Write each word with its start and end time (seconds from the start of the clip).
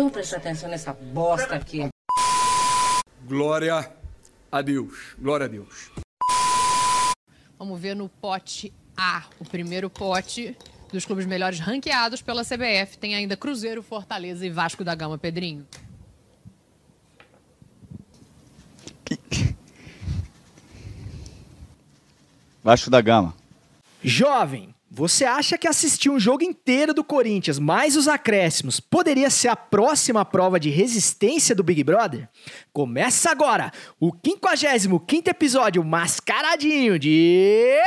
Então 0.00 0.08
preste 0.08 0.34
atenção 0.34 0.70
nessa 0.70 0.94
bosta 0.94 1.54
aqui. 1.54 1.86
Glória 3.28 3.92
a 4.50 4.62
Deus. 4.62 5.14
Glória 5.18 5.44
a 5.44 5.46
Deus. 5.46 5.90
Vamos 7.58 7.78
ver 7.78 7.94
no 7.94 8.08
pote 8.08 8.72
A, 8.96 9.24
o 9.38 9.44
primeiro 9.44 9.90
pote 9.90 10.56
dos 10.90 11.04
clubes 11.04 11.26
melhores 11.26 11.60
ranqueados 11.60 12.22
pela 12.22 12.42
CBF. 12.42 12.96
Tem 12.96 13.14
ainda 13.14 13.36
Cruzeiro, 13.36 13.82
Fortaleza 13.82 14.46
e 14.46 14.48
Vasco 14.48 14.82
da 14.82 14.94
Gama, 14.94 15.18
Pedrinho. 15.18 15.68
Vasco 22.64 22.88
da 22.88 23.02
Gama. 23.02 23.34
Jovem, 24.02 24.74
você 25.00 25.24
acha 25.24 25.56
que 25.56 25.66
assistir 25.66 26.10
um 26.10 26.20
jogo 26.20 26.44
inteiro 26.44 26.92
do 26.92 27.02
Corinthians, 27.02 27.58
mais 27.58 27.96
os 27.96 28.06
acréscimos, 28.06 28.80
poderia 28.80 29.30
ser 29.30 29.48
a 29.48 29.56
próxima 29.56 30.26
prova 30.26 30.60
de 30.60 30.68
resistência 30.68 31.54
do 31.54 31.62
Big 31.62 31.82
Brother? 31.82 32.28
Começa 32.70 33.30
agora 33.30 33.72
o 33.98 34.12
55 34.22 35.30
episódio 35.30 35.82
mascaradinho 35.82 36.98
de. 36.98 37.78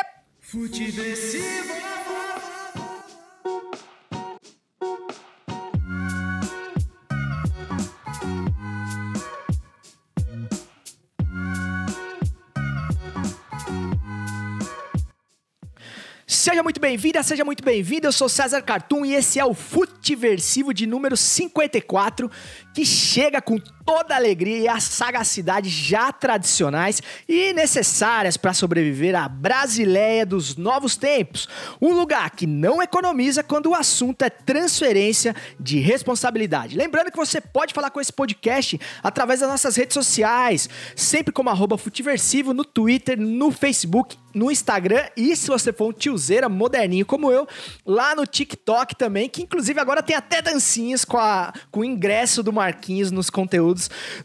Seja 16.43 16.61
muito 16.61 16.81
bem-vinda, 16.81 17.23
seja 17.23 17.45
muito 17.45 17.63
bem-vindo. 17.63 18.05
Eu 18.05 18.11
sou 18.11 18.27
César 18.27 18.61
Cartoon 18.61 19.05
e 19.05 19.13
esse 19.13 19.39
é 19.39 19.45
o 19.45 19.53
Futiversivo 19.53 20.73
de 20.73 20.85
número 20.85 21.15
54, 21.15 22.29
que 22.73 22.85
chega 22.85 23.41
com 23.41 23.57
toda 23.85 24.13
a 24.13 24.17
alegria 24.17 24.57
e 24.57 24.67
a 24.67 24.79
sagacidade 24.79 25.69
já 25.69 26.11
tradicionais 26.11 27.01
e 27.27 27.53
necessárias 27.53 28.37
para 28.37 28.53
sobreviver 28.53 29.15
à 29.15 29.27
Brasileia 29.27 30.25
dos 30.25 30.55
novos 30.55 30.95
tempos. 30.95 31.47
Um 31.81 31.93
lugar 31.93 32.31
que 32.31 32.47
não 32.47 32.81
economiza 32.81 33.43
quando 33.43 33.67
o 33.67 33.75
assunto 33.75 34.23
é 34.23 34.29
transferência 34.29 35.35
de 35.59 35.79
responsabilidade. 35.79 36.77
Lembrando 36.77 37.11
que 37.11 37.17
você 37.17 37.39
pode 37.39 37.73
falar 37.73 37.89
com 37.89 37.99
esse 37.99 38.11
podcast 38.11 38.79
através 39.01 39.39
das 39.39 39.49
nossas 39.49 39.75
redes 39.75 39.93
sociais, 39.93 40.69
sempre 40.95 41.33
como 41.33 41.49
arroba 41.49 41.77
Futiversivo 41.77 42.53
no 42.53 42.63
Twitter, 42.63 43.19
no 43.19 43.51
Facebook, 43.51 44.17
no 44.33 44.51
Instagram 44.51 45.05
e 45.15 45.35
se 45.35 45.47
você 45.47 45.71
for 45.71 45.89
um 45.89 45.93
tiozeira 45.93 46.49
moderninho 46.49 47.05
como 47.05 47.31
eu, 47.31 47.47
lá 47.85 48.15
no 48.15 48.25
TikTok 48.25 48.95
também, 48.95 49.29
que 49.29 49.43
inclusive 49.43 49.79
agora 49.79 50.01
tem 50.01 50.15
até 50.15 50.41
dancinhas 50.41 51.05
com, 51.05 51.17
a, 51.17 51.53
com 51.69 51.81
o 51.81 51.85
ingresso 51.85 52.41
do 52.41 52.51
Marquinhos 52.51 53.11
nos 53.11 53.29
conteúdos 53.29 53.72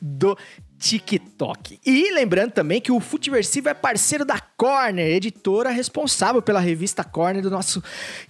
do 0.01 0.37
TikTok. 0.79 1.81
E 1.85 2.13
lembrando 2.13 2.53
também 2.53 2.81
que 2.81 2.93
o 2.93 3.01
Futiversivo 3.01 3.69
é 3.69 3.75
parceiro 3.75 4.25
da 4.25 4.41
Corner, 4.57 5.07
editora 5.07 5.71
responsável 5.71 6.41
pela 6.41 6.61
revista 6.61 7.03
Corner 7.03 7.43
do 7.43 7.51
nosso 7.51 7.83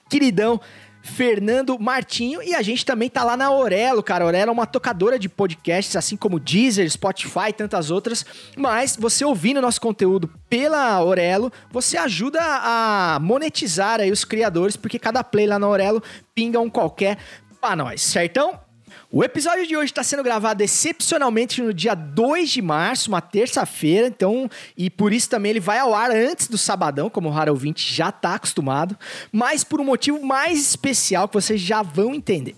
queridão 0.08 0.60
Fernando 1.02 1.78
Martinho. 1.78 2.42
E 2.42 2.54
a 2.54 2.62
gente 2.62 2.84
também 2.84 3.08
tá 3.08 3.22
lá 3.24 3.36
na 3.36 3.50
Orelo, 3.50 4.02
cara. 4.02 4.24
A 4.24 4.26
Orelo 4.26 4.50
é 4.50 4.52
uma 4.52 4.66
tocadora 4.66 5.18
de 5.18 5.28
podcasts, 5.28 5.96
assim 5.96 6.16
como 6.16 6.40
Deezer, 6.40 6.88
Spotify 6.90 7.48
e 7.48 7.52
tantas 7.52 7.90
outras. 7.90 8.24
Mas 8.56 8.96
você 8.96 9.24
ouvindo 9.24 9.60
nosso 9.60 9.80
conteúdo 9.80 10.30
pela 10.48 11.02
Orelo, 11.02 11.52
você 11.70 11.96
ajuda 11.96 12.40
a 12.40 13.18
monetizar 13.20 14.00
aí 14.00 14.10
os 14.10 14.24
criadores, 14.24 14.76
porque 14.76 14.98
cada 14.98 15.22
play 15.22 15.46
lá 15.46 15.58
na 15.58 15.68
Orelo 15.68 16.02
pinga 16.34 16.60
um 16.60 16.70
qualquer 16.70 17.18
pra 17.60 17.74
nós, 17.74 18.00
certão? 18.02 18.67
O 19.10 19.24
episódio 19.24 19.66
de 19.66 19.74
hoje 19.74 19.90
está 19.90 20.02
sendo 20.02 20.22
gravado 20.22 20.62
excepcionalmente 20.62 21.62
no 21.62 21.72
dia 21.72 21.94
2 21.94 22.50
de 22.50 22.60
março, 22.60 23.08
uma 23.08 23.22
terça-feira, 23.22 24.06
então, 24.06 24.50
e 24.76 24.90
por 24.90 25.14
isso 25.14 25.30
também 25.30 25.48
ele 25.48 25.60
vai 25.60 25.78
ao 25.78 25.94
ar 25.94 26.10
antes 26.10 26.46
do 26.46 26.58
sabadão, 26.58 27.08
como 27.08 27.30
o 27.30 27.32
raro 27.32 27.52
ouvinte 27.52 27.94
já 27.94 28.10
está 28.10 28.34
acostumado, 28.34 28.98
mas 29.32 29.64
por 29.64 29.80
um 29.80 29.84
motivo 29.84 30.22
mais 30.22 30.60
especial 30.60 31.26
que 31.26 31.32
vocês 31.32 31.58
já 31.58 31.80
vão 31.80 32.14
entender. 32.14 32.54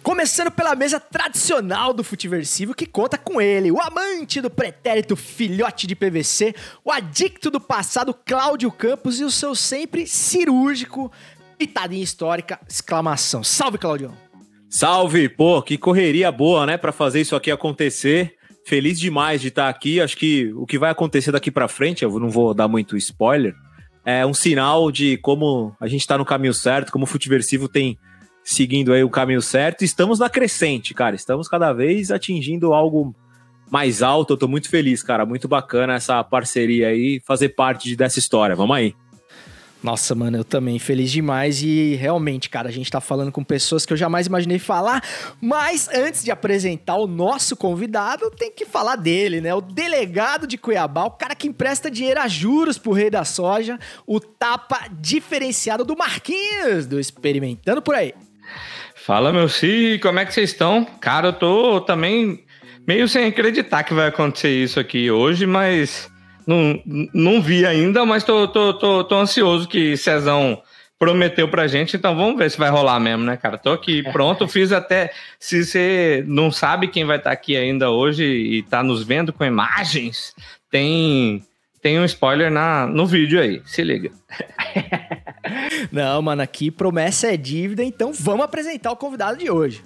Começando 0.00 0.52
pela 0.52 0.76
mesa 0.76 1.00
tradicional 1.00 1.92
do 1.92 2.04
Futiversivo, 2.04 2.74
que 2.74 2.86
conta 2.86 3.18
com 3.18 3.40
ele, 3.40 3.72
o 3.72 3.80
amante 3.80 4.40
do 4.40 4.48
pretérito 4.48 5.16
filhote 5.16 5.84
de 5.84 5.96
PVC, 5.96 6.54
o 6.84 6.92
adicto 6.92 7.50
do 7.50 7.60
passado 7.60 8.14
Cláudio 8.14 8.70
Campos 8.70 9.18
e 9.18 9.24
o 9.24 9.32
seu 9.32 9.52
sempre 9.52 10.06
cirúrgico 10.06 11.10
pitadinha 11.58 12.04
histórica, 12.04 12.60
exclamação. 12.68 13.42
Salve, 13.42 13.78
Claudião! 13.78 14.27
Salve, 14.70 15.28
pô, 15.28 15.62
que 15.62 15.78
correria 15.78 16.30
boa, 16.30 16.66
né, 16.66 16.76
para 16.76 16.92
fazer 16.92 17.20
isso 17.20 17.34
aqui 17.34 17.50
acontecer. 17.50 18.34
Feliz 18.66 19.00
demais 19.00 19.40
de 19.40 19.48
estar 19.48 19.68
aqui. 19.68 20.00
Acho 20.00 20.16
que 20.16 20.52
o 20.54 20.66
que 20.66 20.78
vai 20.78 20.90
acontecer 20.90 21.32
daqui 21.32 21.50
para 21.50 21.68
frente, 21.68 22.04
eu 22.04 22.18
não 22.20 22.28
vou 22.28 22.52
dar 22.52 22.68
muito 22.68 22.96
spoiler, 22.96 23.54
é 24.04 24.24
um 24.24 24.34
sinal 24.34 24.90
de 24.90 25.16
como 25.18 25.74
a 25.80 25.86
gente 25.86 26.00
está 26.00 26.16
no 26.16 26.24
caminho 26.24 26.54
certo, 26.54 26.90
como 26.92 27.04
o 27.04 27.06
Futiversivo 27.06 27.68
tem 27.68 27.98
seguindo 28.42 28.92
aí 28.92 29.04
o 29.04 29.10
caminho 29.10 29.42
certo. 29.42 29.84
Estamos 29.84 30.18
na 30.18 30.30
crescente, 30.30 30.94
cara. 30.94 31.14
Estamos 31.14 31.46
cada 31.46 31.72
vez 31.72 32.10
atingindo 32.10 32.72
algo 32.72 33.14
mais 33.70 34.02
alto. 34.02 34.32
Eu 34.32 34.38
tô 34.38 34.48
muito 34.48 34.70
feliz, 34.70 35.02
cara. 35.02 35.26
Muito 35.26 35.46
bacana 35.46 35.94
essa 35.94 36.24
parceria 36.24 36.88
aí, 36.88 37.20
fazer 37.26 37.50
parte 37.50 37.94
dessa 37.94 38.18
história. 38.18 38.56
Vamos 38.56 38.74
aí. 38.74 38.94
Nossa, 39.80 40.12
mano, 40.12 40.38
eu 40.38 40.44
também 40.44 40.76
feliz 40.78 41.10
demais 41.10 41.62
e 41.62 41.94
realmente, 41.94 42.50
cara, 42.50 42.68
a 42.68 42.72
gente 42.72 42.90
tá 42.90 43.00
falando 43.00 43.30
com 43.30 43.44
pessoas 43.44 43.86
que 43.86 43.92
eu 43.92 43.96
jamais 43.96 44.26
imaginei 44.26 44.58
falar, 44.58 45.02
mas 45.40 45.88
antes 45.94 46.24
de 46.24 46.32
apresentar 46.32 46.96
o 46.96 47.06
nosso 47.06 47.56
convidado, 47.56 48.28
tem 48.30 48.50
que 48.50 48.66
falar 48.66 48.96
dele, 48.96 49.40
né? 49.40 49.54
O 49.54 49.60
delegado 49.60 50.48
de 50.48 50.58
Cuiabá, 50.58 51.04
o 51.04 51.12
cara 51.12 51.34
que 51.34 51.46
empresta 51.46 51.88
dinheiro 51.88 52.20
a 52.20 52.26
juros 52.26 52.76
pro 52.76 52.92
rei 52.92 53.08
da 53.08 53.24
soja, 53.24 53.78
o 54.04 54.18
tapa 54.18 54.88
diferenciado 55.00 55.84
do 55.84 55.96
Marquinhos, 55.96 56.86
do 56.86 56.98
Experimentando 56.98 57.80
por 57.80 57.94
aí. 57.94 58.12
Fala, 58.96 59.32
meu 59.32 59.48
filho, 59.48 60.00
como 60.00 60.18
é 60.18 60.26
que 60.26 60.34
vocês 60.34 60.50
estão? 60.50 60.84
Cara, 60.84 61.28
eu 61.28 61.32
tô 61.32 61.80
também 61.80 62.44
meio 62.86 63.08
sem 63.08 63.26
acreditar 63.26 63.84
que 63.84 63.94
vai 63.94 64.08
acontecer 64.08 64.50
isso 64.50 64.80
aqui 64.80 65.08
hoje, 65.08 65.46
mas 65.46 66.10
não, 66.48 66.82
não 67.12 67.42
vi 67.42 67.66
ainda, 67.66 68.06
mas 68.06 68.24
tô, 68.24 68.48
tô, 68.48 68.72
tô, 68.72 69.04
tô 69.04 69.14
ansioso 69.16 69.68
que 69.68 69.98
Cezão 69.98 70.62
prometeu 70.98 71.46
pra 71.46 71.66
gente, 71.66 71.94
então 71.94 72.16
vamos 72.16 72.38
ver 72.38 72.50
se 72.50 72.56
vai 72.56 72.70
rolar 72.70 72.98
mesmo, 72.98 73.22
né, 73.22 73.36
cara? 73.36 73.58
Tô 73.58 73.70
aqui 73.70 74.02
pronto, 74.10 74.48
fiz 74.48 74.72
até. 74.72 75.12
Se 75.38 75.62
você 75.62 76.24
não 76.26 76.50
sabe 76.50 76.88
quem 76.88 77.04
vai 77.04 77.18
estar 77.18 77.28
tá 77.28 77.34
aqui 77.34 77.54
ainda 77.54 77.90
hoje 77.90 78.24
e 78.24 78.62
tá 78.62 78.82
nos 78.82 79.02
vendo 79.02 79.30
com 79.30 79.44
imagens, 79.44 80.34
tem. 80.70 81.44
Tem 81.82 82.00
um 82.00 82.04
spoiler 82.04 82.50
na, 82.50 82.86
no 82.86 83.06
vídeo 83.06 83.40
aí, 83.40 83.62
se 83.64 83.84
liga. 83.84 84.10
Não, 85.92 86.20
mano, 86.20 86.42
aqui 86.42 86.72
promessa 86.72 87.28
é 87.28 87.36
dívida, 87.36 87.84
então 87.84 88.12
vamos 88.12 88.44
apresentar 88.44 88.90
o 88.90 88.96
convidado 88.96 89.38
de 89.38 89.48
hoje. 89.48 89.84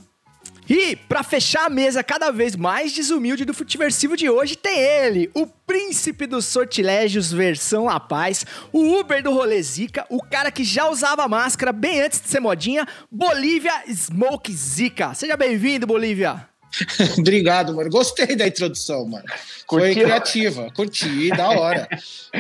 E, 0.69 0.97
para 0.97 1.23
fechar 1.23 1.67
a 1.67 1.71
mesa 1.71 2.03
cada 2.05 2.31
vez 2.31 2.55
mais 2.55 2.93
desumilde 2.93 3.45
do 3.45 3.53
Futiversivo 3.53 4.17
de 4.17 4.31
hoje, 4.31 4.57
tem 4.57 4.79
ele, 4.79 5.31
o 5.35 5.47
príncipe 5.47 6.27
dos 6.27 6.47
sortilégios 6.47 7.33
versão 7.33 7.87
La 7.87 7.99
Paz, 7.99 8.47
o 8.73 8.99
Uber 8.99 9.23
do 9.23 9.33
rolê 9.33 9.61
Zika, 9.63 10.07
o 10.09 10.23
cara 10.23 10.51
que 10.51 10.65
já 10.65 10.89
usava 10.89 11.29
máscara 11.29 11.73
bem 11.73 12.01
antes 12.03 12.21
de 12.21 12.29
ser 12.29 12.41
modinha, 12.41 12.87
Bolívia 13.11 13.73
Smoke 13.93 14.53
Zika. 14.53 15.15
Seja 15.15 15.37
bem-vindo, 15.37 15.87
Bolívia. 15.87 16.49
Obrigado, 17.19 17.75
mano. 17.75 17.91
Gostei 17.91 18.35
da 18.35 18.47
introdução, 18.47 19.07
mano. 19.07 19.25
Foi 19.69 19.95
criativa. 19.95 20.71
Curti, 20.71 21.29
da 21.31 21.51
hora. 21.51 21.89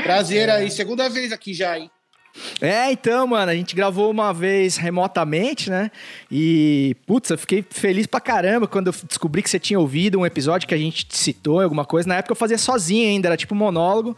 Prazer 0.03 0.49
aí. 0.49 0.71
Segunda 0.71 1.09
vez 1.09 1.33
aqui 1.33 1.53
já, 1.53 1.79
hein? 1.79 1.91
É, 2.61 2.91
então, 2.91 3.27
mano, 3.27 3.51
a 3.51 3.55
gente 3.55 3.75
gravou 3.77 4.11
uma 4.11 4.33
vez 4.33 4.77
remotamente, 4.77 5.69
né? 5.69 5.91
E, 6.31 6.97
putz, 7.07 7.29
eu 7.31 7.37
fiquei 7.37 7.65
feliz 7.69 8.07
pra 8.07 8.21
caramba 8.21 8.67
quando 8.67 8.87
eu 8.87 8.95
descobri 9.07 9.43
que 9.43 9.51
você 9.51 9.59
tinha 9.59 9.79
ouvido 9.79 10.19
um 10.19 10.25
episódio 10.25 10.67
que 10.67 10.75
a 10.75 10.79
gente 10.79 11.07
citou, 11.11 11.61
alguma 11.61 11.85
coisa. 11.85 12.09
Na 12.09 12.17
época 12.17 12.33
eu 12.33 12.37
fazia 12.37 12.57
sozinho 12.57 13.09
ainda, 13.09 13.29
era 13.29 13.37
tipo 13.37 13.55
monólogo. 13.55 14.17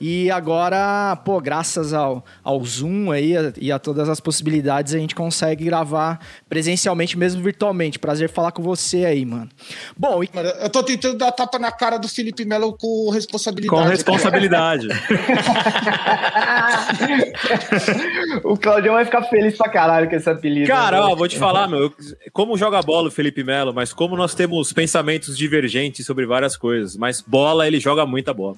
E 0.00 0.30
agora, 0.30 1.16
pô, 1.24 1.40
graças 1.40 1.92
ao, 1.92 2.24
ao 2.42 2.64
Zoom 2.64 3.10
aí 3.10 3.34
e 3.58 3.72
a 3.72 3.78
todas 3.78 4.08
as 4.08 4.20
possibilidades, 4.20 4.94
a 4.94 4.98
gente 4.98 5.14
consegue 5.14 5.64
gravar 5.64 6.20
presencialmente, 6.48 7.18
mesmo 7.18 7.42
virtualmente. 7.42 7.98
Prazer 7.98 8.28
falar 8.28 8.52
com 8.52 8.62
você 8.62 9.04
aí, 9.04 9.24
mano. 9.24 9.48
Bom, 9.96 10.22
e... 10.22 10.30
eu 10.60 10.70
tô 10.70 10.82
tentando 10.82 11.18
dar 11.18 11.32
tapa 11.32 11.58
na 11.58 11.72
cara 11.72 11.98
do 11.98 12.08
Felipe 12.08 12.44
Melo 12.44 12.76
com 12.76 13.10
responsabilidade. 13.10 13.82
Com 13.82 13.88
responsabilidade. 13.88 14.88
o 18.44 18.56
Claudião 18.56 18.94
vai 18.94 19.04
ficar 19.04 19.22
feliz 19.24 19.56
pra 19.56 19.68
caralho 19.68 20.08
com 20.08 20.16
esse 20.16 20.28
apelido. 20.28 20.66
Cara, 20.66 21.06
ó, 21.06 21.14
vou 21.14 21.28
te 21.28 21.38
falar, 21.38 21.68
meu, 21.68 21.92
como 22.32 22.56
joga 22.56 22.82
bola 22.82 23.08
o 23.08 23.10
Felipe 23.10 23.42
Melo, 23.42 23.72
mas 23.72 23.92
como 23.92 24.16
nós 24.16 24.34
temos 24.34 24.72
pensamentos 24.72 25.36
divergentes 25.36 26.04
sobre 26.04 26.26
várias 26.26 26.56
coisas, 26.56 26.96
mas 26.96 27.20
bola, 27.20 27.66
ele 27.66 27.80
joga 27.80 28.04
muita 28.04 28.34
bola. 28.34 28.56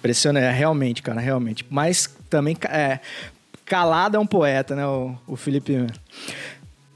Impressionante, 0.00 0.44
é, 0.44 0.50
realmente, 0.50 1.02
cara, 1.02 1.20
realmente. 1.20 1.64
Mas 1.70 2.08
também, 2.28 2.56
é, 2.68 2.98
calado 3.66 4.16
é 4.16 4.20
um 4.20 4.26
poeta, 4.26 4.74
né, 4.74 4.86
o, 4.86 5.14
o 5.26 5.36
Felipe. 5.36 5.86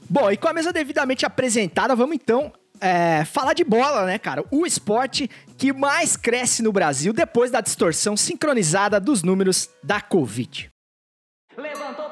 Bom, 0.09 0.31
e 0.31 0.37
com 0.37 0.47
a 0.47 0.53
mesa 0.53 0.73
devidamente 0.73 1.25
apresentada, 1.25 1.95
vamos 1.95 2.15
então 2.15 2.51
é, 2.81 3.23
falar 3.23 3.53
de 3.53 3.63
bola, 3.63 4.05
né, 4.05 4.17
cara? 4.17 4.43
O 4.49 4.65
esporte 4.65 5.29
que 5.57 5.71
mais 5.71 6.17
cresce 6.17 6.63
no 6.63 6.71
Brasil 6.71 7.13
depois 7.13 7.51
da 7.51 7.61
distorção 7.61 8.17
sincronizada 8.17 8.99
dos 8.99 9.21
números 9.21 9.69
da 9.83 10.01
Covid. 10.01 10.69
Levantou 11.55 12.04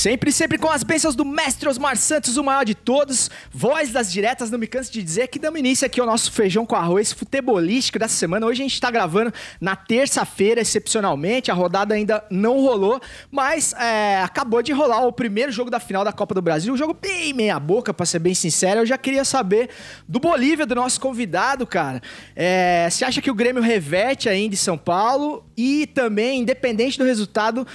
Sempre, 0.00 0.32
sempre 0.32 0.56
com 0.56 0.70
as 0.70 0.82
bênçãos 0.82 1.14
do 1.14 1.26
mestre 1.26 1.68
Osmar 1.68 1.94
Santos, 1.94 2.38
o 2.38 2.42
maior 2.42 2.64
de 2.64 2.74
todos. 2.74 3.30
Voz 3.52 3.92
das 3.92 4.10
diretas, 4.10 4.50
não 4.50 4.58
me 4.58 4.66
canso 4.66 4.90
de 4.90 5.02
dizer 5.02 5.28
que 5.28 5.38
damos 5.38 5.60
início 5.60 5.84
aqui 5.84 6.00
ao 6.00 6.06
nosso 6.06 6.32
feijão 6.32 6.64
com 6.64 6.74
arroz 6.74 7.12
futebolístico 7.12 7.98
dessa 7.98 8.14
semana. 8.14 8.46
Hoje 8.46 8.62
a 8.62 8.64
gente 8.66 8.80
tá 8.80 8.90
gravando 8.90 9.30
na 9.60 9.76
terça-feira, 9.76 10.62
excepcionalmente. 10.62 11.50
A 11.50 11.54
rodada 11.54 11.94
ainda 11.94 12.24
não 12.30 12.62
rolou, 12.62 12.98
mas 13.30 13.74
é, 13.74 14.22
acabou 14.22 14.62
de 14.62 14.72
rolar 14.72 15.06
o 15.06 15.12
primeiro 15.12 15.52
jogo 15.52 15.70
da 15.70 15.78
final 15.78 16.02
da 16.02 16.12
Copa 16.14 16.34
do 16.34 16.40
Brasil. 16.40 16.72
Um 16.72 16.78
jogo 16.78 16.94
bem 16.94 17.34
meia-boca, 17.34 17.92
pra 17.92 18.06
ser 18.06 18.20
bem 18.20 18.32
sincero. 18.32 18.80
Eu 18.80 18.86
já 18.86 18.96
queria 18.96 19.22
saber 19.22 19.68
do 20.08 20.18
Bolívia, 20.18 20.64
do 20.64 20.74
nosso 20.74 20.98
convidado, 20.98 21.66
cara. 21.66 22.00
É, 22.34 22.88
você 22.88 23.04
acha 23.04 23.20
que 23.20 23.30
o 23.30 23.34
Grêmio 23.34 23.62
reverte 23.62 24.30
ainda 24.30 24.54
em 24.54 24.56
São 24.56 24.78
Paulo? 24.78 25.44
E 25.54 25.86
também, 25.88 26.40
independente 26.40 26.96
do 26.96 27.04
resultado. 27.04 27.66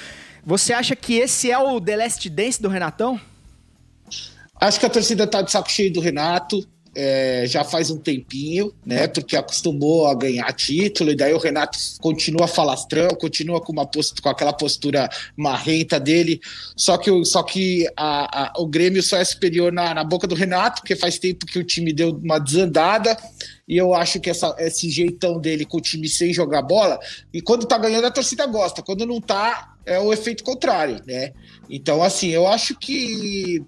Você 0.46 0.74
acha 0.74 0.96
que 0.96 1.16
esse 1.16 1.50
é 1.52 1.58
o 1.58 1.80
The 1.82 1.96
Last 1.98 2.30
Dance 2.30 2.62
do 2.62 2.70
Renatão? 2.70 3.20
Acho 4.60 4.80
que 4.80 4.86
a 4.86 4.90
torcida 4.90 5.26
tá 5.28 5.42
de 5.42 5.52
saco 5.52 5.70
cheio 5.72 5.92
do 5.92 6.00
Renato. 6.00 6.66
é, 6.98 7.44
já 7.46 7.62
faz 7.66 7.90
um 7.92 7.98
tempinho, 7.98 8.74
né? 8.86 9.06
Porque 9.06 9.36
acostumou 9.36 10.08
a 10.08 10.16
ganhar 10.16 10.50
título, 10.54 11.12
e 11.12 11.16
daí 11.18 11.34
o 11.34 11.38
Renato 11.38 11.78
continua 12.00 12.48
falastrão, 12.48 13.10
continua 13.10 13.60
com, 13.60 13.74
uma 13.74 13.86
com 13.86 14.30
aquela 14.30 14.54
postura 14.54 15.10
marrenta 15.36 16.00
dele. 16.00 16.40
Só 16.74 16.98
que, 16.98 17.12
o- 17.12 17.26
só 17.26 17.44
que 17.44 17.86
a- 17.98 18.44
a- 18.46 18.54
o 18.62 18.66
Grêmio 18.66 19.04
só 19.04 19.18
é 19.18 19.26
superior 19.26 19.74
na, 19.74 19.94
na 19.94 20.06
boca 20.06 20.26
do 20.26 20.36
Renato, 20.36 20.80
porque 20.84 20.96
faz 20.96 21.20
tempo 21.20 21.46
que 21.46 21.60
o 21.60 21.66
time 21.66 21.92
deu 21.92 22.12
uma 22.12 22.40
desandada. 22.40 23.18
E 23.68 23.76
eu 23.76 23.94
acho 23.94 24.22
que 24.22 24.30
essa- 24.30 24.56
esse 24.60 24.90
jeitão 24.90 25.38
dele 25.38 25.66
com 25.66 25.80
o 25.80 25.82
time 25.82 26.08
sem 26.08 26.32
jogar 26.32 26.62
bola, 26.62 26.98
e 27.34 27.42
quando 27.42 27.66
tá 27.66 27.78
ganhando, 27.78 28.08
a 28.08 28.12
torcida 28.12 28.46
gosta. 28.46 28.82
Quando 28.82 29.06
não 29.06 29.20
tá, 29.20 29.75
é 29.86 30.00
o 30.00 30.12
efeito 30.12 30.44
contrário, 30.44 31.02
né? 31.06 31.32
Então, 31.70 32.02
assim, 32.04 32.30
eu 32.30 32.48
acho 32.48 32.78
que 32.78 33.64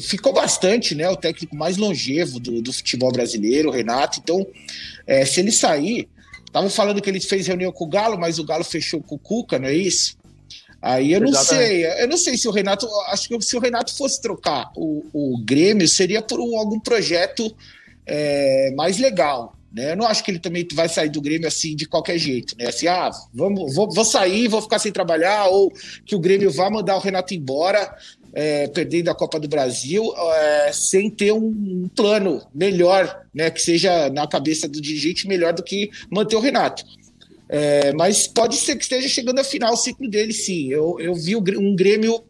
ficou 0.00 0.32
bastante, 0.32 0.94
né? 0.94 1.08
O 1.08 1.16
técnico 1.16 1.54
mais 1.54 1.76
longevo 1.76 2.38
do, 2.40 2.62
do 2.62 2.72
futebol 2.72 3.12
brasileiro, 3.12 3.68
o 3.68 3.72
Renato. 3.72 4.20
Então, 4.22 4.46
é, 5.06 5.24
se 5.24 5.40
ele 5.40 5.52
sair, 5.52 6.08
estavam 6.46 6.70
falando 6.70 7.02
que 7.02 7.10
ele 7.10 7.20
fez 7.20 7.46
reunião 7.46 7.72
com 7.72 7.84
o 7.84 7.88
Galo, 7.88 8.18
mas 8.18 8.38
o 8.38 8.44
Galo 8.44 8.64
fechou 8.64 9.02
com 9.02 9.16
o 9.16 9.18
Cuca, 9.18 9.58
não 9.58 9.68
é 9.68 9.74
isso? 9.74 10.16
Aí 10.80 11.12
eu 11.12 11.20
não 11.20 11.28
Exatamente. 11.30 11.66
sei, 11.68 12.02
eu 12.02 12.08
não 12.08 12.16
sei 12.16 12.36
se 12.36 12.46
o 12.46 12.50
Renato, 12.52 12.86
acho 13.08 13.28
que 13.28 13.40
se 13.42 13.56
o 13.56 13.60
Renato 13.60 13.94
fosse 13.96 14.20
trocar 14.20 14.70
o, 14.76 15.04
o 15.12 15.38
Grêmio, 15.44 15.88
seria 15.88 16.22
por 16.22 16.38
um- 16.38 16.56
algum 16.56 16.78
projeto 16.78 17.54
é, 18.06 18.72
mais 18.76 18.98
legal. 18.98 19.55
Né? 19.76 19.92
Eu 19.92 19.96
não 19.96 20.06
acho 20.06 20.24
que 20.24 20.30
ele 20.30 20.38
também 20.38 20.66
vai 20.72 20.88
sair 20.88 21.10
do 21.10 21.20
Grêmio 21.20 21.46
assim 21.46 21.76
de 21.76 21.84
qualquer 21.84 22.16
jeito, 22.16 22.56
né? 22.56 22.68
Assim, 22.68 22.86
ah, 22.86 23.10
vamos, 23.34 23.74
vou, 23.74 23.92
vou 23.92 24.06
sair, 24.06 24.48
vou 24.48 24.62
ficar 24.62 24.78
sem 24.78 24.90
trabalhar, 24.90 25.48
ou 25.48 25.70
que 26.06 26.16
o 26.16 26.18
Grêmio 26.18 26.50
vá 26.50 26.70
mandar 26.70 26.96
o 26.96 26.98
Renato 26.98 27.34
embora, 27.34 27.94
é, 28.32 28.68
perdendo 28.68 29.10
a 29.10 29.14
Copa 29.14 29.38
do 29.38 29.46
Brasil, 29.46 30.02
é, 30.16 30.70
sem 30.72 31.10
ter 31.10 31.30
um, 31.30 31.90
plano 31.94 32.40
melhor, 32.54 33.22
né? 33.34 33.50
Que 33.50 33.60
seja 33.60 34.08
na 34.08 34.26
cabeça 34.26 34.66
do 34.66 34.80
dirigente 34.80 35.28
melhor 35.28 35.52
do 35.52 35.62
que 35.62 35.90
manter 36.10 36.36
o 36.36 36.40
Renato. 36.40 36.82
É, 37.46 37.92
mas 37.92 38.26
pode 38.26 38.56
ser 38.56 38.76
que 38.76 38.82
esteja 38.82 39.08
chegando 39.10 39.40
a 39.40 39.44
final 39.44 39.74
o 39.74 39.76
ciclo 39.76 40.08
dele, 40.08 40.32
sim. 40.32 40.70
Eu, 40.72 40.96
eu 40.98 41.14
vi 41.14 41.36
um 41.36 41.76
Grêmio 41.76 42.24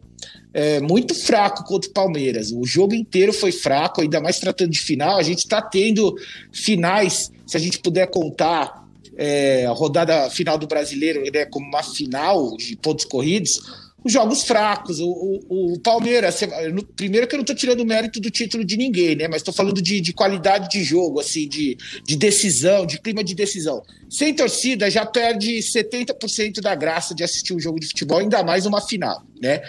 é, 0.53 0.81
muito 0.81 1.15
fraco 1.15 1.63
contra 1.63 1.89
o 1.89 1.93
Palmeiras. 1.93 2.51
O 2.51 2.65
jogo 2.65 2.93
inteiro 2.93 3.31
foi 3.31 3.53
fraco, 3.53 4.01
ainda 4.01 4.19
mais 4.19 4.37
tratando 4.37 4.71
de 4.71 4.79
final. 4.79 5.17
A 5.17 5.23
gente 5.23 5.39
está 5.39 5.61
tendo 5.61 6.13
finais, 6.51 7.31
se 7.47 7.57
a 7.57 7.59
gente 7.59 7.79
puder 7.79 8.07
contar 8.11 8.85
é, 9.17 9.65
a 9.65 9.71
rodada 9.71 10.29
final 10.29 10.57
do 10.59 10.67
brasileiro 10.67 11.23
né, 11.33 11.45
como 11.45 11.65
uma 11.65 11.81
final 11.81 12.55
de 12.55 12.75
pontos 12.75 13.03
corridos. 13.05 13.59
Os 14.03 14.13
jogos 14.13 14.43
fracos, 14.43 14.99
o, 15.01 15.09
o- 15.09 15.73
o 15.73 15.79
Palmeiras, 15.79 16.39
no- 16.71 16.85
primeiro 16.85 17.27
que 17.27 17.33
eu 17.33 17.37
não 17.37 17.41
estou 17.43 17.55
tirando 17.55 17.83
mérito 17.83 18.21
do 18.21 18.29
título 18.29 18.63
de 18.63 18.77
ninguém, 18.77 19.15
né? 19.15 19.27
Mas 19.27 19.37
estou 19.37 19.53
falando 19.53 19.81
de, 19.81 19.99
de 19.99 20.13
qualidade 20.13 20.69
de 20.69 20.81
jogo, 20.83 21.19
assim, 21.19 21.47
de, 21.49 21.75
de 22.05 22.15
decisão, 22.15 22.85
de 22.85 23.01
clima 23.01 23.23
de 23.23 23.33
decisão. 23.33 23.81
Sem 24.07 24.33
torcida 24.35 24.89
já 24.89 25.03
perde 25.05 25.57
70% 25.57 26.61
da 26.61 26.75
graça 26.75 27.13
de 27.15 27.23
assistir 27.23 27.53
um 27.53 27.59
jogo 27.59 27.79
de 27.79 27.87
futebol, 27.87 28.19
ainda 28.19 28.43
mais 28.43 28.65
uma 28.67 28.79
final, 28.79 29.23
né? 29.41 29.61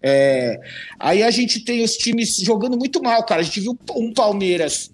É, 0.00 0.58
aí 0.98 1.22
a 1.24 1.30
gente 1.30 1.60
tem 1.64 1.82
os 1.82 1.96
times 1.96 2.36
jogando 2.36 2.78
muito 2.78 3.02
mal, 3.02 3.22
cara. 3.26 3.40
A 3.40 3.44
gente 3.44 3.60
viu 3.60 3.76
um 3.96 4.12
Palmeiras 4.14 4.91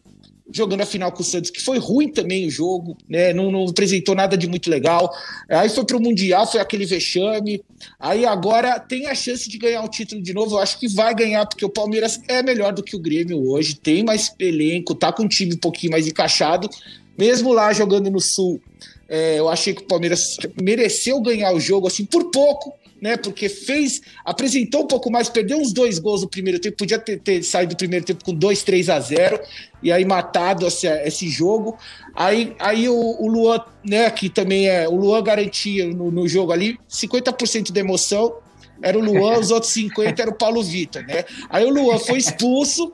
jogando 0.50 0.80
a 0.80 0.86
final 0.86 1.12
com 1.12 1.20
o 1.20 1.24
Santos, 1.24 1.50
que 1.50 1.60
foi 1.60 1.78
ruim 1.78 2.08
também 2.08 2.46
o 2.46 2.50
jogo, 2.50 2.96
né? 3.08 3.32
Não, 3.32 3.50
não 3.50 3.66
apresentou 3.66 4.14
nada 4.14 4.36
de 4.36 4.48
muito 4.48 4.70
legal. 4.70 5.10
Aí 5.48 5.68
foi 5.68 5.84
pro 5.84 6.00
Mundial, 6.00 6.50
foi 6.50 6.60
aquele 6.60 6.86
vexame. 6.86 7.62
Aí 7.98 8.24
agora 8.24 8.80
tem 8.80 9.06
a 9.06 9.14
chance 9.14 9.48
de 9.48 9.58
ganhar 9.58 9.82
o 9.82 9.88
título 9.88 10.22
de 10.22 10.32
novo. 10.32 10.56
Eu 10.56 10.58
acho 10.60 10.78
que 10.78 10.88
vai 10.88 11.14
ganhar, 11.14 11.46
porque 11.46 11.64
o 11.64 11.68
Palmeiras 11.68 12.20
é 12.28 12.42
melhor 12.42 12.72
do 12.72 12.82
que 12.82 12.96
o 12.96 13.00
Grêmio 13.00 13.48
hoje, 13.50 13.74
tem 13.74 14.02
mais 14.02 14.34
elenco, 14.38 14.94
tá 14.94 15.12
com 15.12 15.24
um 15.24 15.28
time 15.28 15.54
um 15.54 15.58
pouquinho 15.58 15.92
mais 15.92 16.06
encaixado. 16.06 16.68
Mesmo 17.16 17.52
lá 17.52 17.72
jogando 17.72 18.10
no 18.10 18.20
Sul, 18.20 18.60
é, 19.08 19.38
eu 19.38 19.48
achei 19.48 19.74
que 19.74 19.82
o 19.82 19.86
Palmeiras 19.86 20.36
mereceu 20.60 21.20
ganhar 21.20 21.52
o 21.52 21.60
jogo, 21.60 21.86
assim, 21.86 22.04
por 22.04 22.30
pouco, 22.30 22.72
né? 23.00 23.16
Porque 23.16 23.48
fez, 23.48 24.00
apresentou 24.24 24.82
um 24.82 24.86
pouco 24.86 25.10
mais, 25.10 25.28
perdeu 25.28 25.58
uns 25.58 25.72
dois 25.72 25.98
gols 25.98 26.22
no 26.22 26.28
primeiro 26.28 26.58
tempo, 26.58 26.76
podia 26.76 26.98
ter, 26.98 27.18
ter 27.20 27.42
saído 27.42 27.74
do 27.74 27.78
primeiro 27.78 28.04
tempo 28.04 28.24
com 28.24 28.34
2, 28.34 28.62
3 28.62 28.88
a 28.88 29.00
0 29.00 29.40
e 29.82 29.92
aí 29.92 30.04
matado 30.04 30.66
esse, 30.66 30.86
esse 30.86 31.28
jogo. 31.28 31.78
Aí, 32.14 32.54
aí 32.58 32.88
o, 32.88 32.94
o 32.94 33.28
Luan, 33.28 33.64
né, 33.84 34.10
que 34.10 34.28
também 34.28 34.68
é, 34.68 34.88
o 34.88 34.96
Luan 34.96 35.22
garantia 35.22 35.86
no, 35.86 36.10
no 36.10 36.28
jogo 36.28 36.52
ali 36.52 36.78
50% 36.88 37.72
de 37.72 37.80
emoção. 37.80 38.34
Era 38.80 38.98
o 38.98 39.02
Luan, 39.02 39.38
os 39.38 39.50
outros 39.50 39.72
50 39.72 40.22
era 40.22 40.30
o 40.30 40.34
Paulo 40.34 40.62
Vitor, 40.62 41.02
né? 41.02 41.24
Aí 41.50 41.64
o 41.64 41.70
Luan 41.70 41.98
foi 41.98 42.18
expulso, 42.18 42.92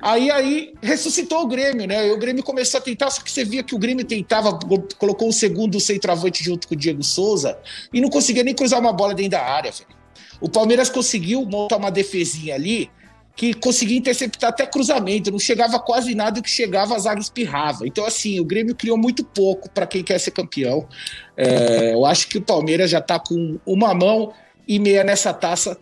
aí 0.00 0.30
aí 0.30 0.72
ressuscitou 0.82 1.42
o 1.42 1.46
Grêmio, 1.46 1.86
né? 1.86 2.08
E 2.08 2.10
o 2.10 2.18
Grêmio 2.18 2.42
começou 2.42 2.78
a 2.78 2.80
tentar, 2.80 3.10
só 3.10 3.22
que 3.22 3.30
você 3.30 3.44
via 3.44 3.62
que 3.62 3.74
o 3.74 3.78
Grêmio 3.78 4.04
tentava, 4.04 4.58
colocou 4.98 5.28
um 5.28 5.32
segundo 5.32 5.78
centroavante 5.78 6.42
junto 6.42 6.66
com 6.66 6.74
o 6.74 6.76
Diego 6.76 7.02
Souza 7.02 7.58
e 7.92 8.00
não 8.00 8.08
conseguia 8.08 8.42
nem 8.42 8.54
cruzar 8.54 8.80
uma 8.80 8.92
bola 8.92 9.14
dentro 9.14 9.32
da 9.32 9.42
área, 9.42 9.70
velho. 9.70 9.96
O 10.40 10.48
Palmeiras 10.48 10.90
conseguiu 10.90 11.44
montar 11.44 11.76
uma 11.76 11.90
defesinha 11.90 12.54
ali 12.54 12.90
que 13.36 13.52
conseguia 13.52 13.98
interceptar 13.98 14.48
até 14.48 14.66
cruzamento, 14.66 15.30
não 15.30 15.38
chegava 15.38 15.78
quase 15.78 16.14
nada, 16.14 16.38
e 16.38 16.40
o 16.40 16.42
que 16.42 16.50
chegava 16.50 16.96
a 16.96 16.98
zaga 16.98 17.20
espirrava. 17.20 17.86
Então, 17.86 18.06
assim, 18.06 18.40
o 18.40 18.44
Grêmio 18.44 18.74
criou 18.74 18.96
muito 18.96 19.22
pouco 19.22 19.68
para 19.68 19.86
quem 19.86 20.02
quer 20.02 20.18
ser 20.18 20.30
campeão. 20.30 20.88
É, 21.36 21.92
eu 21.92 22.06
acho 22.06 22.28
que 22.28 22.38
o 22.38 22.40
Palmeiras 22.40 22.90
já 22.90 22.98
está 22.98 23.18
com 23.18 23.58
uma 23.66 23.92
mão 23.92 24.32
e 24.66 24.78
meia 24.78 25.04
nessa 25.04 25.32
taça. 25.32 25.78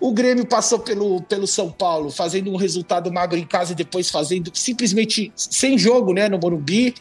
O 0.00 0.12
Grêmio 0.12 0.44
passou 0.44 0.78
pelo, 0.78 1.22
pelo 1.22 1.46
São 1.46 1.70
Paulo, 1.70 2.10
fazendo 2.10 2.50
um 2.50 2.56
resultado 2.56 3.12
magro 3.12 3.38
em 3.38 3.46
casa 3.46 3.72
e 3.72 3.74
depois 3.74 4.10
fazendo 4.10 4.50
simplesmente 4.52 5.32
sem 5.34 5.78
jogo, 5.78 6.12
né, 6.12 6.28
no 6.28 6.38
Morumbi. 6.38 6.94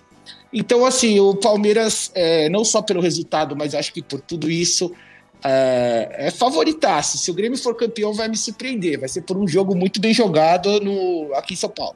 Então, 0.54 0.86
assim, 0.86 1.20
o 1.20 1.36
Palmeiras, 1.36 2.12
é, 2.14 2.48
não 2.50 2.64
só 2.64 2.82
pelo 2.82 3.02
resultado, 3.02 3.56
mas 3.56 3.74
acho 3.74 3.92
que 3.92 4.02
por 4.02 4.22
tudo 4.22 4.50
isso, 4.50 4.94
é, 5.44 6.28
é 6.28 6.32
favoritaço. 6.32 7.18
Se 7.18 7.30
o 7.30 7.34
Grêmio 7.34 7.58
for 7.58 7.76
campeão, 7.76 8.14
vai 8.14 8.28
me 8.28 8.38
surpreender. 8.38 9.00
Vai 9.00 9.10
ser 9.10 9.24
por 9.24 9.36
um 9.36 9.48
jogo 9.48 9.76
muito 9.76 10.00
bem 10.00 10.14
jogado 10.14 10.80
no, 10.80 11.34
aqui 11.34 11.54
em 11.54 11.58
São 11.58 11.70
Paulo. 11.70 11.96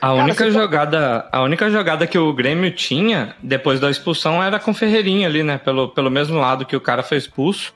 A 0.00 0.12
única 0.14 0.44
tá- 0.44 0.50
jogada, 0.50 1.28
a 1.30 1.42
única 1.42 1.70
jogada 1.70 2.06
que 2.08 2.18
o 2.18 2.32
Grêmio 2.32 2.72
tinha 2.72 3.36
depois 3.40 3.78
da 3.78 3.88
expulsão 3.88 4.42
era 4.42 4.58
com 4.58 4.72
o 4.72 4.74
Ferreirinha 4.74 5.28
ali, 5.28 5.44
né? 5.44 5.58
Pelo, 5.58 5.88
pelo 5.88 6.10
mesmo 6.10 6.38
lado 6.38 6.66
que 6.66 6.74
o 6.74 6.80
cara 6.80 7.04
foi 7.04 7.16
expulso. 7.16 7.72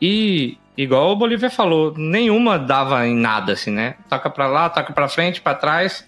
E 0.00 0.56
igual 0.76 1.10
o 1.10 1.16
Bolívia 1.16 1.50
falou, 1.50 1.92
nenhuma 1.96 2.58
dava 2.58 3.06
em 3.06 3.14
nada 3.14 3.52
assim, 3.52 3.70
né? 3.70 3.94
Toca 4.08 4.30
pra 4.30 4.46
lá, 4.46 4.68
toca 4.70 4.92
pra 4.92 5.08
frente, 5.08 5.40
pra 5.40 5.54
trás, 5.54 6.06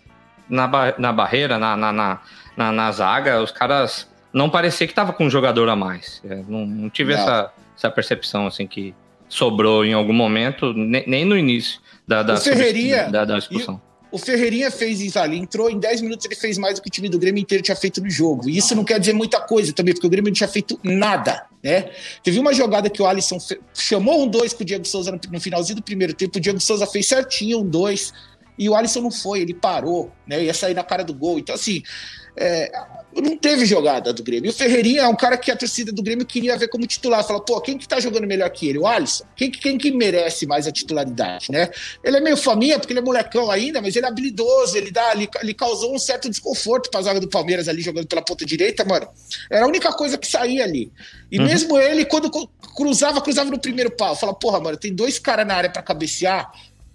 na, 0.48 0.66
ba- 0.66 0.94
na 0.98 1.12
barreira, 1.12 1.58
na, 1.58 1.76
na, 1.76 1.92
na, 1.92 2.18
na, 2.56 2.72
na 2.72 2.92
zaga, 2.92 3.42
os 3.42 3.50
caras 3.50 4.08
não 4.32 4.48
parecia 4.48 4.86
que 4.86 4.94
tava 4.94 5.12
com 5.12 5.24
um 5.26 5.30
jogador 5.30 5.68
a 5.68 5.74
mais. 5.76 6.22
É, 6.24 6.36
não, 6.48 6.64
não 6.66 6.90
tive 6.90 7.14
Não. 7.14 7.20
essa, 7.20 7.52
essa 7.76 7.90
percepção 7.90 8.46
assim 8.46 8.66
que 8.66 8.94
sobrou 9.28 9.84
em 9.84 9.92
algum 9.92 10.12
momento, 10.12 10.72
ne- 10.72 11.04
nem 11.06 11.24
no 11.24 11.36
início 11.36 11.80
da, 12.06 12.22
da, 12.22 12.34
O 12.34 12.40
Ferreirinha 12.40 13.08
da, 13.10 13.24
da 13.24 13.38
expulsão. 13.38 13.80
O 14.12 14.18
Ferreirinha 14.18 14.72
fez 14.72 15.00
isso 15.00 15.18
ali, 15.20 15.38
entrou 15.38 15.70
em 15.70 15.78
10 15.78 16.00
minutos, 16.02 16.26
ele 16.26 16.34
fez 16.34 16.58
mais 16.58 16.74
do 16.74 16.82
que 16.82 16.88
o 16.88 16.90
time 16.90 17.08
do 17.08 17.16
Grêmio 17.16 17.40
inteiro 17.40 17.62
tinha 17.62 17.76
feito 17.76 18.00
no 18.00 18.10
jogo. 18.10 18.48
E 18.48 18.56
isso 18.56 18.74
não 18.74 18.82
quer 18.84 18.98
dizer 18.98 19.12
muita 19.12 19.40
coisa 19.40 19.72
também, 19.72 19.94
porque 19.94 20.06
o 20.06 20.10
Grêmio 20.10 20.30
não 20.30 20.34
tinha 20.34 20.48
feito 20.48 20.78
nada, 20.82 21.44
né? 21.62 21.90
Teve 22.22 22.38
uma 22.38 22.52
jogada 22.52 22.88
que 22.88 23.02
o 23.02 23.06
Alisson 23.06 23.38
chamou 23.74 24.22
um 24.22 24.28
dois 24.28 24.52
com 24.52 24.62
o 24.62 24.66
Diego 24.66 24.86
Souza 24.86 25.12
no, 25.12 25.20
no 25.30 25.40
finalzinho 25.40 25.76
do 25.76 25.82
primeiro 25.82 26.14
tempo, 26.14 26.38
o 26.38 26.40
Diego 26.40 26.60
Souza 26.60 26.86
fez 26.86 27.06
certinho 27.06 27.60
um 27.60 27.68
dois, 27.68 28.12
e 28.60 28.68
o 28.68 28.74
Alisson 28.74 29.00
não 29.00 29.10
foi, 29.10 29.40
ele 29.40 29.54
parou, 29.54 30.12
né? 30.26 30.44
Ia 30.44 30.52
sair 30.52 30.74
na 30.74 30.84
cara 30.84 31.02
do 31.02 31.14
gol. 31.14 31.38
Então, 31.38 31.54
assim, 31.54 31.82
é, 32.36 32.70
não 33.16 33.34
teve 33.36 33.64
jogada 33.64 34.12
do 34.12 34.22
Grêmio. 34.22 34.48
E 34.48 34.50
o 34.50 34.52
Ferreirinha 34.52 35.00
é 35.02 35.08
um 35.08 35.16
cara 35.16 35.38
que 35.38 35.50
a 35.50 35.56
torcida 35.56 35.90
do 35.90 36.02
Grêmio 36.02 36.26
queria 36.26 36.58
ver 36.58 36.68
como 36.68 36.86
titular. 36.86 37.26
Fala, 37.26 37.40
pô, 37.42 37.58
quem 37.62 37.78
que 37.78 37.88
tá 37.88 37.98
jogando 37.98 38.26
melhor 38.26 38.50
que 38.50 38.68
ele? 38.68 38.78
O 38.78 38.86
Alisson? 38.86 39.24
Quem, 39.34 39.50
que- 39.50 39.58
quem 39.60 39.78
que 39.78 39.90
merece 39.90 40.46
mais 40.46 40.66
a 40.66 40.70
titularidade, 40.72 41.50
né? 41.50 41.70
Ele 42.04 42.18
é 42.18 42.20
meio 42.20 42.36
faminha, 42.36 42.78
porque 42.78 42.92
ele 42.92 43.00
é 43.00 43.02
molecão 43.02 43.50
ainda, 43.50 43.80
mas 43.80 43.96
ele 43.96 44.04
é 44.04 44.08
habilidoso, 44.10 44.76
ele, 44.76 44.90
dá, 44.90 45.12
ele, 45.14 45.26
ele 45.42 45.54
causou 45.54 45.94
um 45.94 45.98
certo 45.98 46.28
desconforto 46.28 46.90
pra 46.90 47.00
zaga 47.00 47.18
do 47.18 47.28
Palmeiras 47.30 47.66
ali, 47.66 47.80
jogando 47.80 48.06
pela 48.06 48.22
ponta 48.22 48.44
direita, 48.44 48.84
mano. 48.84 49.08
Era 49.50 49.64
a 49.64 49.68
única 49.68 49.90
coisa 49.94 50.18
que 50.18 50.26
saía 50.26 50.64
ali. 50.64 50.92
E 51.32 51.38
mesmo 51.38 51.78
ele, 51.78 52.04
quando 52.04 52.30
cruzava, 52.76 53.22
cruzava 53.22 53.50
no 53.50 53.58
primeiro 53.58 53.90
pau. 53.90 54.14
Fala, 54.14 54.34
porra, 54.34 54.60
mano, 54.60 54.76
tem 54.76 54.94
dois 54.94 55.18
caras 55.18 55.46
na 55.46 55.54
área 55.54 55.70
pra 55.70 55.82
cabecear. 55.82 56.50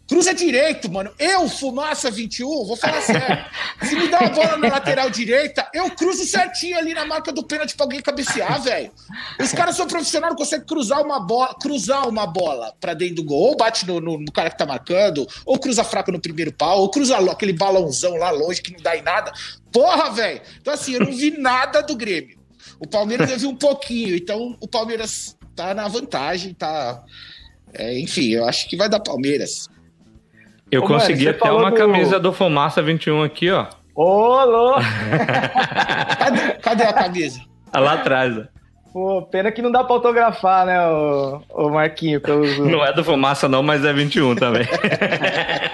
Cruza 0.08 0.36
direito, 0.36 0.92
mano. 0.92 1.12
Eu, 1.18 1.50
Fumaça 1.50 2.12
21, 2.12 2.46
vou 2.66 2.76
falar 2.76 3.02
sério. 3.02 3.44
Se 3.82 3.96
me 3.96 4.08
dá 4.08 4.20
uma 4.20 4.30
bola 4.30 4.56
na 4.58 4.68
lateral 4.68 5.10
direita, 5.10 5.68
eu 5.74 5.90
cruzo 5.90 6.24
certinho 6.26 6.78
ali 6.78 6.94
na 6.94 7.06
marca 7.06 7.32
do 7.32 7.44
pênalti 7.44 7.76
pra 7.76 7.86
alguém 7.86 8.02
cabecear, 8.02 8.62
velho. 8.62 8.92
Os 9.40 9.52
caras 9.52 9.76
são 9.76 9.88
profissionais, 9.88 10.32
não 10.32 10.38
conseguem 10.38 10.66
cruzar 10.68 11.02
uma 11.02 11.20
bola, 11.20 11.56
cruzar 11.60 12.08
uma 12.08 12.28
bola 12.28 12.72
pra 12.80 12.94
dentro 12.94 13.16
do 13.16 13.24
gol, 13.24 13.50
ou 13.50 13.58
bate 13.58 13.88
no, 13.88 14.00
no- 14.00 14.20
no 14.20 14.32
cara 14.32 14.52
que 14.52 14.58
tá 14.60 14.66
marcando, 14.66 15.28
ou 15.44 15.58
cruza 15.58 15.84
fraco 15.84 16.12
no 16.12 16.22
primeiro 16.22 16.54
pau, 16.54 16.82
ou 16.82 16.90
cruza 16.92 17.18
aquele 17.32 17.54
balãozão 17.54 18.16
lá 18.16 18.30
longe 18.30 18.62
que 18.62 18.74
não 18.74 18.80
dá 18.84 18.96
em 18.96 19.02
nada. 19.02 19.32
Porra, 19.72 20.12
velho. 20.12 20.40
Então, 20.62 20.72
assim, 20.74 20.94
eu 20.94 21.00
não 21.00 21.12
vi 21.12 21.32
nada 21.32 21.82
do 21.82 21.96
Grêmio. 21.96 22.38
O 22.80 22.88
Palmeiras 22.88 23.32
eu 23.32 23.40
vi 23.40 23.48
um 23.48 23.56
pouquinho, 23.56 24.16
então 24.16 24.56
o 24.62 24.68
Palmeiras 24.68 25.36
tá 25.56 25.74
na 25.74 25.88
vantagem, 25.88 26.54
tá. 26.54 27.02
é, 27.74 27.98
enfim, 28.00 28.28
eu 28.30 28.46
acho 28.46 28.70
que 28.70 28.78
vai 28.78 28.88
dar 28.88 29.00
Palmeiras. 29.00 29.68
Eu 30.76 30.82
Ô, 30.82 30.88
mano, 30.88 31.00
consegui 31.00 31.24
você 31.24 31.30
até 31.30 31.52
uma 31.52 31.70
do- 31.72 31.78
camisa 31.78 32.20
do 32.20 32.32
Fumaça 32.34 32.82
21 32.82 33.24
aqui, 33.24 33.52
ó. 33.52 33.66
Ô, 33.96 34.44
louco! 34.44 34.82
Cadê, 36.20 36.42
cadê 36.62 36.84
a 36.84 36.94
camisa? 36.94 37.40
Tá 37.72 37.80
lá 37.80 37.94
atrás. 37.94 38.38
ó. 38.38 38.42
Pô, 38.92 39.22
pena 39.24 39.52
que 39.52 39.62
não 39.62 39.70
dá 39.72 39.84
pra 39.84 39.96
autografar, 39.96 40.66
né, 40.66 40.80
o, 40.88 41.42
o 41.50 41.70
Marquinho, 41.70 42.22
pelo. 42.22 42.46
Não 42.66 42.84
é 42.86 42.94
do 42.94 43.04
Fumaça, 43.04 43.50
não, 43.50 43.62
mas 43.62 43.84
é 43.84 43.92
21 43.92 44.36
também. 44.36 44.66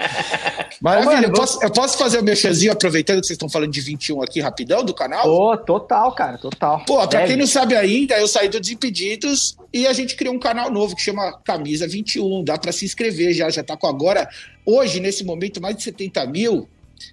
Maravilha, 0.82 1.14
mano, 1.14 1.26
eu, 1.28 1.32
posso, 1.32 1.62
eu 1.62 1.70
posso 1.70 1.96
fazer 1.96 2.18
o 2.18 2.24
meu 2.24 2.34
chazinho 2.34 2.72
aproveitando 2.72 3.20
que 3.20 3.28
vocês 3.28 3.36
estão 3.36 3.48
falando 3.48 3.70
de 3.70 3.80
21 3.80 4.20
aqui 4.20 4.40
rapidão 4.40 4.84
do 4.84 4.92
canal? 4.92 5.22
Pô, 5.22 5.56
total, 5.56 6.12
cara, 6.12 6.36
total. 6.36 6.84
Pô, 6.84 6.96
pra 6.96 7.20
Deve. 7.20 7.26
quem 7.28 7.36
não 7.36 7.46
sabe 7.46 7.76
ainda, 7.76 8.18
eu 8.18 8.26
saí 8.26 8.48
do 8.48 8.58
Desimpedidos 8.58 9.56
e 9.72 9.86
a 9.86 9.92
gente 9.92 10.16
criou 10.16 10.34
um 10.34 10.40
canal 10.40 10.72
novo 10.72 10.96
que 10.96 11.02
chama 11.02 11.38
Camisa 11.44 11.86
21. 11.86 12.42
Dá 12.42 12.58
pra 12.58 12.72
se 12.72 12.84
inscrever 12.84 13.32
já, 13.32 13.48
já 13.48 13.62
tá 13.62 13.76
com 13.76 13.86
agora, 13.86 14.28
hoje, 14.66 14.98
nesse 14.98 15.22
momento, 15.22 15.62
mais 15.62 15.76
de 15.76 15.84
70 15.84 16.26
mil. 16.26 16.68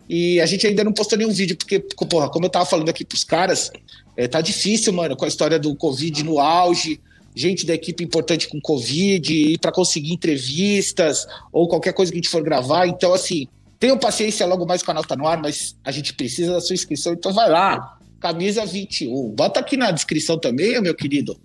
E 0.09 0.41
a 0.41 0.47
gente 0.47 0.65
ainda 0.65 0.83
não 0.83 0.91
postou 0.91 1.15
nenhum 1.15 1.31
vídeo, 1.31 1.55
porque, 1.55 1.79
porra, 1.79 2.27
como 2.27 2.47
eu 2.47 2.49
tava 2.49 2.65
falando 2.65 2.89
aqui 2.89 3.05
pros 3.05 3.23
caras, 3.23 3.71
é, 4.17 4.27
tá 4.27 4.41
difícil, 4.41 4.91
mano, 4.93 5.15
com 5.15 5.25
a 5.25 5.27
história 5.27 5.59
do 5.59 5.75
Covid 5.75 6.23
no 6.23 6.39
auge, 6.39 6.99
gente 7.35 7.67
da 7.67 7.75
equipe 7.75 8.03
importante 8.03 8.47
com 8.47 8.59
Covid, 8.59 9.31
e 9.31 9.59
para 9.59 9.71
conseguir 9.71 10.11
entrevistas 10.11 11.27
ou 11.51 11.67
qualquer 11.67 11.93
coisa 11.93 12.11
que 12.11 12.17
a 12.17 12.21
gente 12.21 12.29
for 12.29 12.41
gravar. 12.41 12.87
Então, 12.87 13.13
assim, 13.13 13.47
tenham 13.79 13.97
paciência, 13.97 14.45
logo 14.45 14.65
mais 14.65 14.81
o 14.81 14.85
canal 14.85 15.03
tá 15.03 15.15
no 15.15 15.25
ar, 15.25 15.41
mas 15.41 15.75
a 15.83 15.91
gente 15.91 16.13
precisa 16.13 16.53
da 16.53 16.61
sua 16.61 16.73
inscrição, 16.73 17.13
então 17.13 17.31
vai 17.31 17.49
lá. 17.49 17.97
Camisa 18.19 18.65
21. 18.65 19.29
Bota 19.29 19.61
aqui 19.61 19.77
na 19.77 19.91
descrição 19.91 20.37
também, 20.37 20.79
meu 20.81 20.93
querido. 20.93 21.39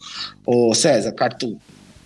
Ô 0.45 0.75
César, 0.75 1.13
Cartu. 1.13 1.57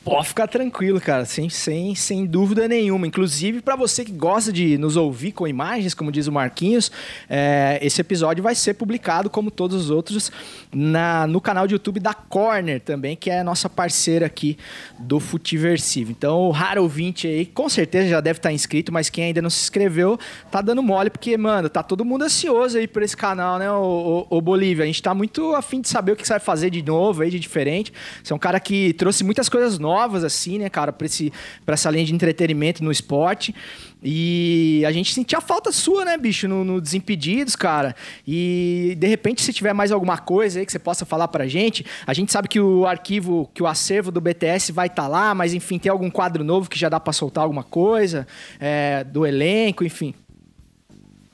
Pode 0.09 0.29
ficar 0.29 0.47
tranquilo, 0.47 0.99
cara, 0.99 1.27
sem, 1.27 1.51
sem, 1.51 1.95
sem 1.95 2.25
dúvida 2.25 2.67
nenhuma. 2.67 3.07
Inclusive, 3.07 3.61
para 3.61 3.77
você 3.77 4.07
que 4.07 4.11
gosta 4.11 4.51
de 4.51 4.79
nos 4.79 4.97
ouvir 4.97 5.33
com 5.33 5.47
imagens, 5.47 5.93
como 5.93 6.11
diz 6.11 6.27
o 6.27 6.33
Marquinhos, 6.33 6.91
é, 7.29 7.79
esse 7.83 8.01
episódio 8.01 8.43
vai 8.43 8.55
ser 8.55 8.73
publicado, 8.73 9.29
como 9.29 9.51
todos 9.51 9.77
os 9.77 9.91
outros, 9.91 10.33
na, 10.73 11.27
no 11.27 11.43
canal 11.43 11.67
de 11.67 11.75
YouTube 11.75 12.01
da 12.01 12.15
Corner 12.15 12.81
também, 12.81 13.15
que 13.15 13.29
é 13.29 13.41
a 13.41 13.45
nossa 13.45 13.69
parceira 13.69 14.25
aqui 14.25 14.57
do 14.99 15.21
Futiversivo. 15.21 16.11
Então, 16.11 16.41
o 16.41 16.51
raro 16.53 16.83
ouvinte 16.85 17.27
aí, 17.27 17.45
com 17.45 17.69
certeza 17.69 18.09
já 18.09 18.21
deve 18.23 18.39
estar 18.39 18.51
inscrito, 18.51 18.91
mas 18.91 19.11
quem 19.11 19.25
ainda 19.25 19.43
não 19.43 19.51
se 19.51 19.61
inscreveu, 19.61 20.19
tá 20.51 20.63
dando 20.63 20.83
mole, 20.83 21.11
porque, 21.11 21.37
mano, 21.37 21.69
tá 21.69 21.83
todo 21.83 22.03
mundo 22.03 22.25
ansioso 22.25 22.79
aí 22.79 22.89
por 22.89 23.03
esse 23.03 23.17
canal, 23.17 23.59
né, 23.59 23.71
ô, 23.71 24.27
ô, 24.31 24.39
ô 24.39 24.41
Bolívia? 24.41 24.85
A 24.85 24.87
gente 24.87 25.03
tá 25.03 25.13
muito 25.13 25.55
afim 25.55 25.83
de 25.83 25.89
saber 25.91 26.13
o 26.13 26.17
que 26.17 26.27
você 26.27 26.33
vai 26.33 26.41
fazer 26.41 26.71
de 26.71 26.83
novo 26.83 27.21
aí, 27.21 27.31
de 27.31 27.39
diferente. 27.39 27.93
Você 28.25 28.33
é 28.33 28.37
um 28.37 28.39
cara 28.39 28.59
que 28.59 28.95
trouxe 28.95 29.23
muitas 29.23 29.51
coisas 29.51 29.79
novas, 29.79 29.98
assim, 30.07 30.59
né, 30.59 30.69
cara, 30.69 30.93
pra, 30.93 31.07
esse, 31.07 31.33
pra 31.65 31.75
essa 31.75 31.91
linha 31.91 32.05
de 32.05 32.15
entretenimento 32.15 32.83
no 32.83 32.91
esporte. 32.91 33.55
E 34.03 34.85
a 34.87 34.93
gente 34.93 35.13
sentia 35.13 35.41
falta 35.41 35.73
sua, 35.73 36.05
né, 36.05 36.17
bicho, 36.17 36.47
no, 36.47 36.65
no 36.65 36.81
Desimpedidos, 36.81 37.57
cara. 37.57 37.97
E 38.27 38.95
de 38.99 39.07
repente, 39.07 39.43
se 39.43 39.53
tiver 39.53 39.73
mais 39.73 39.91
alguma 39.91 40.19
coisa 40.19 40.61
aí 40.61 40.67
que 40.67 40.71
você 40.71 40.79
possa 40.79 41.05
falar 41.05 41.29
pra 41.29 41.49
gente, 41.49 41.85
a 42.07 42.15
gente 42.15 42.31
sabe 42.31 42.49
que 42.49 42.61
o 42.61 42.87
arquivo, 42.87 43.51
que 43.53 43.63
o 43.63 43.67
acervo 43.67 44.11
do 44.11 44.21
BTS 44.21 44.71
vai 44.73 44.87
estar 44.87 45.09
lá, 45.09 45.35
mas 45.35 45.53
enfim, 45.53 45.79
tem 45.79 45.91
algum 45.91 46.11
quadro 46.11 46.45
novo 46.45 46.71
que 46.71 46.79
já 46.79 46.89
dá 46.89 47.01
pra 47.01 47.13
soltar 47.13 47.43
alguma 47.43 47.65
coisa, 47.65 48.27
é, 48.61 49.03
do 49.05 49.27
elenco, 49.27 49.85
enfim. 49.85 50.15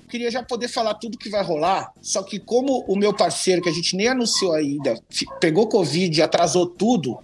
Queria 0.09 0.31
já 0.31 0.43
poder 0.43 0.69
falar 0.69 0.95
tudo 0.95 1.19
que 1.19 1.29
vai 1.29 1.43
rolar, 1.43 1.91
só 2.01 2.23
que 2.23 2.39
como 2.39 2.85
o 2.87 2.97
meu 2.97 3.13
parceiro, 3.13 3.61
que 3.61 3.69
a 3.69 3.73
gente 3.73 3.97
nem 3.97 4.07
anunciou 4.07 4.53
ainda, 4.53 4.95
pegou 5.41 5.69
Covid 5.69 6.17
e 6.17 6.23
atrasou 6.23 6.67
tudo, 6.67 7.19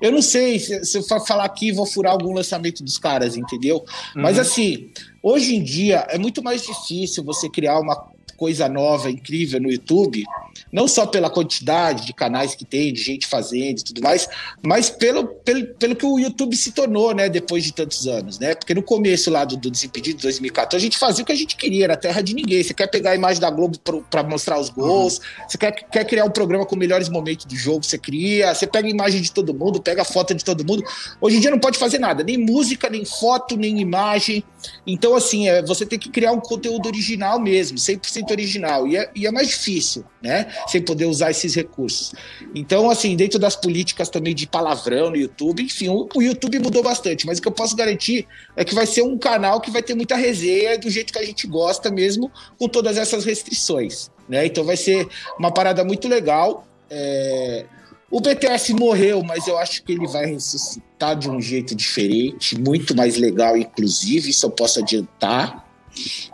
eu 0.00 0.12
não 0.12 0.20
sei 0.22 0.58
se, 0.58 0.84
se 0.84 0.98
eu 0.98 1.02
falar 1.02 1.44
aqui 1.44 1.72
vou 1.72 1.86
furar 1.86 2.12
algum 2.12 2.32
lançamento 2.32 2.82
dos 2.82 2.98
caras, 2.98 3.36
entendeu? 3.36 3.84
Mas 4.14 4.38
assim, 4.38 4.90
hoje 5.22 5.56
em 5.56 5.62
dia 5.62 6.06
é 6.08 6.18
muito 6.18 6.42
mais 6.42 6.62
difícil 6.62 7.24
você 7.24 7.48
criar 7.48 7.78
uma 7.78 8.15
coisa 8.36 8.68
nova, 8.68 9.10
incrível 9.10 9.60
no 9.60 9.70
YouTube, 9.70 10.24
não 10.72 10.86
só 10.86 11.06
pela 11.06 11.30
quantidade 11.30 12.06
de 12.06 12.12
canais 12.12 12.54
que 12.54 12.64
tem, 12.64 12.92
de 12.92 13.02
gente 13.02 13.26
fazendo 13.26 13.80
e 13.80 13.84
tudo 13.84 14.02
mais, 14.02 14.28
mas 14.64 14.90
pelo, 14.90 15.26
pelo, 15.26 15.66
pelo 15.74 15.96
que 15.96 16.06
o 16.06 16.18
YouTube 16.18 16.56
se 16.56 16.72
tornou, 16.72 17.14
né, 17.14 17.28
depois 17.28 17.64
de 17.64 17.72
tantos 17.72 18.06
anos, 18.06 18.38
né? 18.38 18.54
Porque 18.54 18.74
no 18.74 18.82
começo 18.82 19.30
lá 19.30 19.44
do, 19.44 19.56
do 19.56 19.70
Desimpedido, 19.70 20.22
2014, 20.22 20.76
a 20.76 20.84
gente 20.84 20.98
fazia 20.98 21.22
o 21.22 21.26
que 21.26 21.32
a 21.32 21.36
gente 21.36 21.56
queria, 21.56 21.84
era 21.84 21.96
terra 21.96 22.20
de 22.20 22.34
ninguém. 22.34 22.62
Você 22.62 22.74
quer 22.74 22.88
pegar 22.88 23.10
a 23.10 23.14
imagem 23.14 23.40
da 23.40 23.50
Globo 23.50 23.78
para 24.10 24.22
mostrar 24.22 24.58
os 24.58 24.70
gols, 24.70 25.20
você 25.48 25.56
quer, 25.58 25.72
quer 25.72 26.04
criar 26.04 26.24
um 26.24 26.30
programa 26.30 26.66
com 26.66 26.76
melhores 26.76 27.08
momentos 27.08 27.46
do 27.46 27.56
jogo, 27.56 27.84
você 27.84 27.98
cria, 27.98 28.54
você 28.54 28.66
pega 28.66 28.86
a 28.86 28.90
imagem 28.90 29.20
de 29.22 29.32
todo 29.32 29.54
mundo, 29.54 29.80
pega 29.80 30.02
a 30.02 30.04
foto 30.04 30.34
de 30.34 30.44
todo 30.44 30.64
mundo. 30.64 30.82
Hoje 31.20 31.36
em 31.36 31.40
dia 31.40 31.50
não 31.50 31.58
pode 31.58 31.78
fazer 31.78 31.98
nada, 31.98 32.22
nem 32.22 32.36
música, 32.36 32.90
nem 32.90 33.04
foto, 33.04 33.56
nem 33.56 33.80
imagem. 33.80 34.44
Então, 34.86 35.14
assim, 35.14 35.48
é, 35.48 35.62
você 35.62 35.84
tem 35.84 35.98
que 35.98 36.08
criar 36.10 36.32
um 36.32 36.40
conteúdo 36.40 36.86
original 36.86 37.40
mesmo, 37.40 37.78
100% 37.78 38.30
original. 38.30 38.86
E 38.86 38.96
é, 38.96 39.10
e 39.14 39.26
é 39.26 39.30
mais 39.30 39.48
difícil, 39.48 40.04
né? 40.22 40.46
Sem 40.68 40.82
poder 40.82 41.06
usar 41.06 41.30
esses 41.30 41.54
recursos. 41.54 42.12
Então, 42.54 42.90
assim, 42.90 43.16
dentro 43.16 43.38
das 43.38 43.56
políticas 43.56 44.08
também 44.08 44.34
de 44.34 44.46
palavrão 44.46 45.10
no 45.10 45.16
YouTube, 45.16 45.62
enfim, 45.62 45.88
o, 45.88 46.08
o 46.14 46.22
YouTube 46.22 46.58
mudou 46.58 46.82
bastante. 46.82 47.26
Mas 47.26 47.38
o 47.38 47.42
que 47.42 47.48
eu 47.48 47.52
posso 47.52 47.76
garantir 47.76 48.26
é 48.56 48.64
que 48.64 48.74
vai 48.74 48.86
ser 48.86 49.02
um 49.02 49.18
canal 49.18 49.60
que 49.60 49.70
vai 49.70 49.82
ter 49.82 49.94
muita 49.94 50.16
resenha 50.16 50.78
do 50.78 50.90
jeito 50.90 51.12
que 51.12 51.18
a 51.18 51.24
gente 51.24 51.46
gosta 51.46 51.90
mesmo, 51.90 52.30
com 52.58 52.68
todas 52.68 52.96
essas 52.96 53.24
restrições, 53.24 54.10
né? 54.28 54.46
Então 54.46 54.64
vai 54.64 54.76
ser 54.76 55.08
uma 55.38 55.52
parada 55.52 55.84
muito 55.84 56.08
legal. 56.08 56.66
É, 56.88 57.66
O 58.10 58.20
BTS 58.20 58.72
morreu, 58.74 59.22
mas 59.24 59.46
eu 59.48 59.58
acho 59.58 59.82
que 59.82 59.92
ele 59.92 60.06
vai 60.06 60.26
ressuscitar 60.26 61.16
de 61.18 61.28
um 61.28 61.40
jeito 61.40 61.74
diferente, 61.74 62.58
muito 62.58 62.94
mais 62.96 63.16
legal, 63.16 63.56
inclusive, 63.56 64.30
isso 64.30 64.46
eu 64.46 64.50
posso 64.50 64.78
adiantar, 64.78 65.66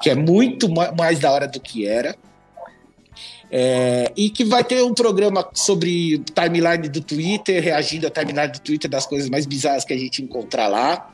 que 0.02 0.10
é 0.10 0.14
muito 0.14 0.68
ma- 0.68 0.92
mais 0.92 1.18
da 1.18 1.30
hora 1.30 1.48
do 1.48 1.58
que 1.60 1.86
era. 1.86 2.14
É, 3.54 4.10
e 4.16 4.30
que 4.30 4.44
vai 4.44 4.64
ter 4.64 4.82
um 4.82 4.94
programa 4.94 5.46
sobre 5.52 6.18
timeline 6.34 6.88
do 6.88 7.02
Twitter, 7.02 7.62
reagindo 7.62 8.06
à 8.06 8.10
timeline 8.10 8.50
do 8.50 8.60
Twitter 8.60 8.90
das 8.90 9.04
coisas 9.06 9.28
mais 9.28 9.44
bizarras 9.44 9.84
que 9.84 9.92
a 9.92 9.98
gente 9.98 10.22
encontrar 10.22 10.68
lá. 10.68 11.10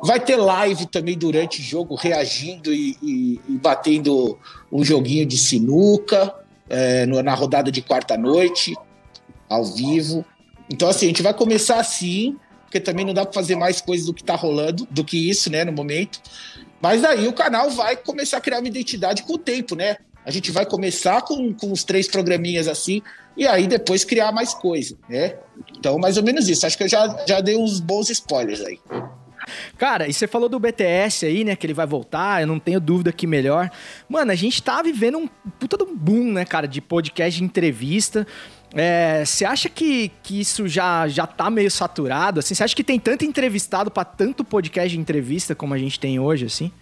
Vai 0.00 0.20
ter 0.20 0.36
live 0.36 0.86
também 0.86 1.16
durante 1.18 1.60
o 1.60 1.64
jogo, 1.64 1.94
reagindo 1.96 2.72
e, 2.72 2.96
e- 3.02 3.40
e 3.48 3.52
batendo 3.58 4.38
um 4.70 4.84
joguinho 4.84 5.26
de 5.26 5.36
sinuca 5.36 6.32
é, 6.68 7.06
na 7.06 7.34
rodada 7.34 7.70
de 7.72 7.82
quarta-noite 7.82 8.74
ao 9.54 9.64
vivo. 9.64 10.24
Então, 10.70 10.88
assim, 10.88 11.06
a 11.06 11.08
gente 11.08 11.22
vai 11.22 11.34
começar 11.34 11.78
assim, 11.78 12.36
porque 12.64 12.80
também 12.80 13.04
não 13.04 13.14
dá 13.14 13.24
para 13.24 13.32
fazer 13.32 13.56
mais 13.56 13.80
coisas 13.80 14.06
do 14.06 14.14
que 14.14 14.24
tá 14.24 14.34
rolando, 14.34 14.86
do 14.90 15.04
que 15.04 15.28
isso, 15.28 15.50
né, 15.50 15.64
no 15.64 15.72
momento. 15.72 16.20
Mas 16.80 17.04
aí 17.04 17.26
o 17.28 17.32
canal 17.32 17.70
vai 17.70 17.96
começar 17.96 18.38
a 18.38 18.40
criar 18.40 18.58
uma 18.58 18.68
identidade 18.68 19.22
com 19.22 19.34
o 19.34 19.38
tempo, 19.38 19.74
né? 19.74 19.96
A 20.24 20.30
gente 20.30 20.50
vai 20.50 20.64
começar 20.64 21.22
com, 21.22 21.52
com 21.52 21.70
os 21.70 21.84
três 21.84 22.08
programinhas 22.08 22.66
assim, 22.66 23.02
e 23.36 23.46
aí 23.46 23.66
depois 23.66 24.04
criar 24.04 24.32
mais 24.32 24.54
coisa, 24.54 24.96
né? 25.08 25.36
Então, 25.76 25.98
mais 25.98 26.16
ou 26.16 26.22
menos 26.22 26.48
isso. 26.48 26.66
Acho 26.66 26.76
que 26.76 26.84
eu 26.84 26.88
já, 26.88 27.24
já 27.26 27.40
dei 27.40 27.56
uns 27.56 27.80
bons 27.80 28.10
spoilers 28.10 28.60
aí. 28.60 28.78
Cara, 29.76 30.08
e 30.08 30.12
você 30.12 30.26
falou 30.26 30.48
do 30.48 30.58
BTS 30.58 31.26
aí, 31.26 31.44
né? 31.44 31.54
Que 31.56 31.66
ele 31.66 31.74
vai 31.74 31.86
voltar, 31.86 32.40
eu 32.40 32.46
não 32.46 32.58
tenho 32.58 32.80
dúvida 32.80 33.12
que 33.12 33.26
melhor. 33.26 33.70
Mano, 34.08 34.32
a 34.32 34.34
gente 34.34 34.62
tá 34.62 34.80
vivendo 34.82 35.18
um 35.18 35.28
puta 35.58 35.76
do 35.76 35.86
boom, 35.86 36.32
né, 36.32 36.44
cara, 36.44 36.66
de 36.66 36.80
podcast 36.80 37.38
de 37.38 37.44
entrevista. 37.44 38.26
É, 38.74 39.24
Você 39.24 39.44
acha 39.44 39.68
que, 39.68 40.10
que 40.22 40.40
isso 40.40 40.66
já, 40.66 41.06
já 41.06 41.26
tá 41.26 41.48
meio 41.48 41.70
saturado? 41.70 42.40
Assim, 42.40 42.54
você 42.54 42.64
acha 42.64 42.74
que 42.74 42.84
tem 42.84 42.98
tanto 42.98 43.24
entrevistado 43.24 43.90
pra 43.90 44.04
tanto 44.04 44.44
podcast 44.44 44.90
de 44.90 44.98
entrevista 44.98 45.54
como 45.54 45.74
a 45.74 45.78
gente 45.78 45.98
tem 45.98 46.18
hoje, 46.18 46.46
assim? 46.46 46.72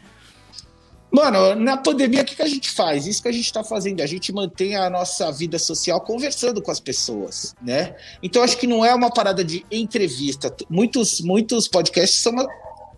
Mano, 1.12 1.54
na 1.54 1.76
pandemia, 1.76 2.22
o 2.22 2.24
que, 2.24 2.34
que 2.34 2.42
a 2.42 2.48
gente 2.48 2.70
faz? 2.70 3.06
Isso 3.06 3.22
que 3.22 3.28
a 3.28 3.32
gente 3.32 3.44
está 3.44 3.62
fazendo, 3.62 4.00
a 4.00 4.06
gente 4.06 4.32
mantém 4.32 4.76
a 4.76 4.88
nossa 4.88 5.30
vida 5.30 5.58
social 5.58 6.00
conversando 6.00 6.62
com 6.62 6.70
as 6.70 6.80
pessoas, 6.80 7.54
né? 7.60 7.94
Então, 8.22 8.42
acho 8.42 8.56
que 8.56 8.66
não 8.66 8.82
é 8.82 8.94
uma 8.94 9.10
parada 9.10 9.44
de 9.44 9.62
entrevista. 9.70 10.54
Muitos, 10.70 11.20
muitos 11.20 11.68
podcasts 11.68 12.22
são 12.22 12.32
uma 12.32 12.48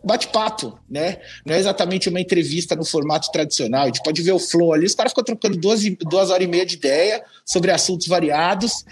bate-papo, 0.04 0.78
né? 0.88 1.18
Não 1.44 1.54
é 1.54 1.58
exatamente 1.58 2.08
uma 2.08 2.20
entrevista 2.20 2.76
no 2.76 2.84
formato 2.84 3.30
tradicional. 3.32 3.82
A 3.82 3.86
gente 3.86 4.02
pode 4.02 4.20
ver 4.22 4.32
o 4.32 4.38
flow 4.38 4.72
ali, 4.72 4.86
os 4.86 4.94
caras 4.94 5.12
ficam 5.12 5.24
trocando 5.24 5.56
duas, 5.56 5.82
duas 6.00 6.30
horas 6.30 6.46
e 6.46 6.50
meia 6.50 6.66
de 6.66 6.74
ideia 6.76 7.22
sobre 7.44 7.70
assuntos 7.70 8.06
variados 8.06 8.84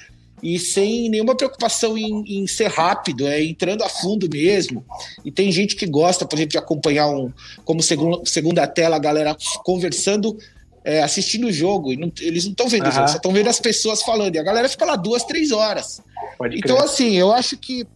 e 0.43 0.59
sem 0.59 1.09
nenhuma 1.09 1.37
preocupação 1.37 1.97
em, 1.97 2.25
em 2.43 2.47
ser 2.49 2.69
rápido, 2.69 3.27
é 3.29 3.41
entrando 3.45 3.85
a 3.85 3.89
fundo 3.89 4.29
mesmo. 4.29 4.85
E 5.25 5.31
tem 5.31 5.53
gente 5.53 5.77
que 5.77 5.87
gosta, 5.87 6.27
por 6.27 6.35
exemplo, 6.35 6.51
de 6.53 6.59
acompanhar 6.59 7.09
um 7.09 7.33
como 7.65 7.81
segundo, 7.83 8.27
segunda 8.27 8.67
tela, 8.67 8.97
a 8.97 8.99
galera 8.99 9.37
conversando, 9.65 10.37
é, 10.85 11.01
assistindo 11.01 11.47
o 11.47 11.53
jogo. 11.53 11.93
E 11.93 11.97
não- 11.97 12.11
eles 12.21 12.45
não 12.45 12.51
estão 12.51 12.69
vendo 12.69 12.83
o 12.83 12.87
Aham. 12.87 12.93
jogo, 12.97 13.09
só 13.09 13.17
estão 13.17 13.33
vendo 13.33 13.49
as 13.49 13.61
pessoas 13.61 14.03
falando. 14.03 14.35
E 14.35 14.39
a 14.41 14.43
galera 14.43 14.69
fica 14.69 14.85
lá 14.85 14.97
duas, 14.97 15.23
três 15.23 15.53
horas. 15.53 16.01
Pode 16.37 16.59
Então, 16.59 16.77
crer. 16.77 16.89
assim, 16.89 17.17
eu 17.17 17.31
acho 17.33 17.57
que 17.57 17.87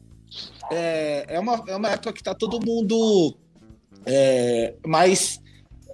é, 0.71 1.27
é, 1.29 1.41
uma, 1.41 1.63
é 1.67 1.77
uma 1.77 1.91
época 1.91 2.13
que 2.13 2.23
tá 2.23 2.35
todo 2.35 2.65
mundo 2.65 3.37
é, 4.05 4.75
mais 4.87 5.41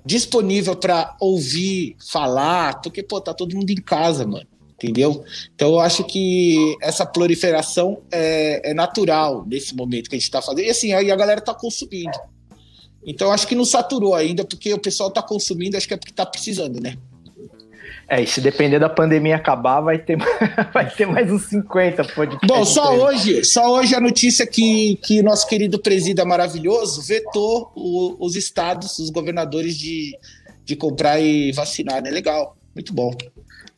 disponível 0.05 0.75
para 0.75 1.17
ouvir, 1.21 1.97
falar, 2.11 2.81
porque, 2.81 3.03
pô, 3.03 3.21
tá 3.21 3.33
todo 3.33 3.55
mundo 3.55 3.71
em 3.71 3.81
casa, 3.81 4.27
mano. 4.27 4.47
Entendeu? 4.75 5.25
Então 5.55 5.69
eu 5.69 5.81
acho 5.81 6.03
que 6.03 6.77
essa 6.83 7.07
proliferação 7.07 8.03
é, 8.11 8.71
é 8.71 8.75
natural 8.75 9.47
nesse 9.47 9.77
momento 9.77 10.11
que 10.11 10.17
a 10.17 10.19
gente 10.19 10.31
tá 10.31 10.43
fazendo. 10.43 10.67
E 10.67 10.71
assim, 10.71 10.93
aí 10.93 11.09
a 11.09 11.15
galera 11.15 11.41
tá 11.41 11.55
consumindo. 11.55 12.19
Então 13.07 13.31
acho 13.31 13.47
que 13.47 13.55
não 13.55 13.65
saturou 13.65 14.13
ainda, 14.13 14.45
porque 14.45 14.75
o 14.75 14.81
pessoal 14.81 15.09
tá 15.09 15.23
consumindo, 15.23 15.77
acho 15.77 15.87
que 15.87 15.95
é 15.95 15.97
porque 15.97 16.13
tá 16.13 16.27
precisando, 16.27 16.81
né? 16.81 16.97
É, 18.15 18.21
e 18.21 18.27
se 18.27 18.43
depender 18.43 18.79
da 18.79 18.91
pandemia 18.91 19.37
acabar, 19.37 19.81
vai 19.81 19.97
ter, 19.97 20.19
vai 20.75 20.87
ter 20.91 21.07
mais 21.07 21.33
uns 21.33 21.45
50 21.47 22.05
podcasts. 22.05 22.47
Bom, 22.47 22.63
só 22.63 22.95
hoje, 22.95 23.43
só 23.43 23.73
hoje 23.73 23.95
a 23.95 24.01
notícia 24.01 24.47
que, 24.47 24.97
que 24.97 25.23
nosso 25.23 25.47
querido 25.49 25.79
presida 25.79 26.23
maravilhoso 26.23 27.01
vetou 27.01 27.73
o- 27.75 28.17
os 28.21 28.37
estados, 28.37 28.99
os 28.99 29.09
governadores 29.09 29.79
de, 29.79 30.15
de 30.63 30.77
comprar 30.77 31.19
e 31.21 31.53
vacinar, 31.53 32.03
né? 32.03 32.11
Legal, 32.11 32.55
muito 32.75 32.93
bom. 32.93 33.15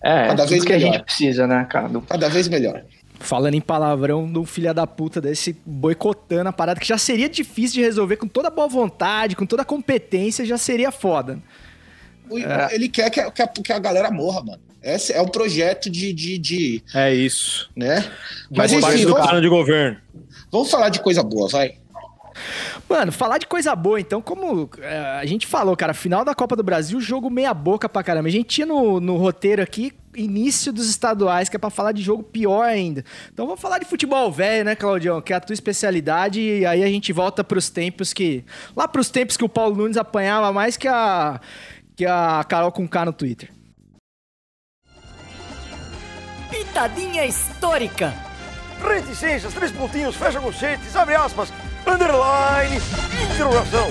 É, 0.03 0.26
cada 0.26 0.43
tudo 0.43 0.49
vez 0.50 0.64
que 0.64 0.73
a 0.73 0.76
melhor. 0.79 0.93
gente 0.95 1.05
precisa, 1.05 1.47
né, 1.47 1.64
cara? 1.71 1.88
Do- 1.88 2.00
Cada 2.00 2.29
vez 2.29 2.49
melhor. 2.49 2.83
Falando 3.21 3.55
em 3.55 3.61
palavrão 3.61 4.26
de 4.31 4.37
um 4.37 4.45
filho 4.45 4.75
da 4.75 4.85
puta 4.85 5.21
desse 5.21 5.57
boicotando 5.64 6.49
a 6.49 6.53
parada 6.53 6.81
que 6.81 6.88
já 6.88 6.99
seria 6.99 7.29
difícil 7.29 7.75
de 7.76 7.83
resolver 7.83 8.17
com 8.17 8.26
toda 8.26 8.50
boa 8.50 8.67
vontade, 8.67 9.37
com 9.37 9.47
toda 9.47 9.62
a 9.62 9.64
competência, 9.64 10.45
já 10.45 10.59
seria 10.59 10.91
foda. 10.91 11.38
O- 12.28 12.38
É. 12.38 12.69
Ele 12.75 12.88
quer 12.88 13.11
que 13.11 13.21
a, 13.21 13.31
que, 13.31 13.43
a, 13.43 13.47
que 13.49 13.73
a 13.73 13.78
galera 13.78 14.11
morra, 14.11 14.43
mano. 14.43 14.61
Esse 14.83 15.12
é 15.14 15.21
um 15.23 15.28
projeto 15.28 15.88
de, 15.88 16.12
de, 16.12 16.37
de 16.38 16.83
É 16.95 17.12
isso. 17.14 17.71
né? 17.75 18.02
Faz 18.54 18.73
Mas 18.73 18.95
enfim, 18.95 19.04
do 19.07 19.12
vamos, 19.12 19.26
plano 19.26 19.40
de 19.40 19.49
governo. 19.49 19.97
vamos 20.52 20.71
falar 20.71 20.90
de 20.90 21.00
coisa 21.00 21.23
boa, 21.23 21.49
vai. 21.49 21.76
Mano, 22.88 23.12
falar 23.12 23.38
de 23.38 23.47
coisa 23.47 23.75
boa, 23.76 24.00
então, 24.00 24.21
como 24.21 24.69
é, 24.83 24.99
a 25.21 25.25
gente 25.25 25.47
falou, 25.47 25.76
cara, 25.76 25.95
final 25.95 26.25
da 26.25 26.35
Copa 26.35 26.54
do 26.57 26.62
Brasil, 26.62 27.00
jogo 27.00 27.31
meia 27.31 27.54
boca 27.54 27.88
pra 27.88 28.02
caramba. 28.02 28.28
A 28.28 28.33
gente 28.33 28.47
tinha 28.47 28.66
no, 28.66 29.00
no 29.00 29.16
roteiro 29.16 29.62
aqui 29.62 29.93
início 30.16 30.73
dos 30.73 30.88
estaduais, 30.88 31.49
que 31.49 31.57
é 31.57 31.59
pra 31.59 31.71
falar 31.71 31.93
de 31.93 32.02
jogo 32.02 32.23
pior 32.23 32.62
ainda. 32.64 33.04
Então 33.32 33.47
vamos 33.47 33.60
falar 33.60 33.78
de 33.78 33.84
futebol 33.84 34.30
velho, 34.30 34.65
né, 34.65 34.75
Claudião? 34.76 35.21
Que 35.21 35.32
é 35.32 35.37
a 35.37 35.41
tua 35.41 35.54
especialidade, 35.54 36.41
e 36.41 36.67
aí 36.67 36.82
a 36.84 36.89
gente 36.89 37.13
volta 37.13 37.43
pros 37.43 37.71
tempos 37.71 38.13
que. 38.13 38.45
Lá 38.76 38.87
pros 38.87 39.08
tempos 39.10 39.37
que 39.37 39.45
o 39.45 39.49
Paulo 39.49 39.76
Nunes 39.76 39.97
apanhava 39.97 40.52
mais 40.52 40.76
que 40.76 40.87
a. 40.89 41.41
que 41.97 42.04
a 42.07 42.43
Carol 42.45 42.73
com 42.73 42.87
K 42.89 43.04
no 43.04 43.13
Twitter. 43.13 43.50
Pitadinha 46.50 47.25
histórica. 47.25 48.13
Reticências, 48.83 49.54
três 49.54 49.73
pontinhos, 49.73 50.17
fecha 50.17 50.41
conchetes, 50.41 50.95
abre 50.95 51.15
aspas, 51.15 51.52
underline, 51.87 52.76
interrogação. 53.33 53.89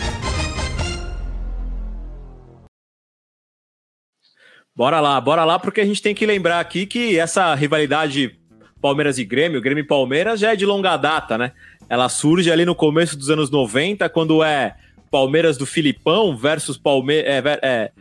Bora 4.75 4.99
lá, 4.99 5.19
bora 5.21 5.45
lá, 5.45 5.57
porque 5.57 5.81
a 5.81 5.85
gente 5.85 6.01
tem 6.01 6.13
que 6.13 6.25
lembrar 6.25 6.59
aqui 6.59 6.85
que 6.85 7.17
essa 7.17 7.53
rivalidade 7.55 8.39
Palmeiras 8.81 9.17
e 9.17 9.23
Grêmio, 9.23 9.61
Grêmio 9.61 9.83
e 9.83 9.87
Palmeiras, 9.87 10.39
já 10.39 10.51
é 10.51 10.55
de 10.55 10.65
longa 10.65 10.97
data, 10.97 11.37
né? 11.37 11.53
Ela 11.87 12.09
surge 12.09 12.51
ali 12.51 12.65
no 12.65 12.75
começo 12.75 13.15
dos 13.15 13.29
anos 13.29 13.49
90, 13.49 14.09
quando 14.09 14.43
é 14.43 14.75
Palmeiras 15.13 15.57
do 15.57 15.65
Filipão 15.67 16.35
versus 16.35 16.75
Palmeiras. 16.75 17.31
É, 17.31 17.59
é, 17.61 17.91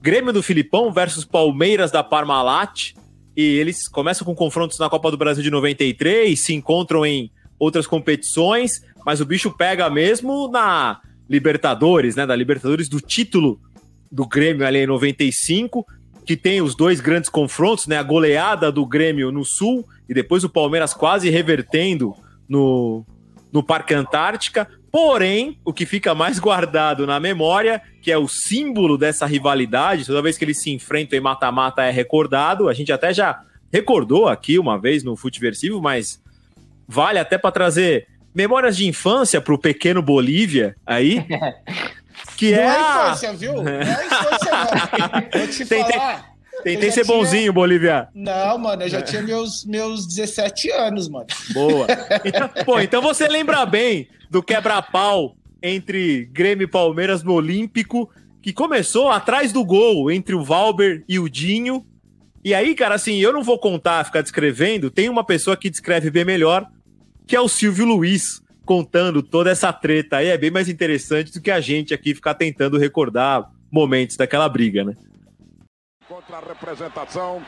Grêmio 0.00 0.32
do 0.32 0.42
Filipão 0.42 0.90
versus 0.90 1.22
Palmeiras 1.22 1.90
da 1.90 2.02
Parmalat. 2.02 2.94
E 3.36 3.42
eles 3.42 3.86
começam 3.86 4.24
com 4.24 4.34
confrontos 4.34 4.78
na 4.78 4.88
Copa 4.88 5.10
do 5.10 5.18
Brasil 5.18 5.42
de 5.42 5.50
93, 5.50 6.38
se 6.40 6.54
encontram 6.54 7.04
em 7.04 7.30
outras 7.58 7.86
competições, 7.86 8.82
mas 9.04 9.20
o 9.20 9.26
bicho 9.26 9.50
pega 9.50 9.90
mesmo 9.90 10.48
na 10.48 10.98
Libertadores, 11.28 12.16
né? 12.16 12.26
Da 12.26 12.34
Libertadores 12.34 12.88
do 12.88 13.00
título 13.00 13.60
do 14.10 14.26
Grêmio 14.26 14.66
ali 14.66 14.78
em 14.78 14.86
95, 14.86 15.86
que 16.24 16.38
tem 16.38 16.62
os 16.62 16.74
dois 16.74 17.02
grandes 17.02 17.28
confrontos, 17.28 17.86
né? 17.86 17.98
A 17.98 18.02
goleada 18.02 18.72
do 18.72 18.86
Grêmio 18.86 19.30
no 19.30 19.44
Sul 19.44 19.86
e 20.08 20.14
depois 20.14 20.42
o 20.42 20.48
Palmeiras 20.48 20.94
quase 20.94 21.28
revertendo 21.28 22.14
no, 22.48 23.04
no 23.52 23.62
Parque 23.62 23.92
Antártica. 23.92 24.68
Porém, 24.92 25.58
o 25.64 25.72
que 25.72 25.86
fica 25.86 26.14
mais 26.14 26.38
guardado 26.38 27.06
na 27.06 27.18
memória, 27.18 27.80
que 28.02 28.12
é 28.12 28.18
o 28.18 28.28
símbolo 28.28 28.98
dessa 28.98 29.24
rivalidade, 29.24 30.04
toda 30.04 30.20
vez 30.20 30.36
que 30.36 30.44
eles 30.44 30.60
se 30.62 30.70
enfrentam 30.70 31.18
em 31.18 31.22
mata-mata 31.22 31.82
é 31.82 31.90
recordado. 31.90 32.68
A 32.68 32.74
gente 32.74 32.92
até 32.92 33.12
já 33.14 33.40
recordou 33.72 34.28
aqui 34.28 34.58
uma 34.58 34.78
vez 34.78 35.02
no 35.02 35.16
Futeversivo, 35.16 35.80
mas 35.80 36.20
vale 36.86 37.18
até 37.18 37.38
para 37.38 37.50
trazer 37.50 38.06
memórias 38.34 38.76
de 38.76 38.86
infância 38.86 39.40
para 39.40 39.54
o 39.54 39.58
pequeno 39.58 40.02
Bolívia 40.02 40.76
aí. 40.86 41.24
Que 42.36 42.52
não 42.52 42.58
é, 42.58 42.62
é 42.62 42.68
a- 42.68 43.02
infância, 43.06 43.32
viu? 43.34 43.54
Não 43.62 43.68
é 43.68 43.80
infância, 43.82 44.50
não. 44.52 45.40
Vou 45.40 45.48
te 45.48 45.64
falar. 45.64 46.31
Tentei 46.62 46.90
ser 46.90 47.04
tinha- 47.04 47.16
bonzinho, 47.16 47.52
Bolívia. 47.52 48.08
Não, 48.14 48.58
mano, 48.58 48.82
eu 48.82 48.88
já 48.88 49.02
tinha 49.02 49.22
meus, 49.22 49.64
meus 49.64 50.06
17 50.06 50.70
anos, 50.70 51.08
mano. 51.08 51.26
Boa. 51.52 51.86
Então, 52.24 52.48
pô, 52.64 52.80
então 52.80 53.02
você 53.02 53.26
lembra 53.28 53.64
bem 53.66 54.08
do 54.30 54.42
quebra-pau 54.42 55.36
entre 55.62 56.24
Grêmio 56.32 56.64
e 56.64 56.68
Palmeiras 56.68 57.22
no 57.22 57.32
Olímpico, 57.32 58.10
que 58.40 58.52
começou 58.52 59.08
atrás 59.08 59.52
do 59.52 59.64
gol 59.64 60.10
entre 60.10 60.34
o 60.34 60.42
Valber 60.42 61.04
e 61.08 61.18
o 61.18 61.28
Dinho. 61.28 61.84
E 62.44 62.52
aí, 62.54 62.74
cara, 62.74 62.96
assim, 62.96 63.18
eu 63.18 63.32
não 63.32 63.42
vou 63.42 63.58
contar, 63.58 64.04
ficar 64.04 64.20
descrevendo, 64.22 64.90
tem 64.90 65.08
uma 65.08 65.22
pessoa 65.24 65.56
que 65.56 65.70
descreve 65.70 66.10
bem 66.10 66.24
melhor, 66.24 66.66
que 67.26 67.36
é 67.36 67.40
o 67.40 67.48
Silvio 67.48 67.84
Luiz, 67.86 68.42
contando 68.64 69.22
toda 69.22 69.50
essa 69.50 69.72
treta 69.72 70.16
aí. 70.16 70.28
É 70.28 70.36
bem 70.38 70.50
mais 70.50 70.68
interessante 70.68 71.32
do 71.32 71.40
que 71.40 71.50
a 71.50 71.60
gente 71.60 71.94
aqui 71.94 72.14
ficar 72.14 72.34
tentando 72.34 72.78
recordar 72.78 73.48
momentos 73.70 74.16
daquela 74.16 74.48
briga, 74.48 74.84
né? 74.84 74.94
Contra 76.12 76.36
a 76.36 76.40
representação 76.46 77.40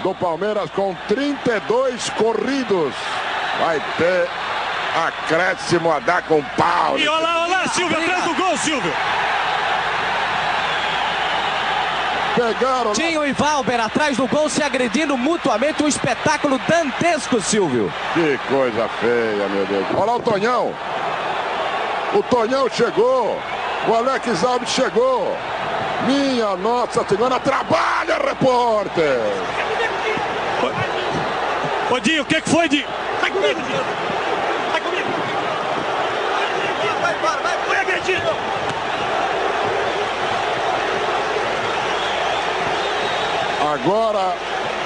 do 0.00 0.14
Palmeiras 0.14 0.70
com 0.70 0.94
32 1.08 2.10
corridos. 2.10 2.94
Vai 3.58 3.82
ter 3.98 4.28
acréscimo 4.94 5.90
a 5.90 5.98
dar 5.98 6.22
com 6.28 6.40
pau. 6.56 6.96
E 6.96 7.08
olha 7.08 7.20
lá, 7.20 7.42
olha 7.42 7.56
lá, 7.56 7.66
Silvio, 7.66 7.98
atrás 7.98 8.22
do 8.22 8.34
gol, 8.34 8.56
Silvio. 8.56 8.92
Pegaram. 12.36 12.92
Tinho 12.92 13.26
e 13.26 13.32
Valber 13.32 13.80
atrás 13.80 14.16
do 14.16 14.28
gol 14.28 14.48
se 14.48 14.62
agredindo 14.62 15.18
mutuamente. 15.18 15.82
Um 15.82 15.88
espetáculo 15.88 16.60
dantesco, 16.68 17.40
Silvio. 17.40 17.92
Que 18.14 18.38
coisa 18.46 18.88
feia, 19.00 19.48
meu 19.48 19.66
Deus. 19.66 19.86
Olha 19.96 20.04
lá 20.04 20.16
o 20.16 20.20
Tonhão. 20.20 20.72
O 22.14 22.22
Tonhão 22.22 22.68
chegou. 22.70 23.36
O 23.88 23.94
Alex 23.94 24.44
Alves 24.44 24.68
chegou. 24.68 25.36
Minha 26.06 26.56
Nossa 26.56 27.04
Senhora, 27.08 27.40
trabalha, 27.40 28.16
repórter. 28.18 29.20
Ô, 31.90 32.00
Dinho, 32.00 32.22
o 32.22 32.26
que, 32.26 32.40
que 32.40 32.48
foi, 32.48 32.68
Dinho? 32.68 32.86
Sai 33.20 33.30
comigo, 33.30 33.60
Dinho. 33.60 33.84
Sai 34.72 34.80
comigo. 34.80 35.08
Vai, 37.00 37.14
vai, 37.14 37.42
vai. 37.42 37.58
Foi 37.66 37.76
agredido. 37.76 38.28
Agora 43.74 44.34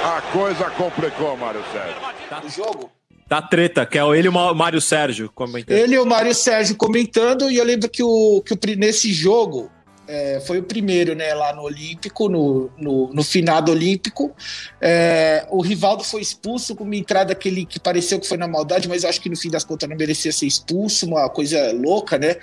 a 0.05 0.21
coisa 0.33 0.71
complicou, 0.71 1.37
Mário 1.37 1.63
Sérgio. 1.73 1.97
O 2.45 2.49
jogo. 2.49 2.91
Da 3.27 3.41
treta, 3.41 3.87
que 3.87 3.99
é 3.99 4.03
ele 4.03 4.27
e 4.27 4.29
o 4.29 4.55
Mário 4.55 4.81
Sérgio 4.81 5.31
comentando. 5.33 5.77
Ele 5.77 5.95
e 5.95 5.99
o 5.99 6.07
Mário 6.07 6.35
Sérgio 6.35 6.75
comentando, 6.77 7.51
e 7.51 7.59
eu 7.59 7.65
lembro 7.65 7.89
que, 7.89 8.03
o, 8.03 8.43
que 8.45 8.55
o, 8.55 8.59
nesse 8.77 9.13
jogo 9.13 9.71
é, 10.11 10.41
foi 10.41 10.59
o 10.59 10.63
primeiro, 10.65 11.15
né, 11.15 11.33
lá 11.35 11.55
no 11.55 11.63
Olímpico, 11.63 12.29
no, 12.29 12.69
no, 12.77 13.13
no 13.13 13.23
finado 13.23 13.71
Olímpico. 13.71 14.35
É, 14.81 15.47
o 15.49 15.63
Rivaldo 15.63 16.03
foi 16.03 16.21
expulso 16.21 16.75
com 16.75 16.83
uma 16.83 16.97
entrada 16.97 17.33
que, 17.33 17.49
ele, 17.49 17.65
que 17.65 17.79
pareceu 17.79 18.19
que 18.19 18.27
foi 18.27 18.37
na 18.37 18.49
maldade, 18.49 18.89
mas 18.89 19.05
acho 19.05 19.21
que 19.21 19.29
no 19.29 19.37
fim 19.37 19.49
das 19.49 19.63
contas 19.63 19.89
não 19.89 19.97
merecia 19.97 20.33
ser 20.33 20.47
expulso, 20.47 21.07
uma 21.07 21.29
coisa 21.31 21.73
louca, 21.73 22.19
né? 22.19 22.35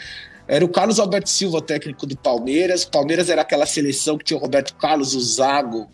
Era 0.47 0.63
o 0.63 0.69
Carlos 0.69 0.97
Alberto 0.97 1.29
Silva, 1.29 1.61
técnico 1.61 2.05
do 2.05 2.15
Palmeiras. 2.15 2.83
O 2.83 2.89
Palmeiras 2.89 3.29
era 3.29 3.41
aquela 3.41 3.65
seleção 3.65 4.17
que 4.17 4.23
tinha 4.23 4.37
o 4.37 4.41
Roberto 4.41 4.73
Carlos, 4.75 5.13
o 5.13 5.19
Zago, 5.19 5.89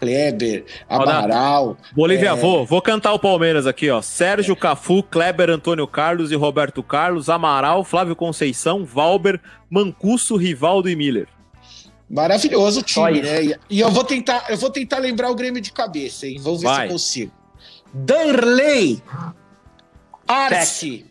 Kleber, 0.00 0.64
Amaral. 0.88 1.76
Bolívia, 1.92 2.30
é, 2.30 2.34
vou, 2.34 2.64
vou 2.64 2.80
cantar 2.80 3.12
o 3.12 3.18
Palmeiras 3.18 3.66
aqui, 3.66 3.90
ó. 3.90 4.00
Sérgio, 4.00 4.54
Cafu, 4.54 5.02
Kleber, 5.02 5.50
Antônio 5.50 5.86
Carlos 5.86 6.30
e 6.30 6.34
Roberto 6.34 6.82
Carlos, 6.82 7.28
Amaral, 7.28 7.84
Flávio 7.84 8.14
Conceição, 8.14 8.84
Valber, 8.84 9.40
Mancuso, 9.68 10.36
Rivaldo 10.36 10.88
e 10.88 10.96
Miller. 10.96 11.28
Maravilhoso 12.08 12.80
o 12.80 12.82
time, 12.82 13.20
né? 13.20 13.56
E- 13.68 13.80
eu 13.80 13.90
vou 13.90 14.04
tentar, 14.04 14.46
eu 14.48 14.56
vou 14.56 14.70
tentar 14.70 14.98
lembrar 14.98 15.30
o 15.30 15.34
Grêmio 15.34 15.60
de 15.60 15.72
cabeça, 15.72 16.26
hein? 16.26 16.38
Vamos 16.40 16.62
ver 16.62 16.68
se 16.68 16.74
Vai. 16.74 16.86
eu 16.86 16.90
consigo. 16.92 17.32
Danley, 17.92 19.02
Arce, 20.26 21.06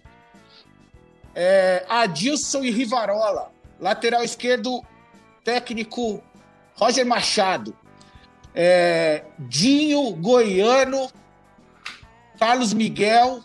é, 1.35 1.85
Adilson 1.87 2.63
e 2.63 2.71
Rivarola. 2.71 3.51
Lateral 3.79 4.23
esquerdo, 4.23 4.81
técnico 5.43 6.23
Roger 6.75 7.05
Machado. 7.05 7.75
É, 8.59 9.23
Dinho, 9.37 10.11
Goiano, 10.15 11.11
Carlos 12.39 12.73
Miguel. 12.73 13.43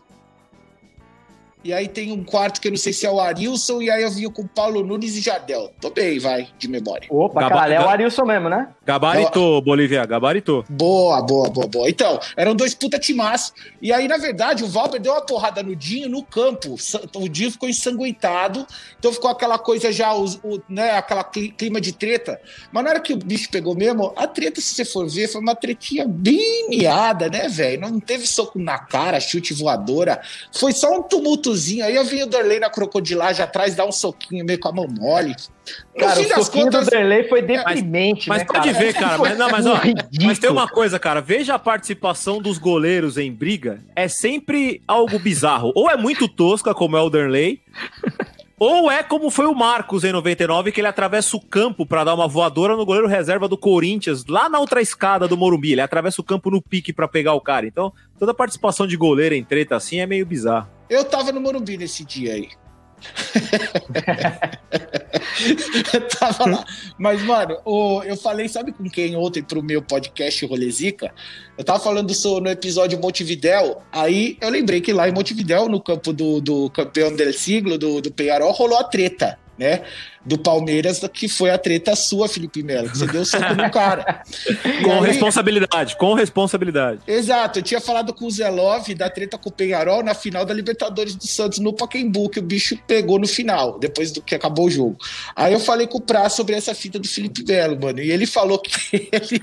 E 1.64 1.72
aí 1.72 1.86
tem 1.88 2.10
um 2.12 2.24
quarto 2.24 2.60
que 2.60 2.68
eu 2.68 2.72
não 2.72 2.78
sei 2.78 2.92
se 2.92 3.06
é 3.06 3.10
o 3.10 3.20
Arilson, 3.20 3.80
e 3.82 3.90
aí 3.90 4.02
eu 4.02 4.10
vinha 4.10 4.30
com 4.30 4.46
Paulo 4.46 4.84
Nunes 4.84 5.16
e 5.16 5.20
Jardel. 5.20 5.70
Tô 5.80 5.90
bem, 5.90 6.18
vai, 6.18 6.48
de 6.58 6.68
memória. 6.68 7.06
Opa, 7.10 7.40
Gaba- 7.40 7.54
caralho, 7.54 7.74
é 7.74 7.80
o 7.84 7.88
Arilson 7.88 8.24
mesmo, 8.24 8.48
né? 8.48 8.68
Gabaritou, 8.84 9.62
Bolívia, 9.62 10.04
gabaritou. 10.04 10.64
Boa, 10.68 11.22
boa, 11.22 11.48
boa, 11.48 11.66
boa. 11.66 11.88
Então, 11.88 12.18
eram 12.36 12.54
dois 12.54 12.74
puta 12.74 12.98
timaços. 12.98 13.52
E 13.80 13.92
aí, 13.92 14.08
na 14.08 14.16
verdade, 14.16 14.64
o 14.64 14.66
Valber 14.68 15.00
deu 15.00 15.12
uma 15.12 15.24
porrada 15.24 15.62
no 15.62 15.74
Dinho 15.76 16.08
no 16.08 16.22
campo. 16.24 16.74
O 17.14 17.28
Dinho 17.28 17.50
ficou 17.50 17.68
ensanguentado. 17.68 18.66
Então 18.98 19.12
ficou 19.12 19.30
aquela 19.30 19.58
coisa 19.58 19.92
já, 19.92 20.12
os- 20.14 20.40
o, 20.42 20.60
né, 20.68 20.92
aquela 20.92 21.22
cli- 21.24 21.50
clima 21.52 21.80
de 21.80 21.92
treta. 21.92 22.40
Mas 22.72 22.82
na 22.84 22.90
hora 22.90 23.00
que 23.00 23.12
o 23.12 23.16
bicho 23.16 23.50
pegou 23.50 23.74
mesmo, 23.74 24.12
a 24.16 24.26
treta, 24.26 24.60
se 24.60 24.74
você 24.74 24.84
for 24.84 25.08
ver, 25.08 25.28
foi 25.28 25.40
uma 25.40 25.54
tretinha 25.54 26.06
bem 26.08 26.68
miada, 26.68 27.28
né, 27.28 27.48
velho? 27.48 27.80
Não 27.80 28.00
teve 28.00 28.26
soco 28.26 28.58
na 28.58 28.78
cara, 28.78 29.20
chute 29.20 29.54
voadora. 29.54 30.20
Foi 30.52 30.72
só 30.72 30.90
um 30.98 31.02
tumultozinho. 31.52 31.84
Aí 31.84 31.94
eu 31.94 32.04
vi 32.04 32.22
o 32.22 32.26
Darley 32.26 32.58
na 32.58 32.70
crocodilagem 32.70 33.42
atrás 33.42 33.74
dar 33.74 33.86
um 33.86 33.92
soquinho 33.92 34.44
meio 34.44 34.58
com 34.58 34.68
a 34.68 34.72
mão 34.72 34.86
mole. 34.88 35.34
No 35.94 36.00
Cara, 36.00 36.16
fim 36.16 36.26
o 36.26 36.28
das 36.28 36.48
contas. 36.48 36.84
do 36.84 36.90
Derlei 36.90 37.28
foi 37.28 37.42
deprimente, 37.42 38.28
Mas 38.28 38.38
né, 38.38 38.44
pode 38.44 38.72
cara? 38.72 38.78
ver, 38.78 38.94
cara. 38.94 39.18
Mas, 39.18 39.38
não, 39.38 39.50
mas, 39.50 39.66
ó, 39.66 39.80
mas 40.24 40.38
tem 40.38 40.50
uma 40.50 40.68
coisa, 40.68 40.98
cara. 40.98 41.20
Veja 41.20 41.54
a 41.54 41.58
participação 41.58 42.40
dos 42.40 42.58
goleiros 42.58 43.16
em 43.16 43.30
briga. 43.30 43.80
É 43.94 44.08
sempre 44.08 44.82
algo 44.88 45.18
bizarro. 45.18 45.72
Ou 45.74 45.90
é 45.90 45.96
muito 45.96 46.26
tosca, 46.26 46.74
como 46.74 46.96
é 46.96 47.00
o 47.00 47.10
Derley. 47.10 47.60
Ou 48.58 48.88
é 48.88 49.02
como 49.02 49.28
foi 49.28 49.46
o 49.46 49.54
Marcos 49.54 50.04
em 50.04 50.12
99, 50.12 50.70
que 50.70 50.80
ele 50.80 50.86
atravessa 50.86 51.36
o 51.36 51.40
campo 51.40 51.84
pra 51.84 52.04
dar 52.04 52.14
uma 52.14 52.28
voadora 52.28 52.76
no 52.76 52.86
goleiro 52.86 53.08
reserva 53.08 53.48
do 53.48 53.58
Corinthians, 53.58 54.24
lá 54.26 54.48
na 54.48 54.60
outra 54.60 54.80
escada 54.80 55.26
do 55.26 55.36
Morumbi. 55.36 55.72
Ele 55.72 55.80
atravessa 55.80 56.20
o 56.20 56.24
campo 56.24 56.48
no 56.48 56.62
pique 56.62 56.92
pra 56.92 57.08
pegar 57.08 57.32
o 57.34 57.40
cara. 57.40 57.66
Então, 57.66 57.92
toda 58.20 58.32
participação 58.32 58.86
de 58.86 58.96
goleiro 58.96 59.34
em 59.34 59.42
treta 59.42 59.74
assim 59.74 59.98
é 59.98 60.06
meio 60.06 60.24
bizarro. 60.24 60.68
Eu 60.92 61.04
tava 61.04 61.32
no 61.32 61.40
Morumbi 61.40 61.76
nesse 61.78 62.04
dia 62.04 62.34
aí. 62.34 62.48
eu 65.92 66.08
tava 66.18 66.48
lá. 66.50 66.64
Mas, 66.98 67.22
mano, 67.22 67.56
o- 67.64 68.02
eu 68.04 68.16
falei, 68.16 68.48
sabe 68.48 68.72
com 68.72 68.84
quem 68.88 69.16
ontem 69.16 69.42
pro 69.42 69.62
meu 69.62 69.82
podcast 69.82 70.44
Rolezica? 70.46 71.12
Eu 71.56 71.64
tava 71.64 71.80
falando 71.80 72.12
so- 72.14 72.40
no 72.40 72.50
episódio 72.50 72.98
Montevidéu, 73.00 73.82
aí 73.90 74.36
eu 74.40 74.50
lembrei 74.50 74.80
que 74.80 74.92
lá 74.92 75.08
em 75.08 75.12
Montevidéu, 75.12 75.68
no 75.68 75.80
campo 75.80 76.12
do, 76.12 76.40
do 76.40 76.70
campeão 76.70 77.14
del 77.14 77.32
siglo, 77.32 77.78
do, 77.78 78.00
do 78.00 78.12
Penharol, 78.12 78.52
rolou 78.52 78.78
a 78.78 78.84
treta, 78.84 79.38
né? 79.58 79.82
Do 80.24 80.38
Palmeiras, 80.38 81.00
que 81.12 81.28
foi 81.28 81.50
a 81.50 81.58
treta 81.58 81.96
sua, 81.96 82.28
Felipe 82.28 82.62
Melo, 82.62 82.88
que 82.88 82.96
você 82.98 83.06
deu 83.08 83.24
soco 83.24 83.54
no 83.54 83.70
cara. 83.70 84.22
E 84.64 84.84
Com 84.84 84.92
aí- 84.92 85.06
responsabilidade, 85.10 85.96
com 85.96 86.14
responsabilidade. 86.14 87.00
Exato, 87.06 87.58
eu 87.58 87.62
tinha 87.62 87.80
falado 87.80 88.14
com 88.14 88.26
o 88.26 88.30
Zé 88.30 88.48
Love 88.48 88.94
da 88.94 89.10
treta 89.10 89.36
com 89.36 89.48
o 89.48 89.52
Penharol 89.52 90.02
na 90.02 90.14
final 90.14 90.44
da 90.44 90.54
Libertadores 90.54 91.14
do 91.16 91.26
Santos 91.26 91.58
no 91.58 91.72
Pacaembu, 91.72 92.28
que 92.28 92.38
o 92.38 92.42
bicho 92.42 92.78
pegou 92.86 93.18
no 93.18 93.26
final, 93.26 93.78
depois 93.78 94.12
do 94.12 94.22
que 94.22 94.34
acabou 94.34 94.66
o 94.66 94.70
jogo. 94.70 94.96
Aí 95.34 95.52
eu 95.52 95.60
falei 95.60 95.86
com 95.86 95.98
o 95.98 96.00
Pra 96.00 96.28
sobre 96.28 96.54
essa 96.54 96.74
fita 96.74 96.98
do 96.98 97.08
Felipe 97.08 97.44
Melo, 97.44 97.78
mano, 97.80 98.00
e 98.00 98.10
ele 98.10 98.26
falou 98.26 98.58
que 98.58 98.70
ele, 99.10 99.42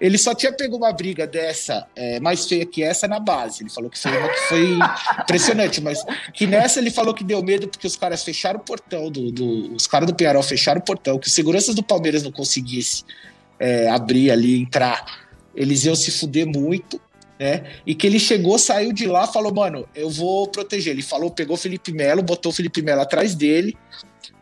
ele 0.00 0.16
só 0.18 0.34
tinha 0.34 0.52
pego 0.52 0.76
uma 0.76 0.92
briga 0.92 1.26
dessa, 1.26 1.86
é, 1.96 2.20
mais 2.20 2.46
feia 2.46 2.64
que 2.64 2.82
essa, 2.82 3.08
na 3.08 3.18
base. 3.18 3.62
Ele 3.62 3.70
falou 3.70 3.90
que 3.90 3.98
foi 3.98 4.16
uma 4.16 4.28
que 4.28 4.40
foi 4.48 4.78
impressionante, 5.20 5.80
mas 5.80 6.04
que 6.32 6.46
nessa 6.46 6.78
ele 6.78 6.90
falou 6.90 7.12
que 7.14 7.24
deu 7.24 7.42
medo 7.42 7.68
porque 7.68 7.86
os 7.86 7.96
caras 7.96 8.22
fecharam 8.22 8.60
o 8.60 8.62
portão, 8.62 9.10
do, 9.10 9.30
do- 9.32 9.74
os 9.74 9.86
caras 9.86 10.06
do 10.06 10.14
Penharol 10.14 10.42
fecharam 10.42 10.80
o 10.80 10.84
portão, 10.84 11.18
que 11.18 11.26
os 11.26 11.32
seguranças 11.34 11.74
do 11.74 11.82
Palmeiras 11.82 12.22
não 12.22 12.30
conseguissem 12.32 13.04
é, 13.58 13.88
abrir 13.88 14.30
ali, 14.30 14.60
entrar, 14.60 15.04
eles 15.54 15.84
iam 15.84 15.96
se 15.96 16.10
fuder 16.12 16.46
muito, 16.46 17.00
né? 17.38 17.64
E 17.86 17.94
que 17.94 18.06
ele 18.06 18.18
chegou, 18.18 18.58
saiu 18.58 18.92
de 18.92 19.06
lá, 19.06 19.26
falou, 19.26 19.54
mano, 19.54 19.88
eu 19.94 20.10
vou 20.10 20.48
proteger. 20.48 20.92
Ele 20.92 21.02
falou, 21.02 21.30
pegou 21.30 21.54
o 21.54 21.58
Felipe 21.58 21.92
Melo, 21.92 22.22
botou 22.22 22.50
o 22.50 22.54
Felipe 22.54 22.82
Melo 22.82 23.00
atrás 23.00 23.34
dele. 23.34 23.76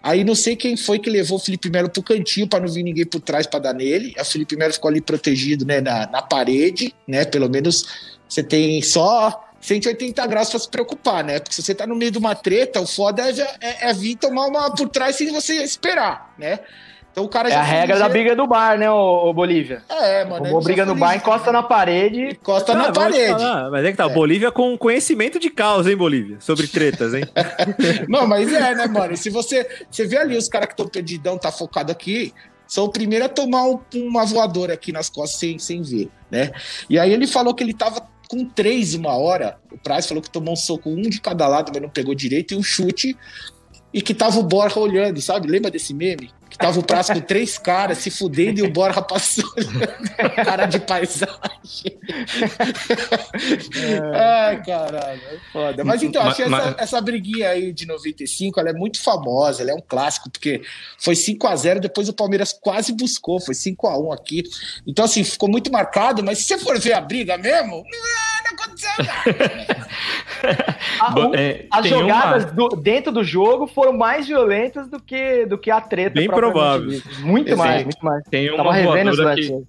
Aí 0.07 0.23
não 0.23 0.37
sei 0.37 0.55
quem 0.55 0.77
foi 0.77 1.01
que 1.01 1.11
levou 1.11 1.37
o 1.37 1.41
Felipe 1.41 1.69
Melo 1.69 1.91
pro 1.91 2.01
cantinho 2.01 2.47
para 2.47 2.61
não 2.65 2.73
vir 2.73 2.85
ninguém 2.85 3.05
por 3.05 3.21
trás 3.21 3.45
para 3.45 3.59
dar 3.59 3.75
nele. 3.75 4.15
A 4.17 4.25
Felipe 4.25 4.57
Melo 4.57 4.73
ficou 4.73 4.89
ali 4.89 5.01
protegido, 5.01 5.67
né, 5.67 5.81
na, 5.81 6.07
na 6.07 6.23
parede, 6.23 6.95
né? 7.09 7.25
Pelo 7.25 7.51
menos 7.51 7.85
você 8.29 8.41
tem 8.41 8.81
só 8.83 9.43
180 9.61 10.25
graus 10.29 10.49
para 10.49 10.61
se 10.61 10.69
preocupar, 10.71 11.25
né? 11.25 11.41
Porque 11.41 11.57
se 11.57 11.61
você 11.61 11.75
tá 11.75 11.89
no 11.89 11.97
meio 11.97 12.13
de 12.13 12.19
uma 12.19 12.37
treta, 12.37 12.81
o 12.81 12.87
foda 12.87 13.29
é, 13.29 13.41
é- 13.61 13.91
é 13.91 13.93
vir 13.93 14.15
tomar 14.15 14.47
uma 14.47 14.73
por 14.73 14.89
trás 14.89 15.17
sem 15.17 15.33
você 15.33 15.55
esperar, 15.65 16.33
né? 16.39 16.61
Então 17.17 17.25
o 17.25 17.29
cara 17.31 17.49
É 17.49 17.55
a 17.55 17.63
regra 17.63 17.99
da 17.99 18.11
briga 18.11 18.37
do 18.37 18.47
bar, 18.47 18.77
né, 18.79 18.91
ô, 18.91 19.31
ô 19.31 19.33
Bolívia? 19.33 19.83
É, 19.89 20.23
mano. 20.27 20.45
Roubou 20.45 20.61
briga 20.63 20.85
no 20.85 20.95
bar, 20.95 21.17
encosta 21.17 21.51
na 21.51 21.63
parede. 21.63 22.21
Encosta 22.33 22.73
Ah, 22.73 22.77
na 22.77 22.93
parede. 22.93 23.31
falar, 23.41 23.71
mas 23.71 23.87
é 23.87 23.91
que 23.91 23.97
tá, 23.97 24.07
Bolívia 24.07 24.53
com 24.53 24.77
conhecimento 24.77 25.39
de 25.39 25.49
causa, 25.49 25.89
hein, 25.91 25.97
Bolívia? 25.97 26.37
Sobre 26.41 26.67
tretas, 26.69 27.15
hein? 27.15 27.25
Não, 28.07 28.27
mas 28.27 28.53
é, 28.53 28.75
né, 28.75 28.87
mano? 28.87 29.15
E 29.15 29.17
se 29.17 29.31
você, 29.31 29.67
você 29.91 30.07
vê 30.07 30.19
ali 30.19 30.37
os 30.37 30.47
caras 30.47 30.67
que 30.67 30.75
estão 30.75 30.87
perdidão, 30.89 31.39
tá 31.39 31.51
focado 31.51 31.91
aqui, 31.91 32.35
são 32.67 32.85
o 32.85 32.91
primeiro 32.91 33.25
a 33.25 33.31
tomar 33.31 33.63
um- 33.65 33.81
uma 33.95 34.27
voadora 34.27 34.75
aqui 34.75 34.93
nas 34.93 35.09
costas 35.09 35.41
sem, 35.41 35.59
sem 35.59 35.81
ver, 35.81 36.11
né? 36.31 36.51
E 36.91 36.99
aí 36.99 37.15
ele 37.15 37.27
falou 37.27 37.55
que 37.55 37.65
ele 37.65 37.73
tava 37.73 38.07
com 38.29 38.45
três 38.45 38.93
uma 38.93 39.17
hora. 39.17 39.57
O 39.73 39.79
Praz 39.79 40.05
falou 40.07 40.23
que 40.23 40.29
tomou 40.29 40.53
um 40.53 40.57
soco, 40.57 40.91
um 40.91 41.01
de 41.01 41.19
cada 41.19 41.49
lado, 41.49 41.71
mas 41.73 41.81
não 41.81 41.89
pegou 41.89 42.15
direito, 42.15 42.53
e 42.53 42.57
um 42.59 42.63
chute. 42.63 43.17
E 43.97 44.03
que 44.03 44.13
tava 44.13 44.39
o 44.39 44.43
Borja 44.43 44.79
olhando, 44.79 45.23
sabe? 45.23 45.49
Lembra 45.49 45.71
desse 45.71 45.95
meme? 45.95 46.31
Que 46.51 46.59
tava 46.59 46.79
o 46.79 46.83
Praz 46.83 47.09
com 47.09 47.19
três 47.21 47.57
caras 47.57 47.97
se 47.99 48.11
fudendo 48.11 48.61
e 48.61 48.63
o 48.63 48.71
Borja 48.71 49.01
passou 49.03 49.43
cara 50.45 50.67
de 50.67 50.79
paisagem. 50.79 51.99
Ai, 54.15 54.63
caralho, 54.63 55.21
é 55.33 55.39
foda. 55.53 55.85
Mas 55.85 56.03
então, 56.03 56.23
Ma- 56.23 56.31
achei 56.31 56.47
ma- 56.47 56.59
essa, 56.61 56.77
essa 56.79 57.01
briguinha 57.01 57.49
aí 57.51 57.73
de 57.73 57.87
95, 57.87 58.61
ela 58.61 58.71
é 58.71 58.73
muito 58.73 59.01
famosa, 59.01 59.63
ela 59.63 59.71
é 59.73 59.75
um 59.75 59.81
clássico, 59.81 60.31
porque 60.31 60.63
foi 60.99 61.17
5 61.17 61.47
a 61.47 61.57
0 61.57 61.81
depois 61.81 62.09
o 62.09 62.13
Palmeiras 62.13 62.53
quase 62.53 62.93
buscou, 62.93 63.41
foi 63.41 63.55
5 63.55 63.87
a 63.87 63.99
1 63.99 64.13
aqui. 64.13 64.43
Então, 64.87 65.05
assim, 65.05 65.25
ficou 65.25 65.49
muito 65.49 65.71
marcado, 65.73 66.23
mas 66.23 66.39
se 66.39 66.45
você 66.45 66.59
for 66.59 66.79
ver 66.79 66.93
a 66.93 67.01
briga 67.01 67.37
mesmo, 67.37 67.77
não 67.83 68.36
aconteceu 68.47 68.91
nada. 68.99 69.87
A- 71.01 71.15
o- 71.19 71.35
é, 71.35 71.67
as 71.71 71.87
jogadas 71.89 72.45
uma- 72.45 72.53
do- 72.53 72.77
dentro 72.77 73.13
do 73.13 73.25
jogo 73.25 73.67
foram 73.67 73.93
mais 73.93 74.27
violentas 74.27 74.89
do 74.89 75.01
que, 75.01 75.47
do 75.47 75.59
que 75.59 75.71
a 75.71 75.81
treta. 75.81 76.15
Bem 76.15 76.29
provável. 76.29 77.01
Muito 77.21 77.57
mais, 77.57 77.85
muito 77.85 78.05
mais. 78.05 78.23
Tem 78.31 78.51
uma 78.51 78.73
voadora 78.83 79.35
que, 79.35 79.63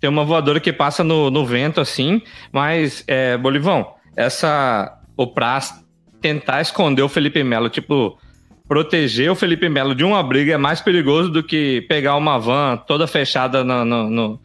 tem 0.00 0.10
uma 0.10 0.24
voadora 0.24 0.60
que 0.60 0.72
passa 0.72 1.04
no, 1.04 1.30
no 1.30 1.44
vento, 1.46 1.80
assim, 1.80 2.20
mas, 2.52 3.04
é, 3.06 3.36
Bolivão, 3.36 3.94
essa. 4.16 4.98
O 5.16 5.28
Praz 5.28 5.72
tentar 6.20 6.60
esconder 6.60 7.02
o 7.02 7.08
Felipe 7.08 7.44
Melo, 7.44 7.68
tipo, 7.68 8.18
proteger 8.66 9.30
o 9.30 9.36
Felipe 9.36 9.68
Melo 9.68 9.94
de 9.94 10.02
uma 10.02 10.22
briga 10.24 10.54
é 10.54 10.56
mais 10.56 10.80
perigoso 10.80 11.30
do 11.30 11.40
que 11.42 11.82
pegar 11.82 12.16
uma 12.16 12.36
van 12.38 12.76
toda 12.86 13.06
fechada 13.06 13.62
no, 13.62 13.84
no, 13.84 14.10
no, 14.10 14.40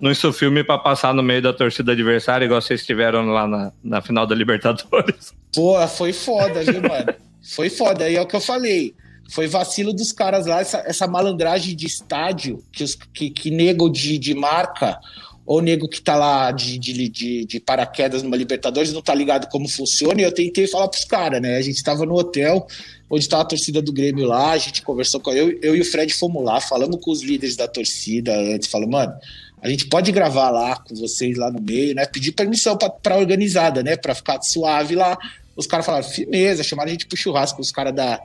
no 0.00 0.10
Insufilme 0.10 0.64
pra 0.64 0.78
passar 0.78 1.12
no 1.12 1.22
meio 1.22 1.42
da 1.42 1.52
torcida 1.52 1.92
adversária, 1.92 2.44
igual 2.44 2.60
vocês 2.60 2.84
tiveram 2.84 3.26
lá 3.26 3.46
na, 3.46 3.72
na 3.84 4.00
final 4.00 4.26
da 4.26 4.34
Libertadores. 4.34 5.34
Pô, 5.54 5.86
foi 5.86 6.12
foda, 6.12 6.62
viu, 6.64 6.80
mano? 6.80 7.14
Foi 7.42 7.68
foda. 7.68 8.08
E 8.08 8.16
é 8.16 8.20
o 8.20 8.26
que 8.26 8.36
eu 8.36 8.40
falei. 8.40 8.94
Foi 9.30 9.46
vacilo 9.46 9.92
dos 9.92 10.10
caras 10.10 10.46
lá, 10.46 10.60
essa, 10.60 10.82
essa 10.86 11.06
malandragem 11.06 11.76
de 11.76 11.86
estádio 11.86 12.64
que, 12.72 12.82
os, 12.82 12.94
que, 12.94 13.30
que 13.30 13.50
nego 13.50 13.88
de, 13.88 14.18
de 14.18 14.34
marca. 14.34 14.98
ou 15.46 15.60
nego 15.60 15.88
que 15.88 16.00
tá 16.00 16.16
lá 16.16 16.50
de, 16.50 16.78
de, 16.78 17.08
de, 17.08 17.44
de 17.44 17.60
paraquedas 17.60 18.22
numa 18.22 18.36
Libertadores 18.36 18.92
não 18.92 19.02
tá 19.02 19.14
ligado 19.14 19.48
como 19.48 19.68
funciona, 19.68 20.20
e 20.20 20.24
eu 20.24 20.32
tentei 20.32 20.66
falar 20.66 20.88
pros 20.88 21.04
caras, 21.04 21.40
né? 21.40 21.56
A 21.56 21.62
gente 21.62 21.82
tava 21.82 22.04
no 22.04 22.14
hotel, 22.14 22.66
onde 23.08 23.28
tava 23.28 23.42
a 23.42 23.46
torcida 23.46 23.82
do 23.82 23.92
Grêmio 23.92 24.26
lá, 24.26 24.52
a 24.52 24.58
gente 24.58 24.82
conversou 24.82 25.20
com 25.20 25.32
eu, 25.32 25.58
eu 25.62 25.76
e 25.76 25.80
o 25.80 25.84
Fred 25.84 26.12
fomos 26.12 26.44
lá, 26.44 26.60
falamos 26.60 26.98
com 27.00 27.10
os 27.10 27.22
líderes 27.22 27.56
da 27.56 27.66
torcida 27.66 28.32
antes, 28.36 28.68
falamos, 28.68 28.92
mano, 28.92 29.12
a 29.62 29.68
gente 29.68 29.86
pode 29.86 30.10
gravar 30.10 30.50
lá 30.50 30.76
com 30.76 30.94
vocês 30.94 31.36
lá 31.36 31.50
no 31.50 31.60
meio, 31.60 31.94
né? 31.94 32.06
Pedir 32.06 32.32
permissão 32.32 32.76
pra 32.76 33.16
organizada, 33.16 33.82
né? 33.82 33.96
Pra 33.96 34.14
ficar 34.14 34.40
suave 34.40 34.94
lá. 34.94 35.18
Os 35.54 35.66
caras 35.66 35.84
falaram, 35.84 36.04
firmeza, 36.04 36.62
chamaram 36.62 36.88
a 36.88 36.92
gente 36.92 37.06
pro 37.06 37.16
churrasco, 37.16 37.60
os 37.60 37.70
caras 37.70 37.94
da, 37.94 38.20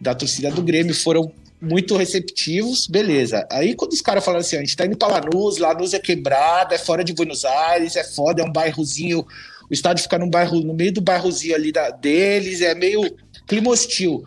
da 0.00 0.14
torcida 0.14 0.50
do 0.50 0.62
Grêmio 0.62 0.94
foram 0.94 1.32
muito 1.60 1.96
receptivos, 1.96 2.86
beleza. 2.86 3.46
Aí 3.50 3.74
quando 3.74 3.92
os 3.92 4.00
caras 4.00 4.24
falaram 4.24 4.40
assim, 4.40 4.56
a 4.56 4.60
gente 4.60 4.76
tá 4.76 4.86
indo 4.86 4.96
pra 4.96 5.08
Lanús, 5.08 5.58
Lanús 5.58 5.92
é 5.92 5.98
quebrada, 5.98 6.74
é 6.74 6.78
fora 6.78 7.02
de 7.02 7.12
Buenos 7.12 7.44
Aires, 7.44 7.96
é 7.96 8.04
foda, 8.04 8.42
é 8.42 8.44
um 8.44 8.52
bairrozinho, 8.52 9.26
o 9.68 9.74
estádio 9.74 10.04
fica 10.04 10.18
num 10.18 10.30
bairro, 10.30 10.60
no 10.60 10.74
meio 10.74 10.92
do 10.92 11.00
bairrozinho 11.00 11.56
ali 11.56 11.72
da, 11.72 11.90
deles, 11.90 12.60
é 12.60 12.74
meio 12.74 13.02
clima 13.46 13.70
hostil. 13.70 14.22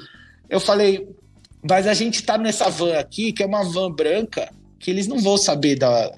Eu 0.50 0.60
falei, 0.60 1.08
mas 1.64 1.88
a 1.88 1.94
gente 1.94 2.22
tá 2.24 2.38
nessa 2.38 2.70
van 2.70 2.98
aqui, 2.98 3.32
que 3.32 3.42
é 3.42 3.46
uma 3.46 3.64
van 3.64 3.90
branca, 3.90 4.52
que 4.78 4.92
eles 4.92 5.08
não 5.08 5.20
vão 5.20 5.38
saber 5.38 5.78
da, 5.78 6.12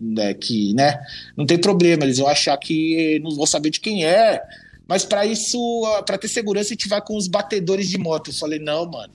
né, 0.00 0.34
que, 0.34 0.74
né, 0.74 1.00
não 1.36 1.46
tem 1.46 1.58
problema, 1.58 2.04
eles 2.04 2.18
vão 2.18 2.28
achar 2.28 2.56
que 2.56 3.20
não 3.22 3.30
vão 3.34 3.46
saber 3.46 3.70
de 3.70 3.80
quem 3.80 4.04
é, 4.04 4.42
mas 4.86 5.04
para 5.04 5.24
isso, 5.24 5.58
para 6.06 6.18
ter 6.18 6.28
segurança, 6.28 6.68
a 6.68 6.74
gente 6.74 6.88
vai 6.88 7.00
com 7.00 7.16
os 7.16 7.26
batedores 7.26 7.88
de 7.88 7.96
moto. 7.96 8.30
Eu 8.30 8.34
falei, 8.34 8.58
não, 8.58 8.84
mano, 8.84 9.14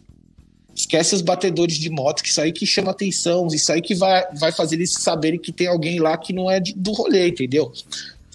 Esquece 0.80 1.13
os 1.13 1.22
batedores 1.22 1.78
de 1.78 1.89
moto, 1.89 2.24
que 2.24 2.30
isso 2.30 2.39
aí 2.39 2.54
que 2.54 2.65
chama 2.65 2.92
atenção, 2.92 3.48
isso 3.48 3.70
aí 3.70 3.82
que 3.82 3.94
vai, 3.94 4.26
vai 4.36 4.50
fazer 4.50 4.78
eles 4.78 4.94
saberem 4.94 5.38
que 5.38 5.52
tem 5.52 5.68
alguém 5.68 6.00
lá 6.00 6.18
que 6.18 6.32
não 6.32 6.50
é 6.50 6.58
de, 6.58 6.74
do 6.74 6.94
rolê, 6.94 7.28
entendeu? 7.28 7.74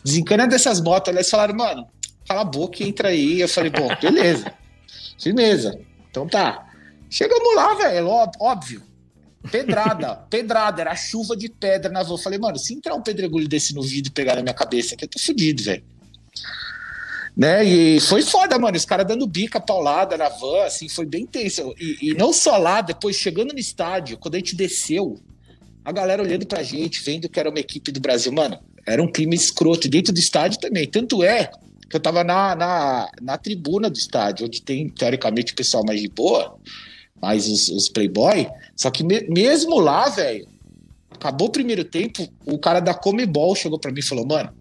Desencana 0.05 0.47
dessas 0.47 0.79
motos, 0.79 1.11
eles 1.11 1.31
falaram, 1.31 1.55
mano, 1.55 1.89
cala 2.29 2.43
a 2.43 2.45
boca 2.45 2.83
e 2.83 2.87
entra 2.87 3.09
aí. 3.09 3.41
Eu 3.41 3.49
falei, 3.49 3.71
bom, 3.71 3.89
beleza, 3.99 4.53
firmeza, 5.19 5.81
então 6.11 6.29
tá. 6.29 6.71
Chegamos 7.09 7.57
lá, 7.57 7.75
velho, 7.77 8.09
óbvio. 8.39 8.83
Pedrada, 9.51 10.17
pedrada, 10.31 10.81
era 10.81 10.97
chuva 10.97 11.37
de 11.37 11.49
pedra 11.49 11.91
na. 11.91 12.03
Eu 12.03 12.19
falei, 12.19 12.39
mano, 12.39 12.59
se 12.59 12.75
entrar 12.75 12.95
um 12.95 13.03
pedregulho 13.03 13.49
desse 13.49 13.75
no 13.75 13.83
vídeo 13.83 14.09
e 14.09 14.13
pegar 14.13 14.37
na 14.37 14.43
minha 14.43 14.55
cabeça 14.55 14.95
aqui, 14.95 15.05
eu 15.05 15.09
tô 15.09 15.19
fudido, 15.19 15.63
velho 15.63 15.85
né? 17.37 17.65
E 17.65 18.01
foi 18.01 18.23
foda, 18.23 18.59
mano. 18.59 18.77
Os 18.77 18.85
caras 18.85 19.07
dando 19.07 19.27
bica, 19.27 19.61
paulada 19.61 20.17
na 20.17 20.29
van, 20.29 20.65
assim, 20.65 20.89
foi 20.89 21.05
bem 21.05 21.27
tenso. 21.27 21.75
E, 21.79 22.11
e, 22.11 22.15
não 22.15 22.33
só 22.33 22.57
lá, 22.57 22.81
depois 22.81 23.17
chegando 23.17 23.53
no 23.53 23.59
estádio, 23.59 24.19
quando 24.19 24.37
a 24.37 24.39
gente 24.39 24.55
desceu, 24.55 25.19
a 25.85 25.93
galera 25.93 26.23
olhando 26.23 26.47
pra 26.47 26.63
gente, 26.63 27.03
vendo 27.03 27.29
que 27.29 27.39
era 27.39 27.51
uma 27.51 27.59
equipe 27.59 27.91
do 27.91 28.01
Brasil, 28.01 28.33
mano, 28.33 28.59
era 28.87 29.03
um 29.03 29.11
clima 29.11 29.35
escroto. 29.35 29.89
Dentro 29.89 30.13
do 30.13 30.19
estádio 30.19 30.61
também. 30.61 30.87
Tanto 30.87 31.23
é 31.23 31.51
que 31.89 31.97
eu 31.97 32.01
tava 32.01 32.23
na, 32.23 32.55
na, 32.55 33.11
na 33.21 33.39
tribuna 33.39 33.91
do 33.91 33.99
estádio, 33.99 34.47
onde 34.47 34.63
tem, 34.63 34.89
teoricamente, 34.89 35.53
o 35.53 35.57
pessoal 35.57 35.85
mais 35.85 36.01
de 36.01 36.09
boa, 36.09 36.57
mais 37.21 37.49
os, 37.49 37.69
os 37.69 37.89
playboy. 37.89 38.47
Só 38.77 38.91
que 38.91 39.03
me, 39.03 39.21
mesmo 39.29 39.79
lá, 39.79 40.09
velho, 40.09 40.47
acabou 41.11 41.49
o 41.49 41.53
primeiro 41.53 41.85
tempo, 41.85 42.27
o 42.45 42.59
cara 42.59 42.81
da 42.81 42.95
Comebol 42.95 43.55
chegou 43.55 43.79
pra 43.79 43.93
mim 43.93 44.01
e 44.01 44.05
falou, 44.05 44.27
mano, 44.27 44.53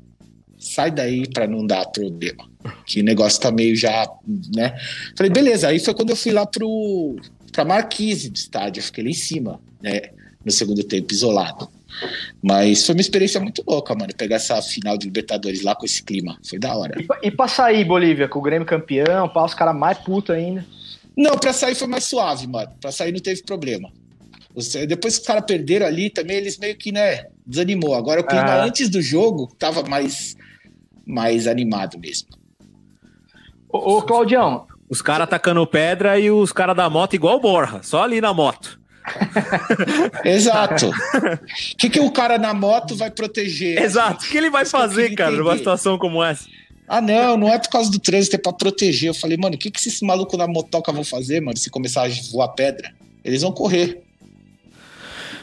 sai 0.58 0.92
daí 0.92 1.28
pra 1.28 1.48
não 1.48 1.66
dar 1.66 1.86
problema 1.88 2.50
que 2.86 3.02
o 3.02 3.04
negócio 3.04 3.42
tá 3.42 3.52
meio 3.52 3.76
já, 3.76 4.08
né? 4.56 4.76
Falei, 5.18 5.32
beleza. 5.32 5.68
Aí 5.68 5.80
foi 5.80 5.94
quando 5.94 6.12
eu 6.12 6.16
fui 6.16 6.32
lá 6.32 6.46
pro, 6.46 7.18
pra 7.52 7.66
Marquise 7.66 8.30
do 8.30 8.36
estádio, 8.36 8.80
eu 8.80 8.84
fiquei 8.84 9.04
lá 9.04 9.10
em 9.10 9.14
cima, 9.14 9.60
né? 9.82 10.02
No 10.44 10.52
segundo 10.52 10.84
tempo, 10.84 11.14
isolado. 11.14 11.70
Mas 12.42 12.86
foi 12.86 12.96
uma 12.96 13.02
experiência 13.02 13.40
muito 13.40 13.64
louca, 13.68 13.94
mano. 13.96 14.14
Pegar 14.18 14.38
essa 14.38 14.62
final 14.62 14.98
de 14.98 15.06
Libertadores 15.06 15.62
lá 15.62 15.76
com 15.76 15.86
esse 15.86 16.04
clima. 16.04 16.38
Foi 16.48 16.60
da 16.60 16.76
hora. 16.76 17.00
E, 17.00 17.28
e 17.28 17.32
pra 17.32 17.48
sair, 17.48 17.86
Bolívia, 17.86 18.28
com 18.28 18.40
o 18.40 18.42
Grêmio 18.42 18.66
campeão, 18.66 19.30
pá, 19.30 19.46
os 19.46 19.54
caras 19.54 19.76
mais 19.76 19.98
puto 20.00 20.32
ainda. 20.32 20.66
Não, 21.16 21.38
pra 21.38 21.54
sair 21.54 21.76
foi 21.76 21.88
mais 21.88 22.06
suave, 22.06 22.48
mano. 22.48 22.72
Pra 22.82 22.92
sair 22.92 23.12
não 23.12 23.20
teve 23.20 23.44
problema. 23.44 23.92
Depois 24.88 25.16
que 25.16 25.22
os 25.22 25.28
caras 25.28 25.46
perderam 25.46 25.86
ali, 25.88 26.10
também 26.10 26.38
eles 26.38 26.58
meio 26.58 26.76
que, 26.78 26.92
né, 26.92 27.26
desanimou. 27.46 27.96
Agora 27.96 28.22
o 28.22 28.24
clima 28.24 28.44
Ah. 28.46 28.64
antes 28.64 28.88
do 28.90 29.02
jogo 29.02 29.48
tava 29.58 29.84
mais, 29.84 30.36
mais 31.06 31.48
animado 31.48 31.98
mesmo. 32.00 32.28
Ô, 33.70 34.02
Claudião. 34.04 34.68
Os 34.90 35.02
caras 35.02 35.24
atacando 35.24 35.66
pedra 35.66 36.20
e 36.20 36.30
os 36.30 36.52
caras 36.52 36.76
da 36.76 36.88
moto 36.90 37.16
igual 37.16 37.40
Borra, 37.40 37.82
só 37.82 38.04
ali 38.04 38.22
na 38.22 38.32
moto. 38.34 38.80
Exato. 40.24 40.90
O 40.90 41.78
que, 41.78 41.90
que 41.90 42.00
o 42.00 42.12
cara 42.12 42.38
na 42.38 42.54
moto 42.54 42.96
vai 42.96 43.10
proteger? 43.10 43.82
Exato. 43.82 44.26
O 44.26 44.30
que 44.30 44.38
ele 44.38 44.50
vai 44.50 44.66
fazer, 44.66 45.14
cara, 45.16 45.32
numa 45.32 45.58
situação 45.58 45.98
como 45.98 46.24
essa? 46.24 46.48
Ah, 46.88 47.02
não, 47.02 47.38
não 47.38 47.48
é 47.48 47.58
por 47.58 47.70
causa 47.70 47.90
do 47.90 48.00
trânsito, 48.00 48.36
é 48.36 48.40
pra 48.40 48.54
proteger. 48.54 49.10
Eu 49.10 49.14
falei, 49.14 49.38
mano, 49.38 49.56
o 49.56 49.58
que, 49.58 49.72
que 49.72 49.80
esses 49.80 50.02
malucos 50.02 50.38
na 50.38 50.48
motoca 50.48 50.92
vão 50.92 51.04
fazer, 51.04 51.42
mano, 51.42 51.58
se 51.58 51.70
começar 51.70 52.06
a 52.06 52.10
voar 52.32 52.50
pedra? 52.50 52.94
Eles 53.24 53.42
vão 53.42 53.52
correr. 53.52 54.02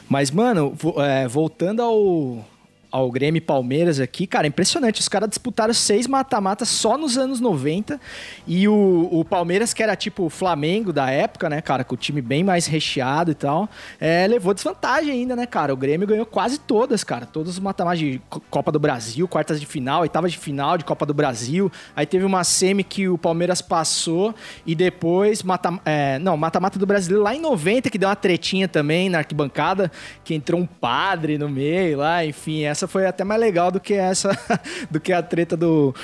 Mas, 0.08 0.30
mano, 0.30 0.76
é, 0.98 1.26
voltando 1.28 1.80
ao, 1.80 2.44
ao 2.90 3.10
Grêmio 3.10 3.38
e 3.38 3.40
Palmeiras 3.40 4.00
aqui, 4.00 4.26
cara, 4.26 4.46
impressionante. 4.46 5.00
Os 5.00 5.08
caras 5.08 5.28
disputaram 5.28 5.72
seis 5.74 6.06
mata-matas 6.06 6.68
só 6.68 6.96
nos 6.98 7.16
anos 7.16 7.40
90. 7.40 8.00
E 8.46 8.66
o, 8.68 9.08
o 9.10 9.24
Palmeiras, 9.24 9.72
que 9.72 9.82
era 9.82 9.94
tipo 9.96 10.24
o 10.24 10.30
Flamengo 10.30 10.92
da 10.92 11.10
época, 11.10 11.48
né, 11.48 11.60
cara, 11.60 11.84
com 11.84 11.94
o 11.94 11.98
time 11.98 12.20
bem 12.20 12.42
mais 12.42 12.66
recheado 12.66 13.30
e 13.30 13.34
tal, 13.34 13.68
é, 14.00 14.26
levou 14.26 14.52
desvantagem 14.54 15.12
ainda, 15.12 15.36
né, 15.36 15.46
cara? 15.46 15.72
O 15.72 15.76
Grêmio 15.76 16.06
ganhou 16.06 16.26
quase 16.26 16.58
todas, 16.58 17.04
cara. 17.04 17.26
Todos 17.26 17.52
os 17.54 17.58
mata-matas 17.58 17.98
de 18.00 18.20
Co- 18.28 18.40
Copa 18.50 18.72
do 18.72 18.78
Brasil, 18.78 19.26
quartas 19.28 19.60
de 19.60 19.66
final, 19.66 20.02
oitavas 20.02 20.32
de 20.32 20.38
final 20.38 20.76
de 20.76 20.84
Copa 20.84 21.06
do 21.06 21.14
Brasil. 21.14 21.70
Aí 21.94 22.06
teve 22.06 22.24
uma 22.24 22.42
semi 22.44 22.82
que 22.82 23.08
o 23.08 23.16
Palmeiras 23.16 23.60
passou 23.62 24.34
e 24.66 24.74
depois 24.74 25.42
mata, 25.42 25.78
é, 25.84 26.18
não, 26.18 26.36
mata-mata 26.36 26.78
do 26.78 26.86
Brasileiro 26.86 27.22
lá 27.22 27.34
em 27.34 27.40
90 27.40 27.88
que 27.90 27.98
deu 27.98 28.08
uma 28.08 28.16
tretinha 28.16 28.66
também 28.68 29.08
na 29.08 29.18
arquibancada, 29.18 29.90
que 30.24 30.34
entrou 30.34 30.60
um 30.60 30.66
padre 30.66 31.38
no 31.38 31.48
meio 31.48 31.98
lá, 31.98 32.24
enfim, 32.24 32.62
essa 32.64 32.79
foi 32.86 33.06
até 33.06 33.24
mais 33.24 33.40
legal 33.40 33.70
do 33.70 33.80
que 33.80 33.94
essa 33.94 34.30
do 34.90 35.00
que 35.00 35.12
a 35.12 35.22
treta 35.22 35.56
do 35.56 35.94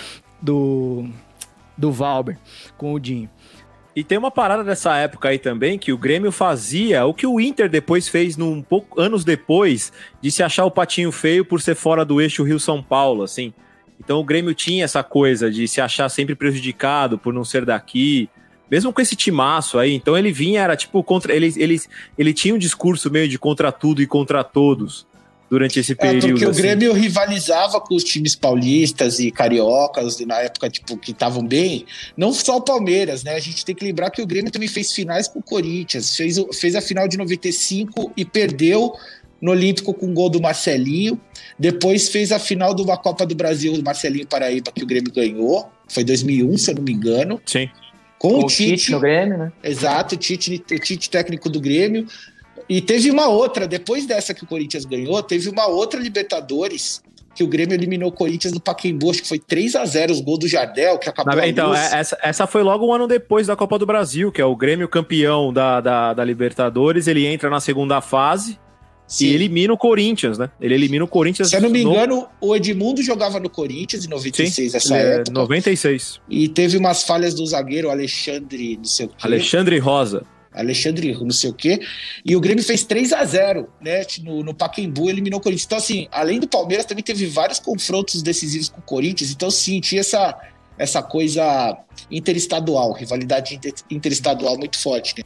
do 0.40 1.08
do 1.76 1.92
Valber 1.92 2.38
com 2.76 2.94
o 2.94 3.00
Dinho. 3.00 3.28
E 3.94 4.04
tem 4.04 4.18
uma 4.18 4.30
parada 4.30 4.62
dessa 4.62 4.94
época 4.96 5.30
aí 5.30 5.38
também 5.38 5.78
que 5.78 5.90
o 5.90 5.96
Grêmio 5.96 6.30
fazia, 6.30 7.06
o 7.06 7.14
que 7.14 7.26
o 7.26 7.40
Inter 7.40 7.66
depois 7.66 8.06
fez 8.06 8.36
num 8.36 8.60
pouco 8.60 9.00
anos 9.00 9.24
depois 9.24 9.90
de 10.20 10.30
se 10.30 10.42
achar 10.42 10.66
o 10.66 10.70
patinho 10.70 11.10
feio 11.10 11.46
por 11.46 11.62
ser 11.62 11.74
fora 11.74 12.04
do 12.04 12.20
eixo 12.20 12.44
Rio-São 12.44 12.82
Paulo, 12.82 13.22
assim. 13.22 13.54
Então 13.98 14.20
o 14.20 14.24
Grêmio 14.24 14.54
tinha 14.54 14.84
essa 14.84 15.02
coisa 15.02 15.50
de 15.50 15.66
se 15.66 15.80
achar 15.80 16.10
sempre 16.10 16.34
prejudicado 16.34 17.16
por 17.16 17.32
não 17.32 17.42
ser 17.42 17.64
daqui, 17.64 18.28
mesmo 18.70 18.92
com 18.92 19.00
esse 19.00 19.16
timaço 19.16 19.78
aí. 19.78 19.94
Então 19.94 20.16
ele 20.16 20.30
vinha 20.30 20.60
era 20.60 20.76
tipo 20.76 21.02
contra 21.02 21.34
ele 21.34 21.54
ele, 21.56 21.80
ele 22.18 22.34
tinha 22.34 22.54
um 22.54 22.58
discurso 22.58 23.10
meio 23.10 23.26
de 23.26 23.38
contra 23.38 23.72
tudo 23.72 24.02
e 24.02 24.06
contra 24.06 24.44
todos 24.44 25.06
durante 25.50 25.78
esse 25.78 25.92
É, 25.92 25.94
período. 25.94 26.28
porque 26.30 26.44
o 26.46 26.50
assim. 26.50 26.62
Grêmio 26.62 26.92
rivalizava 26.92 27.80
com 27.80 27.94
os 27.94 28.02
times 28.04 28.34
paulistas 28.34 29.18
e 29.20 29.30
cariocas, 29.30 30.18
e 30.20 30.26
na 30.26 30.40
época, 30.40 30.68
tipo, 30.68 30.96
que 30.96 31.12
estavam 31.12 31.46
bem. 31.46 31.86
Não 32.16 32.32
só 32.32 32.56
o 32.56 32.60
Palmeiras, 32.62 33.22
né? 33.22 33.34
A 33.34 33.40
gente 33.40 33.64
tem 33.64 33.74
que 33.74 33.84
lembrar 33.84 34.10
que 34.10 34.20
o 34.22 34.26
Grêmio 34.26 34.50
também 34.50 34.68
fez 34.68 34.92
finais 34.92 35.28
com 35.28 35.38
o 35.38 35.42
Corinthians. 35.42 36.16
Fez, 36.16 36.36
fez 36.58 36.74
a 36.74 36.80
final 36.80 37.06
de 37.06 37.16
95 37.16 38.12
e 38.16 38.24
perdeu 38.24 38.92
no 39.40 39.50
Olímpico 39.52 39.92
com 39.94 40.06
o 40.10 40.12
gol 40.14 40.30
do 40.30 40.40
Marcelinho. 40.40 41.20
Depois 41.58 42.08
fez 42.08 42.32
a 42.32 42.38
final 42.38 42.74
de 42.74 42.82
uma 42.82 42.96
Copa 42.96 43.24
do 43.26 43.34
Brasil 43.34 43.72
do 43.74 43.82
Marcelinho 43.82 44.26
Paraíba, 44.26 44.72
que 44.72 44.82
o 44.82 44.86
Grêmio 44.86 45.12
ganhou. 45.12 45.70
Foi 45.88 46.02
2001, 46.02 46.56
se 46.58 46.70
eu 46.70 46.74
não 46.76 46.82
me 46.82 46.92
engano. 46.92 47.40
Sim. 47.46 47.68
Com 48.18 48.30
Com 48.30 48.34
o 48.38 48.44
o 48.44 48.46
Tite 48.46 48.76
Tite. 48.76 48.92
no 48.92 49.00
Grêmio, 49.00 49.36
né? 49.38 49.52
Exato, 49.62 50.14
o 50.14 50.18
Tite, 50.18 50.64
o 50.72 50.78
Tite 50.78 51.10
técnico 51.10 51.50
do 51.50 51.60
Grêmio. 51.60 52.06
E 52.68 52.80
teve 52.80 53.10
uma 53.10 53.28
outra, 53.28 53.66
depois 53.66 54.06
dessa 54.06 54.34
que 54.34 54.42
o 54.44 54.46
Corinthians 54.46 54.84
ganhou, 54.84 55.22
teve 55.22 55.48
uma 55.48 55.66
outra 55.66 56.00
Libertadores 56.00 57.02
que 57.34 57.44
o 57.44 57.46
Grêmio 57.46 57.74
eliminou 57.74 58.08
o 58.08 58.12
Corinthians 58.12 58.54
no 58.54 58.58
Pacaembu, 58.60 59.10
acho 59.10 59.20
que 59.20 59.28
foi 59.28 59.38
3 59.38 59.76
a 59.76 59.84
0 59.84 60.10
os 60.10 60.22
gols 60.22 60.38
do 60.38 60.48
Jardel, 60.48 60.98
que 60.98 61.06
acabou 61.06 61.36
Na- 61.36 61.46
então, 61.46 61.74
é- 61.74 61.90
essa, 62.00 62.18
essa 62.22 62.46
foi 62.46 62.62
logo 62.62 62.86
um 62.88 62.92
ano 62.94 63.06
depois 63.06 63.46
da 63.46 63.54
Copa 63.54 63.78
do 63.78 63.84
Brasil, 63.84 64.32
que 64.32 64.40
é 64.40 64.44
o 64.44 64.56
Grêmio 64.56 64.88
campeão 64.88 65.52
da, 65.52 65.80
da, 65.82 66.14
da 66.14 66.24
Libertadores. 66.24 67.06
Ele 67.06 67.26
entra 67.26 67.50
na 67.50 67.60
segunda 67.60 68.00
fase 68.00 68.58
e 69.20 69.26
elimina 69.34 69.70
o 69.70 69.76
Corinthians, 69.76 70.38
né? 70.38 70.48
Ele 70.58 70.74
elimina 70.74 71.04
o 71.04 71.08
Corinthians. 71.08 71.50
Se 71.50 71.56
eu 71.56 71.60
não 71.60 71.68
me 71.68 71.84
no- 71.84 71.90
engano, 71.92 72.26
o 72.40 72.56
Edmundo 72.56 73.02
jogava 73.02 73.38
no 73.38 73.50
Corinthians 73.50 74.06
em 74.06 74.08
96, 74.08 74.72
Sim, 74.72 74.76
essa 74.78 74.96
é 74.96 75.14
época. 75.16 75.32
96. 75.32 76.18
E 76.30 76.48
teve 76.48 76.78
umas 76.78 77.02
falhas 77.04 77.34
do 77.34 77.44
zagueiro 77.46 77.90
Alexandre, 77.90 78.78
não 78.78 78.84
sei 78.84 79.04
o 79.06 79.08
quê. 79.10 79.14
Alexandre 79.22 79.78
Rosa. 79.78 80.24
Alexandre, 80.56 81.12
não 81.12 81.30
sei 81.30 81.50
o 81.50 81.52
quê. 81.52 81.80
E 82.24 82.34
o 82.34 82.40
Grêmio 82.40 82.64
fez 82.64 82.82
3 82.82 83.12
a 83.12 83.24
0 83.24 83.68
né? 83.80 84.02
No, 84.22 84.42
no 84.42 84.54
Pacaembu, 84.54 85.08
eliminou 85.08 85.38
o 85.38 85.42
Corinthians. 85.42 85.66
Então, 85.66 85.78
assim, 85.78 86.08
além 86.10 86.40
do 86.40 86.48
Palmeiras, 86.48 86.86
também 86.86 87.04
teve 87.04 87.26
vários 87.26 87.58
confrontos 87.58 88.22
decisivos 88.22 88.68
com 88.68 88.80
o 88.80 88.82
Corinthians. 88.82 89.30
Então, 89.30 89.50
sim, 89.50 89.80
tinha 89.80 90.00
essa, 90.00 90.36
essa 90.78 91.02
coisa 91.02 91.76
interestadual, 92.10 92.92
rivalidade 92.92 93.54
inter- 93.54 93.74
interestadual 93.90 94.56
muito 94.58 94.78
forte, 94.78 95.14
né? 95.18 95.24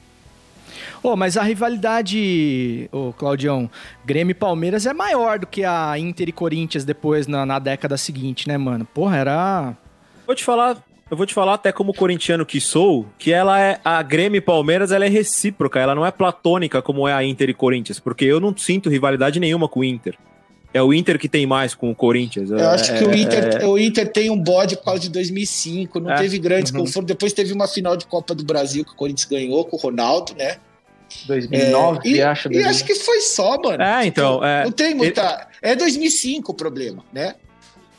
Ô, 1.03 1.16
mas 1.16 1.38
a 1.38 1.43
rivalidade, 1.43 2.88
ô 2.93 3.12
Claudião, 3.14 3.71
Grêmio 4.05 4.33
e 4.33 4.35
Palmeiras 4.35 4.85
é 4.85 4.93
maior 4.93 5.38
do 5.38 5.47
que 5.47 5.64
a 5.64 5.99
Inter 5.99 6.29
e 6.29 6.33
Corinthians 6.33 6.85
depois 6.85 7.27
na, 7.27 7.47
na 7.47 7.59
década 7.59 7.97
seguinte, 7.97 8.47
né, 8.47 8.59
mano? 8.59 8.85
Porra, 8.85 9.16
era. 9.16 9.77
Vou 10.27 10.35
te 10.35 10.45
falar, 10.45 10.77
eu 11.11 11.16
vou 11.16 11.27
te 11.27 11.35
falar 11.35 11.55
até 11.55 11.73
como 11.73 11.92
corintiano 11.92 12.46
que 12.46 12.61
sou, 12.61 13.07
que 13.18 13.33
ela 13.33 13.61
é 13.61 13.81
a 13.85 14.03
Grêmio 14.03 14.38
e 14.38 14.40
Palmeiras, 14.40 14.92
ela 14.92 15.05
é 15.05 15.09
recíproca, 15.09 15.81
ela 15.81 15.94
não 15.94 16.07
é 16.07 16.11
platônica 16.11 16.81
como 16.81 17.07
é 17.09 17.12
a 17.12 17.25
Inter 17.25 17.51
e 17.51 17.55
Corinthians, 17.55 17.99
porque 17.99 18.25
eu 18.25 18.38
não 18.40 18.57
sinto 18.57 18.88
rivalidade 18.88 19.40
nenhuma 19.40 19.68
com 19.68 19.81
o 19.81 19.85
Inter. 19.85 20.16
É 20.73 20.81
o 20.81 20.94
Inter 20.94 21.18
que 21.18 21.29
tem 21.29 21.46
mais 21.46 21.75
com 21.75 21.90
o 21.90 21.94
Corinthians. 21.96 22.49
Eu 22.51 22.59
é, 22.61 22.64
acho 22.66 22.96
que 22.96 23.03
o 23.03 23.12
Inter, 23.12 23.59
é- 23.61 23.66
o 23.66 23.77
Inter 23.77 24.12
tem 24.12 24.31
um 24.31 24.38
bode 24.40 24.77
por 24.77 24.85
causa 24.85 25.01
de 25.01 25.11
2005, 25.11 25.99
não 25.99 26.12
É. 26.12 26.16
teve 26.16 26.38
grandes 26.38 26.70
Uhum. 26.73 26.81
confrontos. 26.85 27.09
Depois 27.09 27.33
teve 27.33 27.53
uma 27.53 27.66
final 27.66 27.96
de 27.96 28.07
Copa 28.07 28.37
do 28.37 28.44
Brasil 28.44 28.85
que 28.85 28.92
o 28.92 28.94
Corinthians 28.94 29.29
ganhou 29.29 29.64
com 29.64 29.77
o 29.77 29.81
Ronaldo, 29.81 30.33
né? 30.38 30.59
2009, 31.27 32.01
e, 32.09 32.23
acho. 32.23 32.53
E 32.53 32.62
acho 32.62 32.85
que 32.85 32.94
foi 32.94 33.20
só, 33.20 33.59
mano. 33.61 33.83
É, 33.83 34.07
então, 34.07 34.44
é. 34.44 34.62
Não 34.64 34.70
tem 34.70 34.94
muita. 34.94 35.49
É 35.61 35.75
2005 35.75 36.53
o 36.53 36.55
problema, 36.55 37.03
né? 37.12 37.35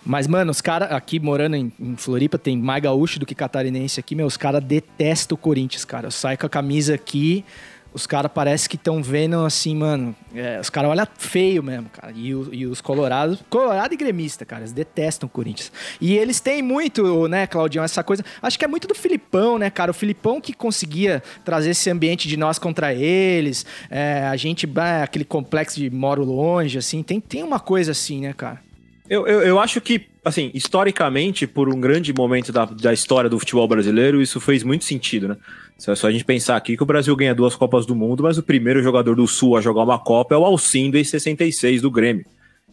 Mas, 0.05 0.25
mano, 0.27 0.49
os 0.51 0.61
caras 0.61 0.91
aqui 0.91 1.19
morando 1.19 1.55
em, 1.55 1.71
em 1.79 1.95
Floripa 1.95 2.37
tem 2.37 2.57
mais 2.57 2.81
gaúcho 2.81 3.19
do 3.19 3.25
que 3.25 3.35
catarinense 3.35 3.99
aqui, 3.99 4.15
meu. 4.15 4.25
Os 4.25 4.37
caras 4.37 4.63
detestam 4.63 5.35
o 5.35 5.37
Corinthians, 5.37 5.85
cara. 5.85 6.07
Eu 6.07 6.11
saio 6.11 6.37
com 6.39 6.45
a 6.47 6.49
camisa 6.49 6.95
aqui, 6.95 7.45
os 7.93 8.07
caras 8.07 8.31
parece 8.33 8.67
que 8.67 8.77
estão 8.77 9.03
vendo 9.03 9.45
assim, 9.45 9.75
mano. 9.75 10.15
é, 10.33 10.59
os 10.59 10.69
caras 10.71 10.89
olham 10.89 11.05
feio 11.19 11.61
mesmo, 11.61 11.87
cara. 11.89 12.11
E, 12.15 12.33
o- 12.33 12.49
e 12.51 12.65
os 12.65 12.81
colorados, 12.81 13.43
colorado 13.49 13.93
e 13.93 13.97
gremista, 13.97 14.43
cara, 14.43 14.61
eles 14.61 14.71
detestam 14.71 15.27
o 15.27 15.29
Corinthians. 15.29 15.71
E 15.99 16.17
eles 16.17 16.39
têm 16.39 16.63
muito, 16.63 17.27
né, 17.27 17.45
Claudião, 17.45 17.83
essa 17.83 18.01
coisa. 18.03 18.23
Acho 18.41 18.57
que 18.57 18.65
é 18.65 18.67
muito 18.67 18.87
do 18.87 18.95
Filipão, 18.95 19.59
né, 19.59 19.69
cara? 19.69 19.91
O 19.91 19.93
Filipão 19.93 20.41
que 20.41 20.53
conseguia 20.53 21.21
trazer 21.45 21.71
esse 21.71 21.89
ambiente 21.91 22.27
de 22.27 22.37
nós 22.37 22.57
contra 22.57 22.91
eles. 22.91 23.65
é, 23.89 24.23
a 24.25 24.35
gente, 24.35 24.67
aquele 25.03 25.25
complexo 25.25 25.77
de 25.79 25.91
moro 25.91 26.23
longe, 26.23 26.77
assim. 26.79 27.03
Tem, 27.03 27.19
tem 27.19 27.43
uma 27.43 27.59
coisa 27.59 27.91
assim, 27.91 28.21
né, 28.21 28.33
cara? 28.33 28.70
Eu, 29.11 29.27
eu, 29.27 29.41
eu 29.41 29.59
acho 29.59 29.81
que, 29.81 30.07
assim, 30.23 30.49
historicamente, 30.53 31.45
por 31.45 31.67
um 31.67 31.81
grande 31.81 32.13
momento 32.13 32.49
da, 32.49 32.63
da 32.63 32.93
história 32.93 33.29
do 33.29 33.37
futebol 33.37 33.67
brasileiro, 33.67 34.21
isso 34.21 34.39
fez 34.39 34.63
muito 34.63 34.85
sentido, 34.85 35.27
né? 35.27 35.37
Se 35.77 35.91
é 35.91 35.95
só 35.95 36.07
a 36.07 36.11
gente 36.13 36.23
pensar 36.23 36.55
aqui 36.55 36.77
que 36.77 36.83
o 36.83 36.85
Brasil 36.85 37.13
ganha 37.13 37.35
duas 37.35 37.53
Copas 37.53 37.85
do 37.85 37.93
Mundo, 37.93 38.23
mas 38.23 38.37
o 38.37 38.43
primeiro 38.43 38.81
jogador 38.81 39.13
do 39.17 39.27
Sul 39.27 39.57
a 39.57 39.61
jogar 39.61 39.83
uma 39.83 39.99
Copa 39.99 40.33
é 40.33 40.37
o 40.37 40.45
Alcindo 40.45 40.97
em 40.97 41.03
66 41.03 41.81
do 41.81 41.91
Grêmio. 41.91 42.25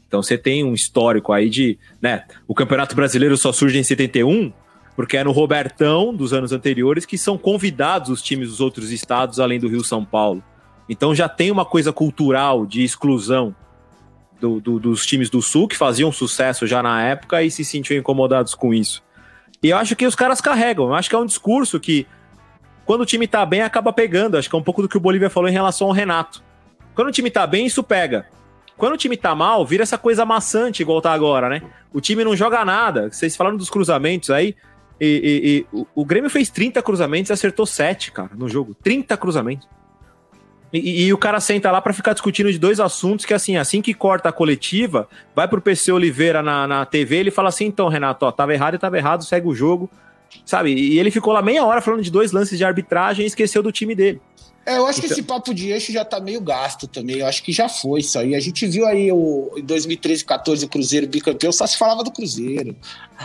Então 0.06 0.22
você 0.22 0.38
tem 0.38 0.62
um 0.62 0.74
histórico 0.74 1.32
aí 1.32 1.50
de, 1.50 1.76
né? 2.00 2.22
O 2.46 2.54
Campeonato 2.54 2.94
Brasileiro 2.94 3.36
só 3.36 3.50
surge 3.50 3.76
em 3.76 3.82
71, 3.82 4.52
porque 4.94 5.16
é 5.16 5.24
no 5.24 5.32
Robertão 5.32 6.14
dos 6.14 6.32
anos 6.32 6.52
anteriores 6.52 7.04
que 7.04 7.18
são 7.18 7.36
convidados 7.36 8.10
os 8.10 8.22
times 8.22 8.50
dos 8.50 8.60
outros 8.60 8.92
estados, 8.92 9.40
além 9.40 9.58
do 9.58 9.66
Rio 9.66 9.82
São 9.82 10.04
Paulo. 10.04 10.40
Então 10.88 11.12
já 11.16 11.28
tem 11.28 11.50
uma 11.50 11.64
coisa 11.64 11.92
cultural 11.92 12.64
de 12.64 12.84
exclusão 12.84 13.56
do- 14.40 14.60
do- 14.60 14.78
dos 14.78 15.04
times 15.06 15.28
do 15.30 15.40
Sul, 15.42 15.66
que 15.68 15.76
faziam 15.76 16.10
sucesso 16.12 16.66
já 16.66 16.82
na 16.82 17.02
época 17.02 17.42
e 17.42 17.50
se 17.50 17.64
sentiam 17.64 17.98
incomodados 17.98 18.54
com 18.54 18.72
isso. 18.72 19.02
E 19.62 19.70
eu 19.70 19.76
acho 19.76 19.96
que 19.96 20.06
os 20.06 20.14
caras 20.14 20.40
carregam. 20.40 20.86
Eu 20.86 20.94
acho 20.94 21.08
que 21.08 21.14
é 21.16 21.18
um 21.18 21.26
discurso 21.26 21.80
que, 21.80 22.06
quando 22.86 23.00
o 23.00 23.06
time 23.06 23.26
tá 23.26 23.44
bem, 23.44 23.62
acaba 23.62 23.92
pegando. 23.92 24.36
Acho 24.36 24.48
que 24.48 24.54
é 24.54 24.58
um 24.58 24.62
pouco 24.62 24.82
do 24.82 24.88
que 24.88 24.96
o 24.96 25.00
Bolívia 25.00 25.28
falou 25.28 25.48
em 25.48 25.52
relação 25.52 25.88
ao 25.88 25.92
Renato. 25.92 26.42
Quando 26.94 27.08
o 27.08 27.12
time 27.12 27.30
tá 27.30 27.46
bem, 27.46 27.66
isso 27.66 27.82
pega. 27.82 28.26
Quando 28.76 28.92
o 28.92 28.96
time 28.96 29.16
tá 29.16 29.34
mal, 29.34 29.66
vira 29.66 29.82
essa 29.82 29.98
coisa 29.98 30.24
maçante, 30.24 30.82
igual 30.82 31.00
tá 31.00 31.12
agora, 31.12 31.48
né? 31.48 31.62
O 31.92 32.00
time 32.00 32.22
não 32.22 32.36
joga 32.36 32.64
nada. 32.64 33.10
Vocês 33.10 33.36
falaram 33.36 33.56
dos 33.56 33.68
cruzamentos 33.68 34.30
aí. 34.30 34.54
E, 35.00 35.06
e- 35.06 35.48
e 35.48 35.76
o, 35.76 35.86
o 35.96 36.04
Grêmio 36.04 36.30
fez 36.30 36.48
30 36.50 36.80
cruzamentos 36.82 37.30
e 37.30 37.32
acertou 37.32 37.66
7, 37.66 38.12
cara, 38.12 38.30
no 38.36 38.48
jogo. 38.48 38.74
30 38.82 39.16
cruzamentos. 39.16 39.66
E, 40.72 41.06
e- 41.06 41.12
o 41.12 41.18
cara 41.18 41.40
senta 41.40 41.70
lá 41.70 41.80
pra 41.80 41.92
ficar 41.92 42.12
discutindo 42.12 42.52
de 42.52 42.58
dois 42.58 42.78
assuntos 42.78 43.24
que, 43.24 43.32
assim, 43.32 43.56
assim 43.56 43.80
que 43.80 43.94
corta 43.94 44.28
a 44.28 44.32
coletiva, 44.32 45.08
vai 45.34 45.48
pro 45.48 45.60
PC 45.62 45.90
Oliveira 45.92 46.42
na, 46.42 46.66
na 46.66 46.84
TV, 46.84 47.16
ele 47.16 47.30
fala 47.30 47.48
assim, 47.48 47.64
então, 47.66 47.88
Renato, 47.88 48.26
ó, 48.26 48.30
tava 48.30 48.52
errado 48.52 48.74
e 48.74 48.78
tava 48.78 48.98
errado, 48.98 49.24
segue 49.24 49.46
o 49.48 49.54
jogo, 49.54 49.88
sabe? 50.44 50.72
E 50.74 50.98
ele 50.98 51.10
ficou 51.10 51.32
lá 51.32 51.40
meia 51.40 51.64
hora 51.64 51.80
falando 51.80 52.02
de 52.02 52.10
dois 52.10 52.32
lances 52.32 52.58
de 52.58 52.64
arbitragem 52.64 53.24
e 53.24 53.26
esqueceu 53.28 53.62
do 53.62 53.72
time 53.72 53.94
dele. 53.94 54.20
É, 54.66 54.76
eu 54.76 54.84
acho 54.86 55.00
que 55.00 55.06
Então- 55.06 55.16
esse 55.16 55.26
papo 55.26 55.54
de 55.54 55.70
eixo 55.70 55.90
já 55.90 56.04
tá 56.04 56.20
meio 56.20 56.42
gasto 56.42 56.86
também. 56.86 57.16
Eu 57.20 57.26
acho 57.26 57.42
que 57.42 57.50
já 57.50 57.70
foi 57.70 58.00
isso 58.00 58.18
aí. 58.18 58.34
A 58.34 58.40
gente 58.40 58.66
viu 58.66 58.86
aí 58.86 59.10
o, 59.10 59.50
em 59.56 59.62
2013, 59.64 60.22
14, 60.26 60.66
o 60.66 60.68
Cruzeiro 60.68 61.06
bicampeão, 61.06 61.50
só 61.50 61.66
se 61.66 61.78
falava 61.78 62.04
do 62.04 62.10
Cruzeiro. 62.10 62.76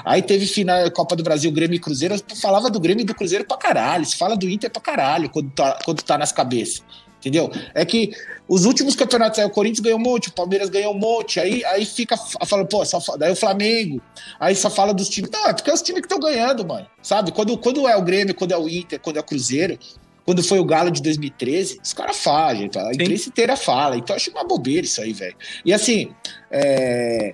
Aí 0.06 0.22
teve 0.22 0.46
final 0.46 0.90
Copa 0.92 1.18
do 1.18 1.24
Brasil, 1.24 1.52
Grêmio 1.52 1.76
e 1.76 1.80
Cruzeiro, 1.80 2.16
falava 2.42 2.70
do 2.70 2.80
Grêmio 2.80 3.02
e 3.02 3.06
do 3.06 3.14
Cruzeiro 3.14 3.44
pra 3.44 3.58
caralho. 3.58 4.06
Se 4.06 4.16
fala 4.18 4.38
do 4.38 4.50
Inter 4.50 4.72
pra 4.72 4.82
caralho 4.82 5.30
quando 5.30 5.52
tá, 5.52 5.78
quando 5.84 6.02
tá 6.02 6.18
nas 6.18 6.32
cabeças. 6.32 6.82
Entendeu? 7.24 7.50
É 7.74 7.86
que 7.86 8.12
os 8.50 8.66
últimos 8.66 8.98
campeonatos 8.98 9.40
aí, 9.40 9.46
o 9.46 9.50
Corinthians 9.50 9.80
ganhou 9.80 9.98
um 9.98 10.04
monte, 10.04 10.28
o 10.28 10.34
Palmeiras 10.34 10.70
ganhou 10.70 10.94
um 10.94 11.00
monte, 11.00 11.40
aí, 11.40 11.64
aí 11.64 11.86
fica 11.86 12.18
falando, 12.18 12.68
pô, 12.68 12.84
só, 12.84 13.00
daí 13.16 13.32
o 13.32 13.36
Flamengo, 13.36 14.02
aí 14.38 14.54
só 14.54 14.70
fala 14.70 14.94
dos 14.94 15.08
times. 15.08 15.32
Não, 15.32 15.48
é 15.48 15.54
porque 15.54 15.70
é 15.70 15.74
os 15.74 15.82
times 15.82 16.02
que 16.02 16.08
estão 16.08 16.20
ganhando, 16.20 16.66
mano. 16.68 16.86
Sabe? 17.02 17.32
Quando, 17.32 17.58
quando 17.58 17.88
é 17.88 17.96
o 17.96 18.02
Grêmio, 18.02 18.36
quando 18.36 18.52
é 18.52 18.58
o 18.58 18.68
Inter, 18.68 19.00
quando 19.00 19.16
é 19.16 19.22
o 19.22 19.24
Cruzeiro, 19.24 19.80
quando 20.26 20.44
foi 20.44 20.60
o 20.60 20.66
Galo 20.66 20.92
de 20.92 21.02
2013, 21.02 21.80
os 21.82 21.94
caras 21.94 22.18
falam, 22.18 22.58
gente, 22.58 22.78
a 22.78 22.92
imprensa 22.92 23.30
inteira 23.30 23.56
fala. 23.56 23.96
Então 23.96 24.14
eu 24.14 24.18
acho 24.18 24.32
uma 24.32 24.44
bobeira 24.44 24.86
isso 24.86 25.02
aí, 25.02 25.14
velho. 25.14 25.36
E 25.64 25.74
assim, 25.74 26.14
é. 26.52 27.34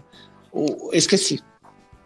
eu 0.53 0.89
esqueci. 0.93 1.39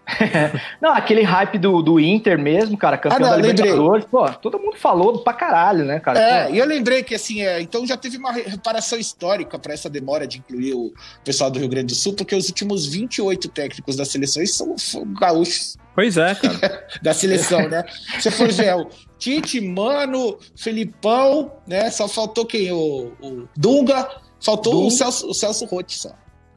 Não, 0.82 0.94
aquele 0.94 1.22
hype 1.24 1.58
do, 1.58 1.82
do 1.82 2.00
Inter 2.00 2.38
mesmo, 2.38 2.78
cara, 2.78 2.98
campeão 2.98 3.18
Ah, 3.18 3.20
não, 3.22 3.30
da 3.30 3.36
lembrei. 3.36 3.54
Libertadores, 3.72 4.06
pô, 4.06 4.30
todo 4.34 4.60
mundo 4.60 4.76
falou 4.78 5.20
pra 5.24 5.34
caralho, 5.34 5.86
né, 5.86 6.00
cara? 6.00 6.20
É, 6.20 6.52
e 6.52 6.58
eu 6.58 6.66
lembrei 6.66 7.04
que 7.04 7.16
assim, 7.16 7.42
é, 7.42 7.62
então 7.62 7.86
já 7.88 7.96
teve 7.96 8.18
uma 8.18 8.32
re- 8.32 8.44
reparação 8.44 9.00
histórica 9.00 9.58
para 9.58 9.74
essa 9.74 9.90
demora 9.90 10.28
de 10.28 10.40
incluir 10.40 10.74
o 10.74 10.92
pessoal 11.24 11.50
do 11.50 11.58
Rio 11.60 11.70
Grande 11.70 11.88
do 11.88 11.96
Sul, 11.96 12.14
porque 12.16 12.36
os 12.36 12.48
últimos 12.48 12.86
28 12.86 13.48
técnicos 13.50 13.96
das 13.96 14.10
seleções 14.10 14.56
são, 14.56 14.78
são 14.78 15.06
gaúchos 15.14 15.78
Pois 15.96 16.18
é, 16.18 16.34
cara. 16.36 16.88
da 17.02 17.14
seleção, 17.14 17.70
né? 17.70 17.84
Se 18.20 18.30
for 18.32 18.52
ver, 18.52 18.66
é 18.66 18.76
o 18.76 18.88
Tite, 19.20 19.62
Mano, 19.62 20.38
Felipão, 20.56 21.52
né? 21.68 21.90
Só 21.92 22.08
faltou 22.08 22.46
quem? 22.46 22.72
O, 22.72 23.12
o 23.22 23.48
Dunga, 23.56 24.10
faltou 24.44 24.88
o 24.88 24.92
Celso, 24.92 25.30
o 25.30 25.34
Celso 25.34 25.66
Rotti 25.66 25.98
só. 25.98 26.10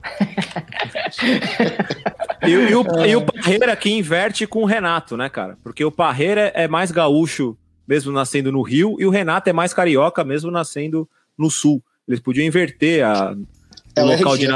E, 2.46 2.50
e 2.50 2.74
o, 2.74 2.84
e 3.04 3.16
o 3.16 3.22
Parreira 3.22 3.74
que 3.74 3.90
inverte 3.90 4.46
com 4.46 4.62
o 4.62 4.66
Renato, 4.66 5.16
né, 5.16 5.28
cara? 5.28 5.56
Porque 5.64 5.84
o 5.84 5.90
Parreira 5.90 6.52
é 6.54 6.68
mais 6.68 6.92
gaúcho, 6.92 7.56
mesmo 7.88 8.12
nascendo 8.12 8.52
no 8.52 8.62
Rio, 8.62 8.96
e 9.00 9.06
o 9.06 9.10
Renato 9.10 9.50
é 9.50 9.52
mais 9.52 9.72
carioca, 9.72 10.22
mesmo 10.22 10.50
nascendo 10.50 11.08
no 11.36 11.50
Sul. 11.50 11.82
Eles 12.06 12.20
podiam 12.20 12.46
inverter 12.46 13.04
a, 13.04 13.32
o 13.32 13.36
É, 13.96 14.02
local, 14.02 14.36
de, 14.36 14.46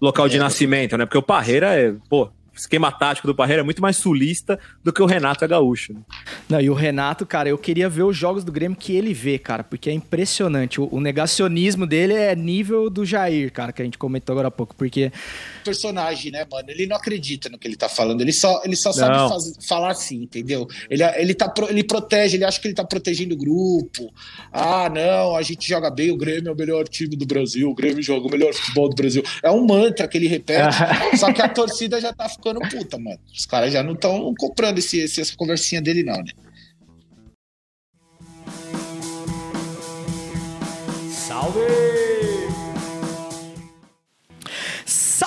local 0.00 0.28
de 0.28 0.36
É. 0.36 0.40
nascimento, 0.40 0.96
né? 0.96 1.06
Porque 1.06 1.18
o 1.18 1.22
Parreira 1.22 1.74
é, 1.74 1.92
pô, 2.08 2.30
esquema 2.60 2.92
tático 2.92 3.26
do 3.26 3.34
Parreira 3.34 3.62
é 3.62 3.64
muito 3.64 3.82
mais 3.82 3.96
sulista 3.96 4.58
do 4.82 4.92
que 4.92 5.02
o 5.02 5.06
Renato 5.06 5.44
é 5.44 5.48
gaúcho. 5.48 5.92
né? 5.92 6.00
Não, 6.48 6.60
e 6.60 6.70
o 6.70 6.74
Renato, 6.74 7.26
cara, 7.26 7.48
eu 7.48 7.58
queria 7.58 7.88
ver 7.88 8.02
os 8.02 8.16
jogos 8.16 8.44
do 8.44 8.52
Grêmio 8.52 8.76
que 8.76 8.94
ele 8.94 9.12
vê, 9.12 9.38
cara, 9.38 9.64
porque 9.64 9.90
é 9.90 9.92
impressionante. 9.92 10.80
O, 10.80 10.88
o 10.90 11.00
negacionismo 11.00 11.86
dele 11.86 12.14
é 12.14 12.34
nível 12.34 12.88
do 12.90 13.04
Jair, 13.04 13.52
cara, 13.52 13.72
que 13.72 13.82
a 13.82 13.84
gente 13.84 13.98
comentou 13.98 14.32
agora 14.32 14.48
há 14.48 14.50
pouco, 14.50 14.74
porque 14.74 15.12
personagem, 15.60 16.30
né, 16.32 16.46
mano? 16.50 16.70
Ele 16.70 16.86
não 16.86 16.96
acredita 16.96 17.48
no 17.48 17.58
que 17.58 17.66
ele 17.68 17.76
tá 17.76 17.88
falando. 17.88 18.20
Ele 18.20 18.32
só, 18.32 18.60
ele 18.64 18.76
só 18.76 18.92
sabe 18.92 19.16
faz- 19.28 19.52
falar 19.66 19.90
assim, 19.90 20.22
entendeu? 20.22 20.66
Ele, 20.88 21.02
ele, 21.16 21.34
tá, 21.34 21.52
ele 21.68 21.84
protege, 21.84 22.36
ele 22.36 22.44
acha 22.44 22.60
que 22.60 22.66
ele 22.68 22.74
tá 22.74 22.84
protegendo 22.84 23.34
o 23.34 23.38
grupo. 23.38 24.12
Ah, 24.52 24.88
não, 24.88 25.36
a 25.36 25.42
gente 25.42 25.68
joga 25.68 25.90
bem, 25.90 26.10
o 26.10 26.16
Grêmio 26.16 26.48
é 26.50 26.52
o 26.52 26.56
melhor 26.56 26.86
time 26.88 27.16
do 27.16 27.26
Brasil, 27.26 27.68
o 27.70 27.74
Grêmio 27.74 28.02
joga 28.02 28.26
o 28.26 28.30
melhor 28.30 28.52
futebol 28.54 28.88
do 28.88 28.94
Brasil. 28.96 29.22
É 29.42 29.50
um 29.50 29.64
mantra 29.66 30.06
que 30.08 30.18
ele 30.18 30.26
repete, 30.28 30.76
só 31.18 31.32
que 31.32 31.40
a 31.42 31.48
torcida 31.48 32.00
já 32.00 32.12
tá 32.12 32.28
ficando 32.28 32.60
puta, 32.68 32.98
mano. 32.98 33.18
Os 33.36 33.46
caras 33.46 33.72
já 33.72 33.82
não 33.82 33.92
estão 33.94 34.34
comprando 34.38 34.78
esse, 34.78 34.98
esse- 34.98 35.20
essa 35.20 35.36
conversinha 35.36 35.80
dele, 35.80 36.02
não, 36.02 36.16
né? 36.16 36.32
Salve! 41.10 42.09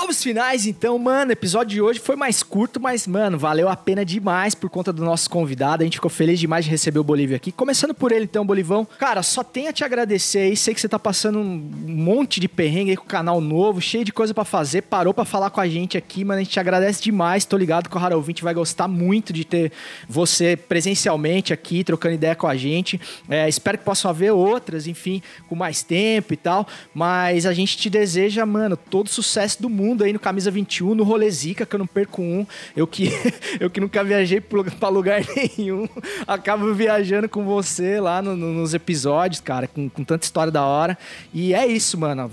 Salve 0.03 0.11
os 0.11 0.21
finais, 0.21 0.65
então, 0.65 0.99
mano. 0.99 1.31
Episódio 1.31 1.75
de 1.75 1.81
hoje 1.81 1.97
foi 1.97 2.17
mais 2.17 2.43
curto, 2.43 2.77
mas, 2.77 3.07
mano, 3.07 3.37
valeu 3.37 3.69
a 3.69 3.75
pena 3.77 4.03
demais 4.03 4.53
por 4.53 4.69
conta 4.69 4.91
do 4.91 5.01
nosso 5.01 5.29
convidado. 5.29 5.81
A 5.81 5.85
gente 5.85 5.95
ficou 5.95 6.09
feliz 6.09 6.37
demais 6.41 6.65
de 6.65 6.71
receber 6.71 6.99
o 6.99 7.05
Bolívia 7.05 7.37
aqui. 7.37 7.53
Começando 7.53 7.93
por 7.93 8.11
ele, 8.11 8.25
então, 8.25 8.45
Bolivão. 8.45 8.85
Cara, 8.99 9.23
só 9.23 9.45
tenho 9.45 9.69
a 9.69 9.71
te 9.71 9.81
agradecer 9.81 10.39
aí. 10.39 10.57
Sei 10.57 10.73
que 10.73 10.81
você 10.81 10.89
tá 10.89 10.99
passando 10.99 11.39
um 11.39 11.71
monte 11.87 12.41
de 12.41 12.49
perrengue 12.49 12.91
aí 12.91 12.97
com 12.97 13.05
o 13.05 13.07
canal 13.07 13.39
novo, 13.39 13.79
cheio 13.79 14.03
de 14.03 14.11
coisa 14.11 14.33
pra 14.33 14.43
fazer. 14.43 14.81
Parou 14.81 15.13
pra 15.13 15.23
falar 15.23 15.49
com 15.49 15.61
a 15.61 15.69
gente 15.69 15.97
aqui, 15.97 16.25
mano. 16.25 16.41
A 16.41 16.43
gente 16.43 16.51
te 16.51 16.59
agradece 16.59 17.01
demais. 17.01 17.45
Tô 17.45 17.55
ligado 17.55 17.87
que 17.87 17.95
o 17.95 17.99
Rara 17.99 18.17
Ouvinte 18.17 18.43
vai 18.43 18.53
gostar 18.53 18.89
muito 18.89 19.31
de 19.31 19.45
ter 19.45 19.71
você 20.05 20.57
presencialmente 20.57 21.53
aqui, 21.53 21.81
trocando 21.81 22.15
ideia 22.15 22.35
com 22.35 22.47
a 22.47 22.57
gente. 22.57 22.99
É, 23.29 23.47
espero 23.47 23.77
que 23.77 23.85
possam 23.85 24.11
haver 24.11 24.33
outras, 24.33 24.85
enfim, 24.85 25.21
com 25.47 25.55
mais 25.55 25.81
tempo 25.81 26.33
e 26.33 26.37
tal. 26.37 26.67
Mas 26.93 27.45
a 27.45 27.53
gente 27.53 27.77
te 27.77 27.89
deseja, 27.89 28.45
mano, 28.45 28.75
todo 28.75 29.07
sucesso 29.07 29.61
do 29.61 29.69
mundo 29.69 29.92
aí 30.01 30.13
no 30.13 30.19
Camisa 30.19 30.49
21, 30.49 30.95
no 30.95 31.03
Rolê 31.03 31.29
Zica, 31.29 31.65
que 31.65 31.75
eu 31.75 31.79
não 31.79 31.85
perco 31.85 32.21
um. 32.21 32.47
Eu 32.75 32.87
que, 32.87 33.09
eu 33.59 33.69
que 33.69 33.81
nunca 33.81 34.01
viajei 34.03 34.39
pra 34.41 34.87
lugar 34.87 35.21
nenhum, 35.57 35.85
acabo 36.25 36.73
viajando 36.73 37.27
com 37.27 37.43
você 37.43 37.99
lá 37.99 38.21
no- 38.21 38.37
no- 38.37 38.53
nos 38.53 38.73
episódios, 38.73 39.41
cara, 39.41 39.67
com, 39.67 39.89
com 39.89 40.03
tanta 40.03 40.23
história 40.23 40.51
da 40.51 40.63
hora. 40.65 40.97
E 41.33 41.53
é 41.53 41.67
isso, 41.67 41.97
mano. 41.99 42.29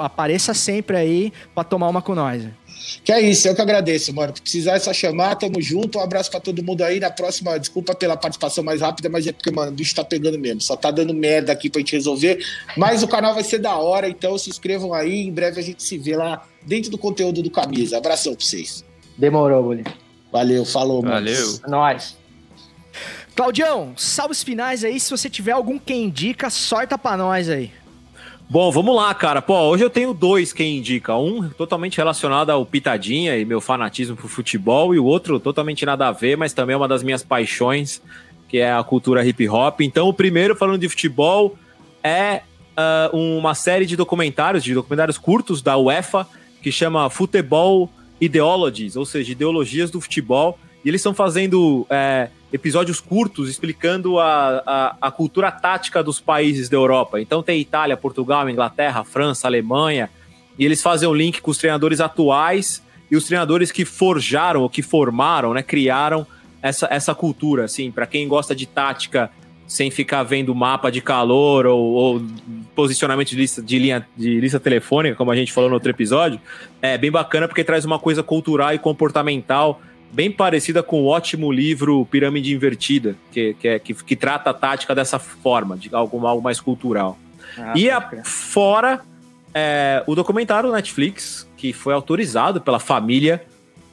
Apareça 0.00 0.54
sempre 0.54 0.96
aí 0.96 1.32
pra 1.54 1.62
tomar 1.62 1.88
uma 1.88 2.00
com 2.00 2.14
nós. 2.14 2.42
Que 3.02 3.12
é 3.12 3.20
isso, 3.20 3.46
eu 3.48 3.54
que 3.54 3.60
agradeço, 3.60 4.14
mano. 4.14 4.34
Se 4.34 4.42
precisar 4.42 4.72
é 4.74 4.78
só 4.78 4.92
chamar, 4.92 5.36
tamo 5.36 5.60
junto. 5.60 5.98
Um 5.98 6.02
abraço 6.02 6.30
pra 6.30 6.40
todo 6.40 6.62
mundo 6.62 6.82
aí. 6.82 7.00
Na 7.00 7.10
próxima, 7.10 7.58
desculpa 7.58 7.94
pela 7.94 8.16
participação 8.16 8.64
mais 8.64 8.80
rápida, 8.80 9.08
mas 9.08 9.26
é 9.26 9.32
porque, 9.32 9.50
mano, 9.50 9.72
o 9.72 9.74
bicho 9.74 9.94
tá 9.94 10.04
pegando 10.04 10.38
mesmo. 10.38 10.60
Só 10.60 10.76
tá 10.76 10.90
dando 10.90 11.12
merda 11.12 11.52
aqui 11.52 11.68
pra 11.68 11.80
gente 11.80 11.92
resolver. 11.92 12.44
Mas 12.76 13.02
o 13.02 13.08
canal 13.08 13.34
vai 13.34 13.44
ser 13.44 13.58
da 13.58 13.76
hora, 13.76 14.08
então 14.08 14.36
se 14.38 14.50
inscrevam 14.50 14.94
aí. 14.94 15.26
Em 15.26 15.32
breve 15.32 15.60
a 15.60 15.62
gente 15.62 15.82
se 15.82 15.98
vê 15.98 16.16
lá 16.16 16.46
dentro 16.62 16.90
do 16.90 16.98
conteúdo 16.98 17.42
do 17.42 17.50
Camisa. 17.50 17.98
Abração 17.98 18.34
pra 18.34 18.44
vocês. 18.44 18.84
Demorou, 19.16 19.62
Bolinho. 19.62 19.92
Valeu, 20.32 20.64
falou, 20.64 21.02
mano. 21.02 21.14
Valeu. 21.14 21.60
É 21.64 21.70
nóis. 21.70 22.16
Claudião, 23.34 23.94
salves 23.96 24.42
finais 24.42 24.84
aí. 24.84 24.98
Se 24.98 25.10
você 25.10 25.28
tiver 25.28 25.52
algum 25.52 25.78
quem 25.78 26.04
indica, 26.04 26.48
sorta 26.50 26.96
pra 26.96 27.16
nós 27.16 27.48
aí. 27.48 27.70
Bom, 28.48 28.70
vamos 28.70 28.94
lá, 28.94 29.12
cara. 29.14 29.40
Pô, 29.40 29.58
hoje 29.62 29.84
eu 29.84 29.90
tenho 29.90 30.12
dois 30.12 30.52
quem 30.52 30.78
indica. 30.78 31.16
Um 31.16 31.48
totalmente 31.48 31.96
relacionado 31.96 32.50
ao 32.50 32.64
Pitadinha 32.64 33.36
e 33.36 33.44
meu 33.44 33.60
fanatismo 33.60 34.16
por 34.16 34.28
futebol, 34.28 34.94
e 34.94 34.98
o 34.98 35.04
outro 35.04 35.40
totalmente 35.40 35.84
nada 35.86 36.08
a 36.08 36.12
ver, 36.12 36.36
mas 36.36 36.52
também 36.52 36.74
é 36.74 36.76
uma 36.76 36.86
das 36.86 37.02
minhas 37.02 37.22
paixões, 37.22 38.02
que 38.48 38.58
é 38.58 38.72
a 38.72 38.82
cultura 38.84 39.24
hip 39.24 39.48
hop. 39.48 39.80
Então, 39.80 40.08
o 40.08 40.14
primeiro, 40.14 40.54
falando 40.54 40.78
de 40.78 40.88
futebol, 40.88 41.56
é 42.02 42.42
ah, 42.76 43.08
uma 43.12 43.54
série 43.54 43.86
de 43.86 43.96
documentários, 43.96 44.62
de 44.62 44.74
documentários 44.74 45.18
curtos 45.18 45.62
da 45.62 45.76
UEFA, 45.76 46.26
que 46.62 46.70
chama 46.70 47.08
Futebol 47.10 47.90
Ideologies, 48.20 48.96
ou 48.96 49.04
seja, 49.04 49.32
ideologias 49.32 49.90
do 49.90 50.00
futebol. 50.00 50.58
E 50.84 50.88
eles 50.88 51.00
estão 51.00 51.14
fazendo 51.14 51.86
é, 51.88 52.28
episódios 52.54 53.00
curtos 53.00 53.50
explicando 53.50 54.20
a, 54.20 54.62
a, 54.64 54.96
a 55.00 55.10
cultura 55.10 55.50
tática 55.50 56.04
dos 56.04 56.20
países 56.20 56.68
da 56.68 56.76
Europa. 56.76 57.20
Então 57.20 57.42
tem 57.42 57.60
Itália, 57.60 57.96
Portugal, 57.96 58.48
Inglaterra, 58.48 59.02
França, 59.02 59.48
Alemanha. 59.48 60.08
E 60.56 60.64
eles 60.64 60.80
fazem 60.80 61.08
um 61.08 61.12
link 61.12 61.42
com 61.42 61.50
os 61.50 61.58
treinadores 61.58 62.00
atuais 62.00 62.80
e 63.10 63.16
os 63.16 63.24
treinadores 63.24 63.72
que 63.72 63.84
forjaram, 63.84 64.62
ou 64.62 64.70
que 64.70 64.82
formaram, 64.82 65.52
né, 65.52 65.64
criaram 65.64 66.24
essa, 66.62 66.86
essa 66.92 67.12
cultura. 67.12 67.64
Assim, 67.64 67.90
para 67.90 68.06
quem 68.06 68.28
gosta 68.28 68.54
de 68.54 68.66
tática 68.66 69.32
sem 69.66 69.90
ficar 69.90 70.22
vendo 70.22 70.54
mapa 70.54 70.92
de 70.92 71.00
calor 71.00 71.66
ou, 71.66 71.82
ou 71.82 72.22
posicionamento 72.72 73.30
de 73.30 73.36
lista, 73.36 73.60
de, 73.60 73.80
linha, 73.80 74.06
de 74.16 74.38
lista 74.38 74.60
telefônica, 74.60 75.16
como 75.16 75.32
a 75.32 75.36
gente 75.36 75.52
falou 75.52 75.68
no 75.68 75.74
outro 75.74 75.90
episódio, 75.90 76.40
é 76.80 76.96
bem 76.96 77.10
bacana 77.10 77.48
porque 77.48 77.64
traz 77.64 77.84
uma 77.84 77.98
coisa 77.98 78.22
cultural 78.22 78.72
e 78.72 78.78
comportamental 78.78 79.80
bem 80.14 80.30
parecida 80.30 80.82
com 80.82 81.02
o 81.02 81.06
ótimo 81.06 81.50
livro 81.50 82.06
Pirâmide 82.06 82.54
Invertida, 82.54 83.16
que, 83.32 83.54
que, 83.54 83.68
é- 83.68 83.78
que, 83.78 83.92
que 83.92 84.14
trata 84.16 84.50
a 84.50 84.54
tática 84.54 84.94
dessa 84.94 85.18
forma, 85.18 85.76
de 85.76 85.92
algo, 85.94 86.24
algo 86.26 86.42
mais 86.42 86.60
cultural. 86.60 87.18
Ah, 87.58 87.72
e 87.76 87.90
a, 87.90 88.00
fora 88.24 89.00
é, 89.52 90.02
o 90.06 90.14
documentário 90.14 90.70
Netflix, 90.72 91.48
que 91.56 91.72
foi 91.72 91.92
autorizado 91.94 92.60
pela 92.60 92.78
família 92.78 93.44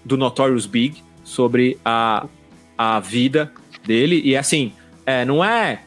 do 0.05 0.15
Notorious 0.17 0.65
Big 0.65 1.03
sobre 1.23 1.77
a, 1.83 2.25
a 2.77 2.99
vida 2.99 3.51
dele. 3.85 4.21
E 4.23 4.35
assim, 4.37 4.73
é, 5.05 5.25
não 5.25 5.43
é 5.43 5.81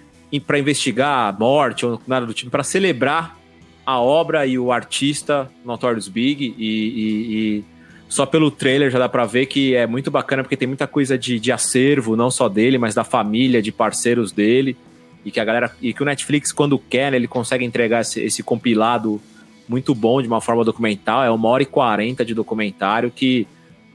para 0.46 0.58
investigar 0.58 1.28
a 1.28 1.38
morte 1.38 1.86
ou 1.86 2.00
nada 2.06 2.26
do 2.26 2.34
tipo, 2.34 2.50
para 2.50 2.64
celebrar 2.64 3.38
a 3.86 4.00
obra 4.00 4.46
e 4.46 4.58
o 4.58 4.72
artista 4.72 5.48
Notorious 5.64 6.08
Big. 6.08 6.54
E, 6.58 6.64
e- 6.64 7.58
e 7.60 7.64
só 8.14 8.24
pelo 8.24 8.48
trailer 8.48 8.92
já 8.92 8.98
dá 9.00 9.08
pra 9.08 9.24
ver 9.26 9.46
que 9.46 9.74
é 9.74 9.88
muito 9.88 10.08
bacana, 10.08 10.44
porque 10.44 10.56
tem 10.56 10.68
muita 10.68 10.86
coisa 10.86 11.18
de, 11.18 11.40
de 11.40 11.50
acervo, 11.50 12.14
não 12.14 12.30
só 12.30 12.48
dele, 12.48 12.78
mas 12.78 12.94
da 12.94 13.02
família, 13.02 13.60
de 13.60 13.72
parceiros 13.72 14.30
dele. 14.30 14.76
E 15.24 15.32
que 15.32 15.40
a 15.40 15.44
galera. 15.44 15.74
E 15.82 15.92
que 15.92 16.00
o 16.00 16.06
Netflix, 16.06 16.52
quando 16.52 16.78
quer, 16.78 17.10
né, 17.10 17.16
ele 17.16 17.26
consegue 17.26 17.64
entregar 17.64 18.02
esse, 18.02 18.20
esse 18.20 18.40
compilado 18.40 19.20
muito 19.68 19.96
bom 19.96 20.22
de 20.22 20.28
uma 20.28 20.40
forma 20.40 20.64
documental. 20.64 21.24
É 21.24 21.30
uma 21.30 21.48
hora 21.48 21.64
e 21.64 21.66
quarenta 21.66 22.24
de 22.24 22.34
documentário 22.34 23.10
que, 23.10 23.48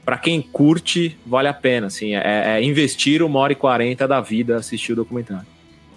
pra 0.04 0.18
quem 0.18 0.42
curte, 0.42 1.16
vale 1.24 1.48
a 1.48 1.54
pena. 1.54 1.86
Assim, 1.86 2.14
é, 2.14 2.58
é 2.58 2.62
investir 2.62 3.22
uma 3.22 3.38
hora 3.38 3.54
e 3.54 3.56
quarenta 3.56 4.06
da 4.06 4.20
vida 4.20 4.56
assistir 4.56 4.92
o 4.92 4.96
documentário. 4.96 5.46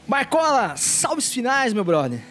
Marcola, 0.07 0.75
salves 0.77 1.33
finais, 1.33 1.73
meu 1.73 1.83
brother. 1.83 2.21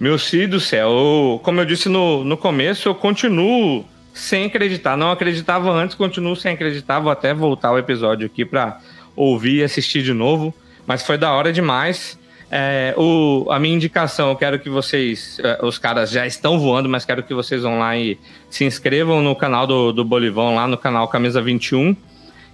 Meu 0.00 0.18
filho 0.18 0.48
do 0.50 0.60
céu, 0.60 0.88
eu- 0.90 1.40
como 1.44 1.60
eu 1.60 1.64
disse 1.64 1.88
no, 1.88 2.24
no 2.24 2.36
começo, 2.36 2.88
eu 2.88 2.96
continuo 2.96 3.84
sem 4.14 4.44
acreditar. 4.44 4.96
Não 4.96 5.10
acreditava 5.10 5.70
antes, 5.70 5.96
continuo 5.96 6.36
sem 6.36 6.54
acreditar. 6.54 7.00
Vou 7.00 7.10
até 7.10 7.34
voltar 7.34 7.72
o 7.72 7.78
episódio 7.78 8.24
aqui 8.24 8.44
pra 8.44 8.78
ouvir 9.16 9.56
e 9.56 9.64
assistir 9.64 10.02
de 10.02 10.14
novo. 10.14 10.54
Mas 10.86 11.04
foi 11.04 11.18
da 11.18 11.32
hora 11.32 11.52
demais. 11.52 12.18
É, 12.50 12.94
o, 12.96 13.46
a 13.50 13.58
minha 13.58 13.74
indicação, 13.74 14.30
eu 14.30 14.36
quero 14.36 14.60
que 14.60 14.70
vocês. 14.70 15.40
é, 15.42 15.58
os 15.62 15.76
caras 15.76 16.10
já 16.10 16.24
estão 16.24 16.58
voando, 16.60 16.88
mas 16.88 17.04
quero 17.04 17.22
que 17.24 17.34
vocês 17.34 17.62
vão 17.62 17.80
lá 17.80 17.96
e 17.96 18.16
se 18.48 18.64
inscrevam 18.64 19.20
no 19.20 19.34
canal 19.34 19.66
do, 19.66 19.92
do 19.92 20.04
Bolivão, 20.04 20.54
lá 20.54 20.68
no 20.68 20.78
canal 20.78 21.08
Camisa 21.08 21.42
21. 21.42 21.96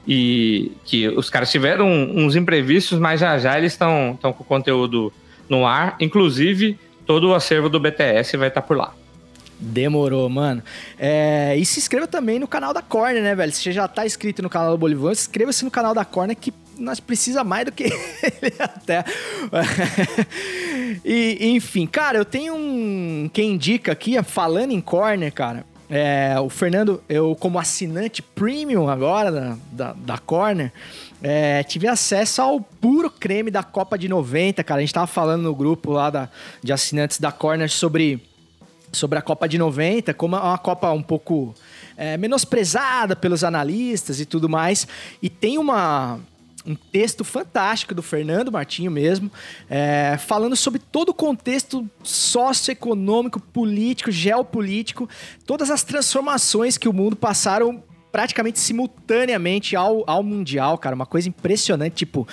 E 0.08 0.72
que 0.86 1.08
os 1.08 1.28
caras 1.28 1.50
tiveram 1.50 1.86
uns 1.86 2.34
imprevistos, 2.34 2.98
mas 2.98 3.20
já 3.20 3.38
já 3.38 3.58
eles 3.58 3.72
estão 3.72 4.18
com 4.22 4.30
o 4.30 4.44
conteúdo 4.44 5.12
no 5.46 5.66
ar. 5.66 5.96
Inclusive, 6.00 6.78
todo 7.04 7.28
o 7.28 7.34
acervo 7.34 7.68
do 7.68 7.78
BTS 7.78 8.38
vai 8.38 8.48
estar 8.48 8.62
por 8.62 8.78
lá. 8.78 8.94
Demorou, 9.61 10.26
mano. 10.30 10.62
É, 10.98 11.54
e 11.56 11.66
se 11.66 11.78
inscreva 11.78 12.06
também 12.06 12.38
no 12.38 12.48
canal 12.48 12.72
da 12.72 12.80
Corner, 12.80 13.22
né, 13.22 13.34
velho? 13.34 13.52
Se 13.52 13.62
você 13.62 13.72
já 13.72 13.86
tá 13.86 14.06
inscrito 14.06 14.42
no 14.42 14.48
canal 14.48 14.70
do 14.70 14.78
Bolivão, 14.78 15.12
inscreva-se 15.12 15.64
no 15.64 15.70
canal 15.70 15.94
da 15.94 16.02
Corner 16.02 16.34
que 16.34 16.52
nós 16.78 16.98
precisa 16.98 17.44
mais 17.44 17.66
do 17.66 17.72
que 17.72 17.84
ele 18.42 18.54
até. 18.58 19.04
e, 21.04 21.50
enfim, 21.54 21.86
cara, 21.86 22.16
eu 22.16 22.24
tenho 22.24 22.54
um. 22.54 23.30
Quem 23.30 23.52
indica 23.52 23.92
aqui, 23.92 24.20
falando 24.22 24.72
em 24.72 24.80
Corner, 24.80 25.30
cara. 25.30 25.66
É, 25.90 26.36
o 26.40 26.48
Fernando, 26.48 27.02
eu 27.08 27.34
como 27.34 27.58
assinante 27.58 28.22
premium 28.22 28.88
agora 28.88 29.32
da, 29.32 29.56
da, 29.72 29.92
da 29.92 30.18
Corner, 30.18 30.72
é, 31.20 31.64
tive 31.64 31.88
acesso 31.88 32.40
ao 32.40 32.61
puro 32.61 33.11
creme 33.11 33.50
da 33.50 33.62
Copa 33.62 33.98
de 33.98 34.08
90, 34.08 34.62
cara. 34.64 34.78
A 34.78 34.82
gente 34.82 34.94
tava 34.94 35.08
falando 35.08 35.42
no 35.42 35.54
grupo 35.54 35.92
lá 35.92 36.08
da, 36.08 36.28
de 36.62 36.72
assinantes 36.72 37.18
da 37.18 37.32
Corner 37.32 37.68
sobre 37.68 38.22
sobre 38.93 39.18
a 39.18 39.22
Copa 39.22 39.49
de 39.49 39.59
90, 39.59 40.14
como 40.14 40.36
é 40.36 40.41
uma 40.41 40.59
Copa 40.59 40.91
um 40.93 41.03
pouco 41.03 41.55
é, 41.97 42.16
menosprezada 42.16 43.14
pelos 43.14 43.45
analistas 43.45 44.20
e 44.20 44.26
tudo 44.26 44.49
mais. 44.49 44.86
E 45.22 45.28
tem 45.28 45.59
uma, 45.59 46.18
um 46.66 46.74
texto 46.74 47.24
fantástico 47.24 47.95
do 47.95 48.03
Fernando 48.03 48.53
Martinho 48.53 48.91
mesmo, 48.91 49.30
é, 49.68 50.16
falando 50.18 50.57
sobre 50.57 50.78
todo 50.78 51.11
o 51.11 51.14
contexto 51.14 51.88
socioeconômico, 52.03 53.41
político, 53.41 54.11
geopolítico, 54.11 55.09
todas 55.47 55.70
as 55.70 55.82
transformações 55.82 56.76
que 56.76 56.88
o 56.88 56.93
mundo 56.93 57.16
passaram 57.16 57.82
praticamente 58.12 58.58
simultaneamente 58.58 59.76
ao, 59.76 60.02
ao 60.08 60.22
Mundial, 60.22 60.76
cara. 60.78 60.94
Uma 60.94 61.06
coisa 61.06 61.28
impressionante. 61.28 61.94
Tipo, 61.94 62.26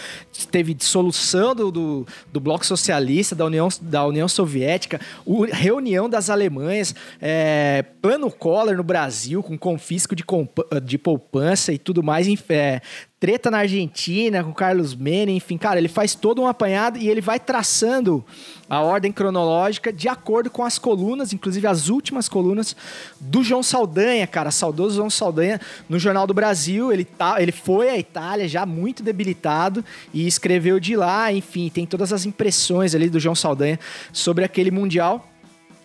teve 0.51 0.73
dissolução 0.73 1.53
do, 1.55 1.71
do, 1.71 2.07
do 2.31 2.39
Bloco 2.39 2.65
Socialista, 2.65 3.35
da 3.35 3.45
União, 3.45 3.67
da 3.81 4.05
União 4.05 4.27
Soviética, 4.27 4.99
o- 5.25 5.43
reunião 5.45 6.09
das 6.09 6.29
Alemanhas, 6.29 6.95
é, 7.21 7.83
plano 8.01 8.31
Collor 8.31 8.75
no 8.75 8.83
Brasil, 8.83 9.41
com 9.43 9.57
confisco 9.57 10.15
de, 10.15 10.23
de 10.83 10.97
poupança 10.97 11.71
e 11.71 11.77
tudo 11.77 12.01
mais. 12.03 12.27
É, 12.49 12.81
treta 13.19 13.49
na 13.49 13.59
Argentina 13.59 14.43
com 14.43 14.53
Carlos 14.53 14.93
Menem, 14.93 15.37
enfim, 15.37 15.57
cara, 15.57 15.79
ele 15.79 15.87
faz 15.87 16.13
todo 16.13 16.39
um 16.41 16.47
apanhado 16.47 16.99
e 16.99 17.09
ele 17.09 17.19
vai 17.19 17.39
traçando 17.39 18.23
a 18.69 18.81
ordem 18.81 19.11
cronológica 19.11 19.91
de 19.91 20.07
acordo 20.07 20.51
com 20.51 20.63
as 20.63 20.77
colunas, 20.77 21.33
inclusive 21.33 21.65
as 21.65 21.89
últimas 21.89 22.29
colunas 22.29 22.75
do 23.19 23.43
João 23.43 23.63
Saldanha, 23.63 24.27
cara, 24.27 24.51
saudoso 24.51 24.97
João 24.97 25.09
Saldanha, 25.09 25.59
no 25.89 25.97
Jornal 25.97 26.27
do 26.27 26.33
Brasil, 26.33 26.93
ele, 26.93 27.05
tá, 27.05 27.41
ele 27.41 27.51
foi 27.51 27.89
à 27.89 27.97
Itália 27.97 28.47
já 28.47 28.67
muito 28.67 29.01
debilitado 29.01 29.83
e 30.13 30.27
escreveu 30.27 30.79
de 30.79 30.95
lá, 30.95 31.33
enfim, 31.33 31.69
tem 31.69 31.87
todas 31.87 32.13
as 32.13 32.23
impressões 32.23 32.93
ali 32.93 33.09
do 33.09 33.19
João 33.19 33.35
Saldanha 33.35 33.79
sobre 34.13 34.43
aquele 34.43 34.69
Mundial. 34.69 35.27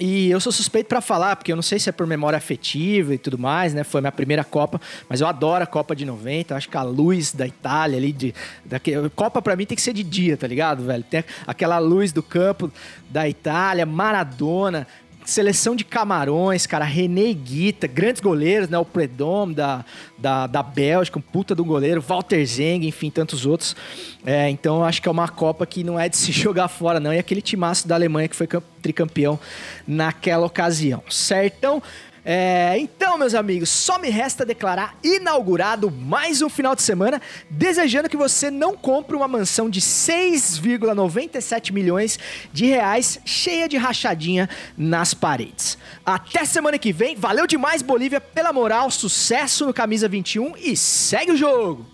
E 0.05 0.29
eu 0.33 0.41
sou 0.41 0.51
suspeito 0.51 0.89
pra 0.89 1.01
falar, 1.01 1.37
porque 1.37 1.53
eu 1.53 1.55
não 1.55 1.63
sei 1.63 1.79
se 1.79 1.89
é 1.89 1.93
por 1.93 2.09
memória 2.09 2.37
afetiva 2.37 3.15
e 3.15 3.19
tudo 3.19 3.39
mais, 3.39 3.73
né? 3.73 3.85
Foi 3.85 4.01
minha 4.01 4.11
primeira 4.11 4.43
Copa, 4.43 4.81
mas 5.09 5.21
eu 5.21 5.29
adoro 5.29 5.63
a 5.63 5.67
Copa 5.67 5.95
de 5.95 6.05
90. 6.05 6.53
Eu 6.53 6.57
acho 6.59 6.69
que 6.69 6.77
a 6.77 6.83
luz 6.83 7.33
da 7.33 7.47
Itália 7.47 7.99
ali, 7.99 8.11
de, 8.13 8.35
daque- 8.65 8.95
Copa 9.15 9.41
pra 9.41 9.55
mim 9.55 9.65
tem 9.65 9.77
que 9.77 9.81
ser 9.83 9.93
de 9.93 10.03
dia, 10.03 10.37
tá 10.37 10.49
ligado, 10.49 10.83
velho? 10.83 11.05
Tem 11.05 11.23
aquela 11.47 11.79
luz 11.79 12.11
do 12.11 12.21
campo 12.21 12.69
da 13.11 13.29
Itália, 13.29 13.87
Maradona, 13.87 14.89
seleção 15.25 15.75
de 15.77 15.85
Camarões, 15.85 16.67
cara, 16.67 16.85
René 16.85 17.33
Guita, 17.33 17.87
grandes 17.87 18.21
goleiros, 18.21 18.69
né? 18.69 18.79
O 18.79 18.85
Predom 18.85 19.53
da, 19.53 19.85
da, 20.19 20.47
da 20.47 20.63
Bélgica, 20.63 21.19
um 21.19 21.23
puta 21.23 21.55
do 21.55 21.65
goleiro, 21.65 22.01
Walter 22.01 22.45
Zeng, 22.45 22.87
enfim, 22.87 23.11
tantos 23.11 23.47
outros. 23.47 23.77
É, 24.25 24.49
então 24.51 24.85
acho 24.85 25.01
que 25.01 25.09
é 25.09 25.11
uma 25.11 25.29
Copa 25.29 25.65
que 25.67 25.83
não 25.85 25.99
é 25.99 26.09
de 26.09 26.17
se 26.17 26.31
jogar 26.33 26.69
fora, 26.69 26.99
não. 27.01 27.13
E 27.13 27.19
aquele 27.19 27.43
timaço 27.43 27.87
da 27.89 27.95
Alemanha 27.95 28.29
que 28.29 28.37
foi 28.37 28.47
cam- 28.47 28.63
tricampeão 28.81 29.39
naquela 29.87 30.47
ocasião. 30.47 31.03
Certão? 31.09 31.83
É, 32.25 32.79
então, 32.79 33.19
meus 33.19 33.35
amigos, 33.35 33.69
só 33.69 33.99
me 33.99 34.09
resta 34.09 34.45
declarar 34.45 34.97
inaugurado 35.03 35.91
mais 35.91 36.41
um 36.41 36.49
final 36.49 36.77
de 36.77 36.83
semana, 36.83 37.21
desejando 37.51 38.09
que 38.09 38.17
você 38.17 38.49
não 38.51 38.77
compre 38.77 39.17
uma 39.17 39.27
mansão 39.27 39.69
de 39.69 39.81
6,97 39.81 41.73
milhões 41.73 42.19
de 42.53 42.67
reais, 42.67 43.19
cheia 43.25 43.69
de 43.69 43.77
rachadinha 43.77 44.49
nas 44.77 45.13
paredes. 45.15 45.77
Até 46.07 46.45
semana 46.45 46.79
que 46.79 46.93
vem, 46.93 47.17
valeu 47.17 47.47
demais, 47.47 47.83
Bolívia, 47.83 48.21
pela 48.21 48.53
moral, 48.53 48.89
sucesso 48.91 49.67
no 49.67 49.75
Camisa 49.75 50.09
21 50.09 50.55
e 50.59 50.77
segue 50.77 51.33
o 51.33 51.37
jogo! 51.37 51.92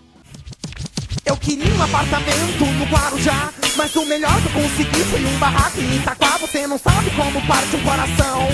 Eu 1.25 1.37
queria 1.37 1.73
um 1.73 1.83
apartamento 1.83 2.65
no 2.65 2.85
Guarujá 2.85 3.51
Mas 3.75 3.95
o 3.95 4.05
melhor 4.05 4.35
que 4.41 4.47
eu 4.47 4.63
consegui 4.63 5.03
foi 5.05 5.25
um 5.25 5.37
barraco 5.37 5.79
em 5.79 5.97
Itaquá. 5.97 6.37
Você 6.37 6.67
não 6.67 6.77
sabe 6.77 7.09
como 7.11 7.41
parte 7.47 7.75
um 7.75 7.83
coração. 7.83 8.47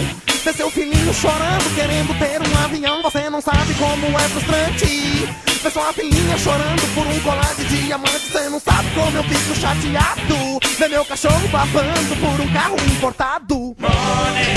Ver 0.44 0.54
seu 0.54 0.70
filhinho 0.70 1.14
chorando, 1.14 1.76
querendo 1.76 2.18
ter 2.20 2.42
um 2.42 2.64
avião. 2.64 3.02
Você 3.02 3.30
não 3.30 3.42
sabe 3.42 3.74
como 3.76 4.08
é 4.08 4.30
frustrante. 4.30 5.28
Ver 5.64 5.72
sua 5.72 5.94
filhinha 5.94 6.38
chorando 6.38 6.94
por 6.94 7.08
um 7.08 7.20
colar 7.22 7.56
de 7.56 7.66
diamante. 7.66 8.32
Você 8.32 8.50
não 8.50 8.60
sabe 8.60 8.90
como 8.94 9.18
eu 9.18 9.24
fico 9.24 9.56
chateado. 9.56 10.60
Ver 10.78 10.90
meu 10.90 11.06
cachorro 11.06 11.48
babando 11.50 12.16
por 12.18 12.42
um 12.42 12.54
carro 12.54 12.78
importado. 12.88 13.56
Money, 13.80 14.56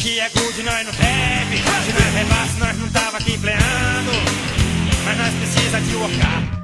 que 0.00 0.20
é 0.20 0.28
good 0.28 0.62
nós 0.62 0.86
não 0.86 0.92
deve 0.92 1.56
Se 1.56 1.92
nós 1.92 2.14
rebasse 2.14 2.58
nós 2.58 2.78
não 2.78 2.88
tava 2.90 3.16
aqui 3.16 3.32
empleando. 3.32 4.12
Mas 5.04 5.18
nós 5.18 5.34
precisa 5.34 5.80
de 5.80 5.96
workar 5.96 6.63